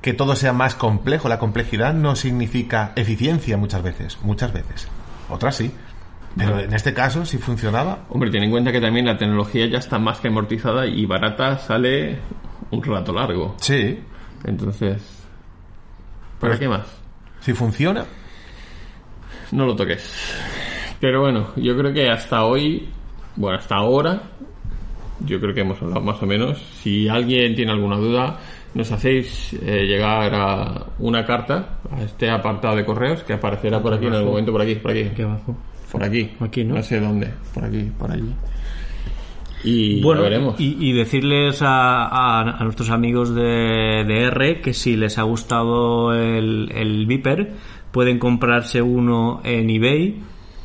que 0.00 0.12
todo 0.12 0.34
sea 0.36 0.52
más 0.52 0.74
complejo. 0.74 1.28
La 1.28 1.38
complejidad 1.38 1.94
no 1.94 2.16
significa 2.16 2.92
eficiencia 2.96 3.56
muchas 3.56 3.82
veces, 3.82 4.18
muchas 4.22 4.52
veces. 4.52 4.88
Otras 5.28 5.56
sí. 5.56 5.70
Pero 6.36 6.58
en 6.60 6.72
este 6.72 6.94
caso, 6.94 7.26
si 7.26 7.36
funcionaba, 7.38 8.06
Hombre, 8.08 8.30
ten 8.30 8.42
en 8.42 8.50
cuenta 8.50 8.72
que 8.72 8.80
también 8.80 9.04
la 9.04 9.18
tecnología 9.18 9.66
ya 9.66 9.78
está 9.78 9.98
más 9.98 10.18
que 10.18 10.28
amortizada 10.28 10.86
y 10.86 11.04
barata 11.04 11.58
sale 11.58 12.18
un 12.70 12.82
rato 12.82 13.12
largo. 13.12 13.54
sí. 13.60 14.00
Entonces, 14.44 15.00
¿para 16.40 16.52
Pues- 16.52 16.58
qué 16.60 16.68
más? 16.68 16.86
Si 17.40 17.52
funciona, 17.52 18.04
No 19.52 19.66
lo 19.66 19.76
toques. 19.76 20.34
Pero 20.98 21.20
bueno, 21.20 21.48
yo 21.56 21.76
creo 21.76 21.92
que 21.92 22.08
hasta 22.10 22.44
hoy, 22.44 22.88
bueno, 23.36 23.58
hasta 23.58 23.76
ahora, 23.76 24.22
yo 25.20 25.40
creo 25.40 25.54
que 25.54 25.60
hemos 25.60 25.80
hablado 25.82 26.00
más 26.00 26.22
o 26.22 26.26
menos. 26.26 26.58
Si 26.82 27.08
alguien 27.08 27.54
tiene 27.54 27.72
alguna 27.72 27.96
duda, 27.96 28.38
nos 28.74 28.90
hacéis 28.92 29.52
eh, 29.62 29.84
llegar 29.86 30.34
a 30.34 30.86
una 30.98 31.24
carta 31.24 31.78
a 31.90 32.02
este 32.02 32.28
apartado 32.30 32.76
de 32.76 32.84
correos 32.84 33.22
que 33.22 33.34
aparecerá 33.34 33.80
por 33.80 33.94
aquí 33.94 34.06
en 34.06 34.14
algún 34.14 34.30
momento, 34.30 34.52
por 34.52 34.62
aquí, 34.62 34.74
por 34.76 34.90
aquí. 34.92 35.02
Aquí 35.02 35.22
abajo. 35.22 35.56
Por 35.90 36.02
aquí. 36.04 36.30
Aquí, 36.40 36.64
¿no? 36.64 36.82
sé 36.82 36.98
dónde. 37.00 37.28
Por 37.54 37.64
aquí, 37.64 37.90
por 37.98 38.10
allí. 38.10 38.32
Y 39.64 40.02
bueno, 40.02 40.22
lo 40.22 40.24
veremos. 40.28 40.58
Y, 40.58 40.76
y 40.80 40.92
decirles 40.92 41.62
a, 41.62 42.06
a- 42.06 42.58
a 42.58 42.64
nuestros 42.64 42.90
amigos 42.90 43.32
de, 43.34 44.04
de 44.06 44.22
R 44.24 44.60
que 44.60 44.74
si 44.74 44.96
les 44.96 45.18
ha 45.18 45.22
gustado 45.22 46.12
el, 46.14 46.72
el 46.74 47.06
Viper, 47.06 47.52
pueden 47.92 48.18
comprarse 48.18 48.82
uno 48.82 49.40
en 49.44 49.70
eBay 49.70 50.16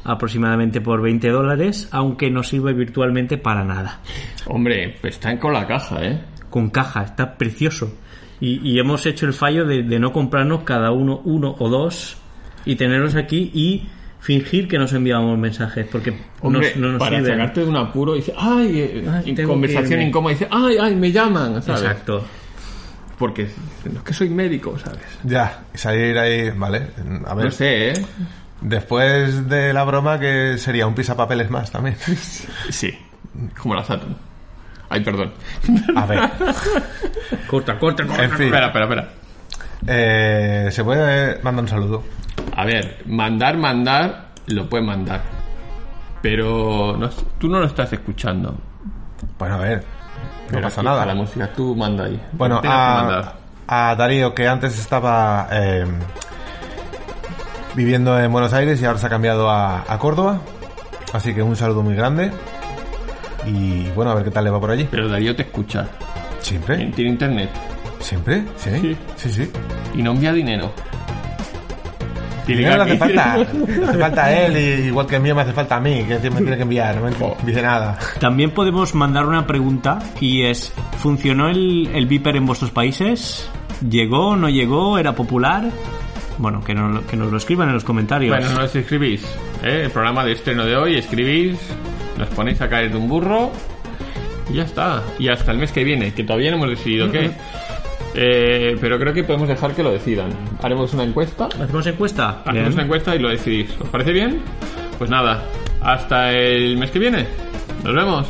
aproximadamente 0.07 0.81
por 0.81 1.01
20 1.01 1.29
dólares, 1.29 1.87
aunque 1.91 2.29
no 2.31 2.41
sirve 2.43 2.73
virtualmente 2.73 3.37
para 3.37 3.63
nada. 3.63 3.99
Hombre, 4.47 4.95
pues 5.01 5.15
están 5.15 5.37
con 5.37 5.53
la 5.53 5.67
caja, 5.67 6.03
¿eh? 6.03 6.21
Con 6.49 6.69
caja, 6.69 7.03
está 7.03 7.37
precioso. 7.37 7.93
Y, 8.39 8.59
y 8.67 8.79
hemos 8.79 9.05
hecho 9.05 9.25
el 9.25 9.33
fallo 9.33 9.65
de, 9.65 9.83
de 9.83 9.99
no 9.99 10.11
comprarnos 10.13 10.63
cada 10.63 10.91
uno 10.91 11.21
uno 11.25 11.55
o 11.59 11.69
dos 11.69 12.17
y 12.65 12.75
tenerlos 12.75 13.15
aquí 13.15 13.51
y 13.53 13.87
fingir 14.19 14.67
que 14.67 14.77
nos 14.77 14.93
enviábamos 14.93 15.37
mensajes, 15.37 15.87
porque 15.91 16.13
Hombre, 16.41 16.69
nos- 16.69 16.77
no 16.77 16.91
nos 16.93 16.99
para 16.99 17.17
sirven. 17.17 17.33
sacarte 17.37 17.61
de 17.61 17.67
un 17.67 17.75
apuro, 17.77 18.13
dice, 18.15 18.33
ay, 18.37 18.79
eh, 18.79 19.05
Ay, 19.09 19.35
en 19.35 19.47
conversación 19.47 19.87
que 19.87 19.93
irme". 19.95 20.07
incómoda, 20.07 20.33
dice, 20.33 20.47
ay, 20.51 20.77
ay, 20.81 20.95
me 20.95 21.11
llaman, 21.11 21.61
¿sabes? 21.61 21.81
Exacto. 21.81 22.23
Porque 23.17 23.47
no 23.91 23.97
es 23.99 24.03
que 24.05 24.13
soy 24.13 24.29
médico, 24.29 24.77
¿sabes? 24.77 24.99
ya, 25.23 25.63
salir 25.73 26.17
ahí, 26.19 26.51
vale. 26.51 26.87
A 27.25 27.33
ver, 27.33 27.45
No 27.45 27.51
sé, 27.51 27.89
¿eh? 27.89 27.93
Después 28.61 29.47
de 29.49 29.73
la 29.73 29.83
broma 29.83 30.19
que 30.19 30.57
sería 30.57 30.87
un 30.87 30.93
pisapapeles 30.95 31.49
más 31.49 31.71
también. 31.71 31.97
Sí, 32.69 32.97
como 33.61 33.75
la 33.75 33.83
Saturn. 33.83 34.15
Ay, 34.89 35.01
perdón. 35.01 35.33
A 35.95 36.05
ver, 36.05 36.19
Corta, 37.47 37.77
corta, 37.77 38.05
corta. 38.05 38.23
en 38.23 38.31
fin, 38.31 38.45
espera, 38.45 38.67
espera, 38.67 38.85
espera. 38.85 39.09
eh, 39.85 40.69
se 40.71 40.83
puede 40.83 41.41
mandar 41.43 41.63
un 41.63 41.69
saludo. 41.69 42.03
A 42.55 42.63
ver, 42.65 43.03
mandar, 43.05 43.57
mandar, 43.57 44.27
lo 44.47 44.67
puedes 44.69 44.85
mandar. 44.87 45.21
Pero 46.21 46.95
no- 46.97 47.09
tú 47.37 47.47
no 47.49 47.59
lo 47.59 47.65
estás 47.67 47.91
escuchando. 47.93 48.57
Bueno, 49.37 49.55
a 49.55 49.57
ver, 49.59 49.77
no 49.79 49.83
Pero 50.49 50.61
pasa 50.61 50.81
nada. 50.81 51.05
La 51.05 51.13
música, 51.15 51.51
tú 51.53 51.75
manda 51.75 52.05
ahí. 52.05 52.19
Bueno, 52.31 52.61
a 52.63 53.95
Darío, 53.97 54.33
que 54.33 54.47
antes 54.47 54.79
estaba 54.79 55.47
eh, 55.51 55.85
viviendo 57.77 58.19
en 58.19 58.31
Buenos 58.31 58.51
Aires 58.53 58.81
y 58.81 58.85
ahora 58.85 58.97
se 58.97 59.05
ha 59.05 59.09
cambiado 59.09 59.49
a, 59.51 59.85
a 59.87 59.99
Córdoba. 59.99 60.41
Así 61.13 61.33
que 61.33 61.43
un 61.43 61.55
saludo 61.55 61.83
muy 61.83 61.95
grande. 61.95 62.31
Y 63.45 63.89
bueno, 63.91 64.11
a 64.11 64.15
ver 64.15 64.25
qué 64.25 64.31
tal 64.31 64.43
le 64.43 64.49
va 64.49 64.59
por 64.59 64.71
allí. 64.71 64.87
Pero 64.89 65.07
Darío 65.07 65.35
te 65.35 65.43
escucha. 65.43 65.87
¿Siempre? 66.41 66.91
Tiene 66.95 67.11
internet. 67.11 67.49
¿Siempre? 67.99 68.43
¿Sí? 68.57 68.71
Sí. 68.81 68.97
Sí, 69.15 69.29
sí. 69.29 69.51
Y 69.93 70.01
no 70.01 70.11
envía 70.11 70.33
dinero. 70.33 70.71
Dinero 72.47 72.77
le 72.77 72.83
hace 72.91 72.97
falta. 72.97 73.37
Le 73.37 73.85
hace 73.85 73.97
falta 73.99 74.25
a 74.25 74.33
él, 74.33 74.57
y 74.57 74.87
igual 74.87 75.05
que 75.05 75.17
el 75.17 75.21
mío 75.21 75.35
me 75.35 75.43
hace 75.43 75.53
falta 75.53 75.75
a 75.75 75.79
mí, 75.79 76.03
que 76.03 76.29
me 76.29 76.37
tiene 76.41 76.55
que 76.55 76.63
enviar. 76.63 76.95
No 76.95 77.03
me 77.03 77.45
dice 77.45 77.61
nada. 77.61 77.99
También 78.19 78.51
podemos 78.51 78.95
mandar 78.95 79.25
una 79.27 79.45
pregunta 79.45 79.99
y 80.19 80.43
es, 80.43 80.73
¿funcionó 80.97 81.47
el, 81.49 81.91
el 81.93 82.07
Viper 82.07 82.35
en 82.35 82.45
vuestros 82.47 82.71
países? 82.71 83.47
¿Llegó, 83.87 84.35
no 84.35 84.49
llegó? 84.49 84.97
¿Era 84.97 85.13
popular? 85.13 85.65
Bueno, 86.37 86.63
que, 86.63 86.73
no- 86.75 87.05
que 87.07 87.17
nos 87.17 87.31
lo 87.31 87.37
escriban 87.37 87.67
en 87.69 87.73
los 87.75 87.83
comentarios. 87.83 88.35
Bueno, 88.37 88.53
nos 88.59 88.75
escribís. 88.75 89.23
¿eh? 89.63 89.83
El 89.85 89.91
programa 89.91 90.23
de 90.23 90.33
estreno 90.33 90.65
de 90.65 90.75
hoy, 90.75 90.95
escribís, 90.95 91.57
nos 92.17 92.27
ponéis 92.29 92.61
a 92.61 92.69
caer 92.69 92.91
de 92.91 92.97
un 92.97 93.07
burro 93.07 93.51
y 94.49 94.53
ya 94.55 94.63
está. 94.63 95.03
Y 95.19 95.29
hasta 95.29 95.51
el 95.51 95.57
mes 95.57 95.71
que 95.71 95.83
viene, 95.83 96.13
que 96.13 96.23
todavía 96.23 96.51
no 96.51 96.57
hemos 96.57 96.69
decidido 96.69 97.11
qué. 97.11 97.31
Eh, 98.19 98.77
pero 98.81 98.97
creo 98.99 99.13
que 99.13 99.23
podemos 99.23 99.47
dejar 99.47 99.73
que 99.73 99.83
lo 99.83 99.91
decidan. 99.91 100.29
Haremos 100.63 100.93
una 100.93 101.03
encuesta. 101.03 101.45
¿Hacemos 101.61 101.85
encuesta? 101.85 102.41
Hacemos 102.41 102.53
Bien. 102.53 102.73
una 102.73 102.83
encuesta 102.83 103.15
y 103.15 103.19
lo 103.19 103.29
decidís. 103.29 103.69
¿Os 103.79 103.89
parece 103.89 104.11
bien? 104.11 104.41
Pues 104.97 105.09
nada, 105.09 105.43
hasta 105.81 106.31
el 106.31 106.77
mes 106.77 106.89
que 106.91 106.99
viene. 106.99 107.27
Nos 107.83 107.93
vemos. 107.93 108.27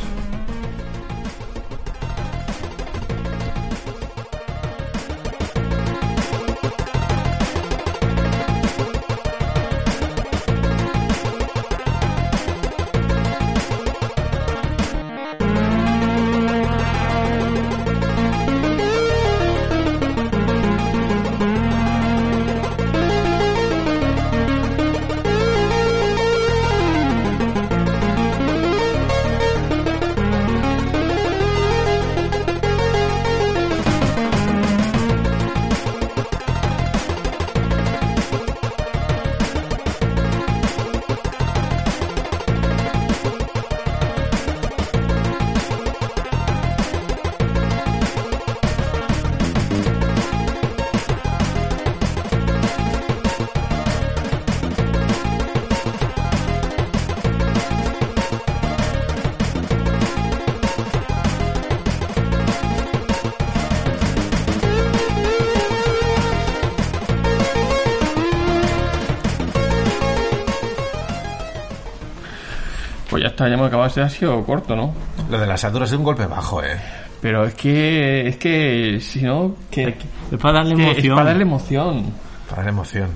Hemos 73.52 73.68
acabado. 73.68 73.88
Este 73.88 74.00
ha 74.02 74.08
sido 74.08 74.42
corto, 74.44 74.74
¿no? 74.76 74.92
Lo 75.30 75.38
de 75.38 75.46
la 75.46 75.56
Saturn 75.56 75.84
ha 75.84 75.86
sido 75.86 75.98
un 75.98 76.04
golpe 76.04 76.26
bajo, 76.26 76.62
eh. 76.62 76.76
Pero 77.20 77.44
es 77.44 77.54
que, 77.54 78.28
es 78.28 78.36
que, 78.36 78.98
si 79.00 79.22
no, 79.22 79.54
que, 79.70 79.96
Es 80.30 80.38
para 80.40 80.58
darle 80.58 80.76
que 80.76 80.82
es 80.82 80.88
emoción. 80.98 81.14
para 81.16 81.28
darle 81.28 81.42
emoción. 81.42 82.04
Para 82.48 82.62
la 82.64 82.68
emoción. 82.70 83.08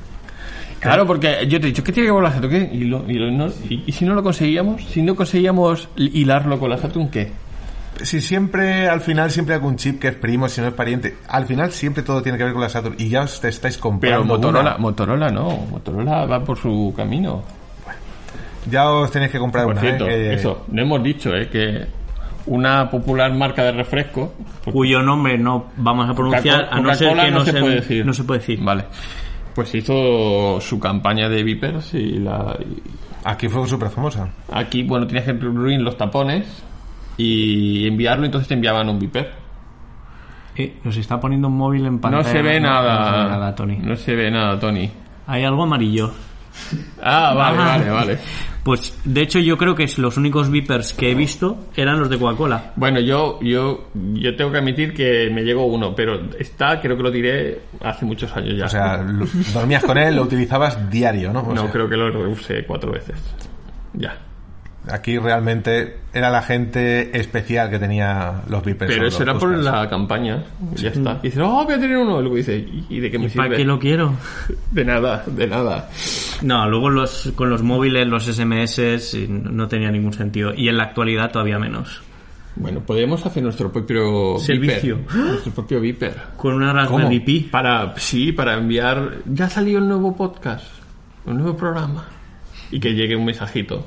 Claro, 0.81 1.07
porque 1.07 1.47
yo 1.49 1.61
te 1.61 1.67
he 1.67 1.71
dicho, 1.71 1.85
¿qué 1.85 1.93
tiene 1.93 2.09
que 2.09 2.13
ver 2.13 2.17
con 2.21 2.25
la 2.25 2.33
Saturn? 2.33 2.51
¿Qué? 2.51 2.71
Y, 2.75 2.85
lo- 2.85 3.09
y 3.09 3.15
lo- 3.15 3.31
no- 3.31 3.47
y- 3.71 3.85
y 3.87 3.93
si 3.93 4.05
no 4.05 4.15
lo 4.15 4.23
conseguíamos, 4.25 4.83
si 4.85 5.01
no 5.03 5.15
conseguíamos 5.15 5.89
hilarlo 5.97 6.59
con 6.59 6.71
la 6.71 6.79
Saturn, 6.79 7.09
¿qué? 7.09 7.31
Si 8.03 8.21
siempre, 8.21 8.89
al 8.89 9.01
final, 9.03 9.31
siempre 9.31 9.55
hay 9.55 9.59
algún 9.61 9.77
chip 9.77 10.01
que 10.01 10.09
es 10.09 10.15
primo, 10.17 10.49
si 10.49 10.61
no 10.61 10.67
es 10.69 10.75
pariente. 10.75 11.19
Al 11.29 11.47
final 11.47 11.71
siempre 11.71 12.03
todo 12.03 12.21
tiene 12.23 12.37
que 12.39 12.43
ver 12.45 12.53
con 12.55 12.63
la 12.63 12.69
Saturn. 12.71 12.97
Y 12.99 13.09
ya 13.11 13.21
os 13.23 13.41
te 13.41 13.49
estáis 13.49 13.77
Pero 13.77 13.83
comprando 13.91 14.25
Motorola, 14.25 14.61
una. 14.71 14.79
Motorola 14.79 15.29
no, 15.31 15.51
Motorola 15.71 16.25
va 16.27 16.43
por 16.43 16.59
su 16.59 16.93
camino. 16.97 17.43
Ya 18.71 18.91
os 18.91 19.11
tenéis 19.11 19.33
que 19.33 19.39
comprar 19.39 19.65
Por 19.65 19.73
una, 19.73 19.81
cierto, 19.81 20.05
eh, 20.07 20.09
que- 20.11 20.35
eso, 20.35 20.65
no 20.71 20.83
hemos 20.83 21.03
dicho, 21.03 21.35
¿eh? 21.35 21.49
Que 21.49 21.87
una 22.47 22.89
popular 22.91 23.33
marca 23.35 23.65
de 23.65 23.73
refresco, 23.73 24.35
porque 24.65 24.73
cuyo 24.73 25.03
nombre 25.03 25.37
no 25.39 25.67
vamos 25.77 26.09
a 26.09 26.15
pronunciar, 26.15 26.69
a 26.71 26.81
no 26.81 26.95
ser 26.95 27.09
que 27.17 27.31
no 27.31 27.39
no, 27.39 27.45
se 27.45 27.53
puede 27.53 27.75
decir. 27.77 28.07
No 28.07 28.13
se 28.13 28.25
puede 28.25 28.41
decir. 28.41 28.61
Vale. 28.63 28.85
Pues 29.55 29.75
hizo 29.75 30.61
su 30.61 30.79
campaña 30.81 31.29
de 31.29 31.43
Vipers 31.43 31.93
y 31.95 32.19
la 32.19 32.57
y 32.61 32.83
Aquí 33.25 33.49
fue 33.49 33.67
súper 33.69 33.91
famosa. 33.91 34.29
aquí, 34.53 34.83
bueno, 34.83 35.07
tenías 35.07 35.25
que 35.27 35.31
incluir 35.33 35.81
los 35.81 35.97
tapones 35.97 36.63
y 37.17 37.87
enviarlo, 37.87 38.25
entonces 38.25 38.49
te 38.49 38.55
enviaban 38.55 38.89
un 38.89 38.99
Viper. 38.99 39.31
Eh, 40.57 40.79
nos 40.85 40.97
está 40.97 41.19
poniendo 41.21 41.49
un 41.49 41.57
móvil 41.57 41.87
en 41.87 41.95
No 41.95 42.01
pantalla. 42.01 42.25
se 42.25 42.43
ve 42.43 42.61
No, 42.61 42.69
nada. 42.69 42.99
no 42.99 43.05
se 43.07 43.13
ve 43.23 43.29
nada, 43.31 43.55
Tony. 43.55 43.77
No 43.79 43.97
se 43.97 44.15
ve 44.15 44.31
nada, 44.31 44.59
Tony. 44.59 44.91
Hay 45.27 45.45
algo 45.45 45.63
amarillo. 45.63 46.13
Ah, 47.03 47.33
vale, 47.35 47.59
Ah. 47.61 47.65
vale, 47.79 47.91
vale. 47.91 48.19
Pues 48.65 48.97
de 49.05 49.23
hecho 49.23 49.41
yo 49.41 49.59
creo 49.59 49.75
que 49.75 49.83
es 49.85 49.99
los 49.99 50.17
únicos 50.17 50.49
Vipers 50.51 50.93
que 50.93 51.11
he 51.11 51.15
visto 51.17 51.67
eran 51.75 51.99
los 51.99 52.09
de 52.09 52.19
Coca-Cola. 52.19 52.73
Bueno, 52.77 53.01
yo, 53.01 53.41
yo, 53.43 53.89
yo 54.15 54.37
tengo 54.37 54.53
que 54.53 54.59
admitir 54.59 54.95
que 54.95 55.29
me 55.33 55.43
llegó 55.43 55.65
uno, 55.67 55.95
pero 55.97 56.29
está, 56.39 56.81
creo 56.81 56.97
que 56.97 57.03
lo 57.03 57.11
tiré 57.11 57.61
hace 57.81 58.05
muchos 58.05 58.35
años 58.37 58.57
ya. 58.57 58.67
O 58.67 58.69
sea, 58.69 58.99
lo- 59.03 59.27
dormías 59.53 59.83
con 59.83 59.99
él, 59.99 60.15
lo 60.15 60.23
utilizabas 60.23 60.89
diario, 60.91 61.33
¿no? 61.33 61.41
O 61.41 61.55
no, 61.55 61.63
sea, 61.63 61.71
creo 61.73 61.89
que 61.89 61.97
lo 61.97 62.31
usé 62.31 62.65
cuatro 62.65 62.93
veces. 62.93 63.17
Ya. 63.95 64.17
Aquí 64.91 65.17
realmente 65.17 65.99
era 66.13 66.29
la 66.31 66.43
gente 66.43 67.17
especial 67.17 67.71
que 67.71 67.79
tenía 67.79 68.43
los 68.49 68.65
Vipers. 68.65 68.93
Pero 68.93 69.07
eso 69.07 69.23
era 69.23 69.39
por 69.39 69.57
la 69.57 69.89
campaña. 69.89 70.43
Ya 70.75 70.89
está. 70.89 71.21
Y 71.23 71.29
dices, 71.29 71.41
oh, 71.45 71.65
voy 71.65 71.75
a 71.75 71.79
tener 71.81 71.97
uno. 71.97 72.19
Y 72.19 72.23
luego 72.23 72.37
dice, 72.37 72.67
¿y 72.89 72.99
de 72.99 73.11
qué 73.11 73.19
me 73.19 73.29
¿Para 73.29 73.45
sirve? 73.45 73.57
qué 73.59 73.65
lo 73.65 73.79
quiero? 73.79 74.15
De 74.73 74.85
nada, 74.85 75.23
de 75.27 75.47
nada. 75.47 75.89
No, 76.43 76.69
luego 76.69 76.91
los, 76.91 77.33
con 77.37 77.51
los 77.51 77.63
móviles, 77.63 78.07
los 78.07 78.25
SMS, 78.25 79.15
y 79.15 79.29
no 79.29 79.69
tenía 79.69 79.91
ningún 79.91 80.13
sentido. 80.13 80.53
Y 80.57 80.69
en 80.69 80.79
la 80.79 80.85
actualidad 80.85 81.31
todavía 81.31 81.59
menos. 81.59 82.03
Bueno, 82.57 82.81
podemos 82.81 83.25
hacer 83.25 83.43
nuestro 83.43 83.73
propio 83.73 84.39
Servicio. 84.39 84.97
Viper. 84.97 85.17
Nuestro 85.17 85.53
propio 85.53 85.81
Viper. 85.81 86.15
Con 86.37 86.55
una 86.55 86.73
Raspberry 86.73 87.21
Pi. 87.21 87.41
Para, 87.51 87.95
sí, 87.99 88.33
para 88.33 88.55
enviar. 88.55 89.19
Ya 89.27 89.49
salió 89.49 89.79
el 89.79 89.89
nuevo 89.89 90.15
podcast, 90.17 90.67
un 91.25 91.39
nuevo 91.39 91.57
programa. 91.57 92.07
Y 92.71 92.81
que 92.81 92.95
llegue 92.95 93.15
un 93.17 93.25
mensajito. 93.25 93.87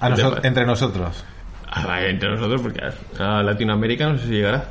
A 0.00 0.08
¿Qué 0.08 0.14
te 0.16 0.22
noso- 0.22 0.30
parece? 0.30 0.48
entre 0.48 0.66
nosotros. 0.66 1.24
Ah, 1.70 2.00
entre 2.02 2.30
nosotros, 2.30 2.60
porque 2.62 2.80
a 3.18 3.42
Latinoamérica 3.42 4.08
no 4.08 4.18
sé 4.18 4.26
si 4.26 4.32
llegará. 4.34 4.64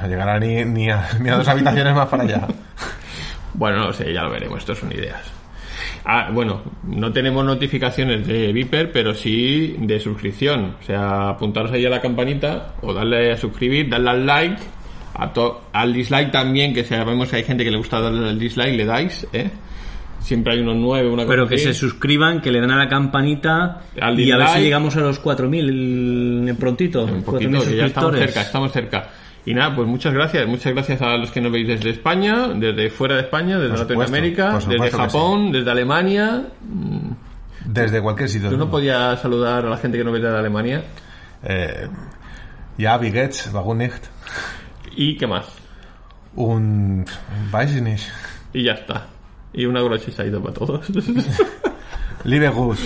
No 0.00 0.08
llegará 0.08 0.38
ni, 0.40 0.64
ni, 0.64 0.90
a, 0.90 1.08
ni 1.20 1.28
a 1.30 1.36
dos 1.36 1.48
habitaciones 1.48 1.94
más 1.94 2.08
para 2.08 2.22
allá. 2.24 2.46
Bueno, 3.56 3.86
no 3.86 3.92
sé, 3.92 4.12
ya 4.12 4.22
lo 4.22 4.30
veremos, 4.30 4.58
esto 4.58 4.74
son 4.74 4.90
ideas. 4.90 5.20
Ah, 6.04 6.28
bueno, 6.32 6.60
no 6.82 7.12
tenemos 7.12 7.44
notificaciones 7.44 8.26
de 8.26 8.52
Viper, 8.52 8.90
pero 8.90 9.14
sí 9.14 9.76
de 9.78 10.00
suscripción. 10.00 10.74
O 10.80 10.84
sea, 10.84 11.28
apuntaros 11.30 11.70
ahí 11.70 11.86
a 11.86 11.88
la 11.88 12.00
campanita 12.00 12.74
o 12.82 12.92
darle 12.92 13.30
a 13.32 13.36
suscribir, 13.36 13.88
darle 13.88 14.10
al 14.10 14.26
like, 14.26 14.56
a 15.14 15.32
to- 15.32 15.66
al 15.72 15.92
dislike 15.92 16.32
también, 16.32 16.74
que 16.74 16.82
sabemos 16.82 17.28
que 17.28 17.36
hay 17.36 17.44
gente 17.44 17.62
que 17.62 17.70
le 17.70 17.76
gusta 17.78 18.00
darle 18.00 18.28
al 18.28 18.38
dislike, 18.40 18.74
le 18.76 18.84
dais, 18.84 19.24
¿eh? 19.32 19.48
Siempre 20.24 20.54
hay 20.54 20.60
unos 20.60 20.76
nueve, 20.76 21.10
una 21.10 21.24
cosa 21.24 21.34
Pero 21.34 21.46
que 21.46 21.56
así. 21.56 21.64
se 21.64 21.74
suscriban, 21.74 22.40
que 22.40 22.50
le 22.50 22.58
den 22.58 22.70
a 22.70 22.78
la 22.78 22.88
campanita 22.88 23.82
Al 24.00 24.18
y 24.18 24.32
a 24.32 24.38
ver 24.38 24.48
si 24.48 24.60
llegamos 24.60 24.96
a 24.96 25.00
los 25.00 25.22
4.000 25.22 26.56
prontito. 26.56 27.04
un 27.04 27.22
4.000 27.22 27.24
poquito, 27.24 27.60
que 27.62 27.76
ya 27.76 27.84
estamos 27.84 28.16
cerca, 28.16 28.40
estamos 28.40 28.72
cerca. 28.72 29.08
Y 29.44 29.52
nada, 29.52 29.76
pues 29.76 29.86
muchas 29.86 30.14
gracias, 30.14 30.46
muchas 30.46 30.72
gracias 30.72 31.02
a 31.02 31.18
los 31.18 31.30
que 31.30 31.42
nos 31.42 31.52
veis 31.52 31.68
desde 31.68 31.90
España, 31.90 32.48
desde 32.48 32.88
fuera 32.88 33.16
de 33.16 33.20
España, 33.20 33.58
desde 33.58 33.76
supuesto, 33.76 34.00
Latinoamérica, 34.00 34.58
desde 34.66 34.90
Japón, 34.90 35.52
desde 35.52 35.70
Alemania. 35.70 36.46
Desde 37.66 38.00
cualquier 38.00 38.30
sitio. 38.30 38.48
¿Tú 38.48 38.56
no 38.56 38.70
podías 38.70 39.20
saludar 39.20 39.66
a 39.66 39.68
la 39.68 39.76
gente 39.76 39.98
que 39.98 40.04
nos 40.04 40.14
ve 40.14 40.20
de 40.20 40.28
Alemania? 40.28 40.84
Eh, 41.42 41.86
ja, 42.78 42.96
wie 42.96 43.10
geht's? 43.10 43.50
Warum 43.52 43.76
nicht? 43.76 44.06
¿Y 44.96 45.18
qué 45.18 45.26
más? 45.26 45.44
Un... 46.34 47.04
Weiß 47.52 47.74
ich 47.74 47.82
nicht. 47.82 48.08
Y 48.54 48.64
ya 48.64 48.72
está. 48.72 49.13
Y 49.54 49.66
una 49.66 49.82
grochisa 49.82 50.24
ido 50.24 50.42
para 50.42 50.54
todos. 50.54 50.86
Liebe 52.24 52.48
Gus. 52.48 52.80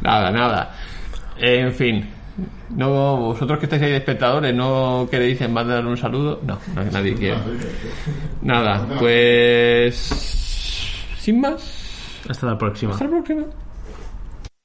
nada, 0.00 0.30
nada. 0.30 0.74
En 1.38 1.72
fin. 1.72 2.08
No, 2.70 3.16
vosotros 3.16 3.58
que 3.58 3.66
estáis 3.66 3.82
ahí 3.82 3.90
de 3.90 3.96
espectadores, 3.98 4.54
¿no 4.54 5.06
queréis 5.10 5.48
mandar 5.48 5.86
un 5.86 5.96
saludo? 5.96 6.40
No, 6.44 6.58
no 6.74 6.84
nadie 6.90 7.14
quiere. 7.14 7.38
Nada, 8.42 8.86
pues... 8.98 9.96
Sin 11.18 11.40
más. 11.40 12.20
Hasta 12.28 12.46
la 12.46 12.58
próxima. 12.58 12.92
Hasta 12.92 13.04
la 13.04 13.10
próxima. 13.10 13.44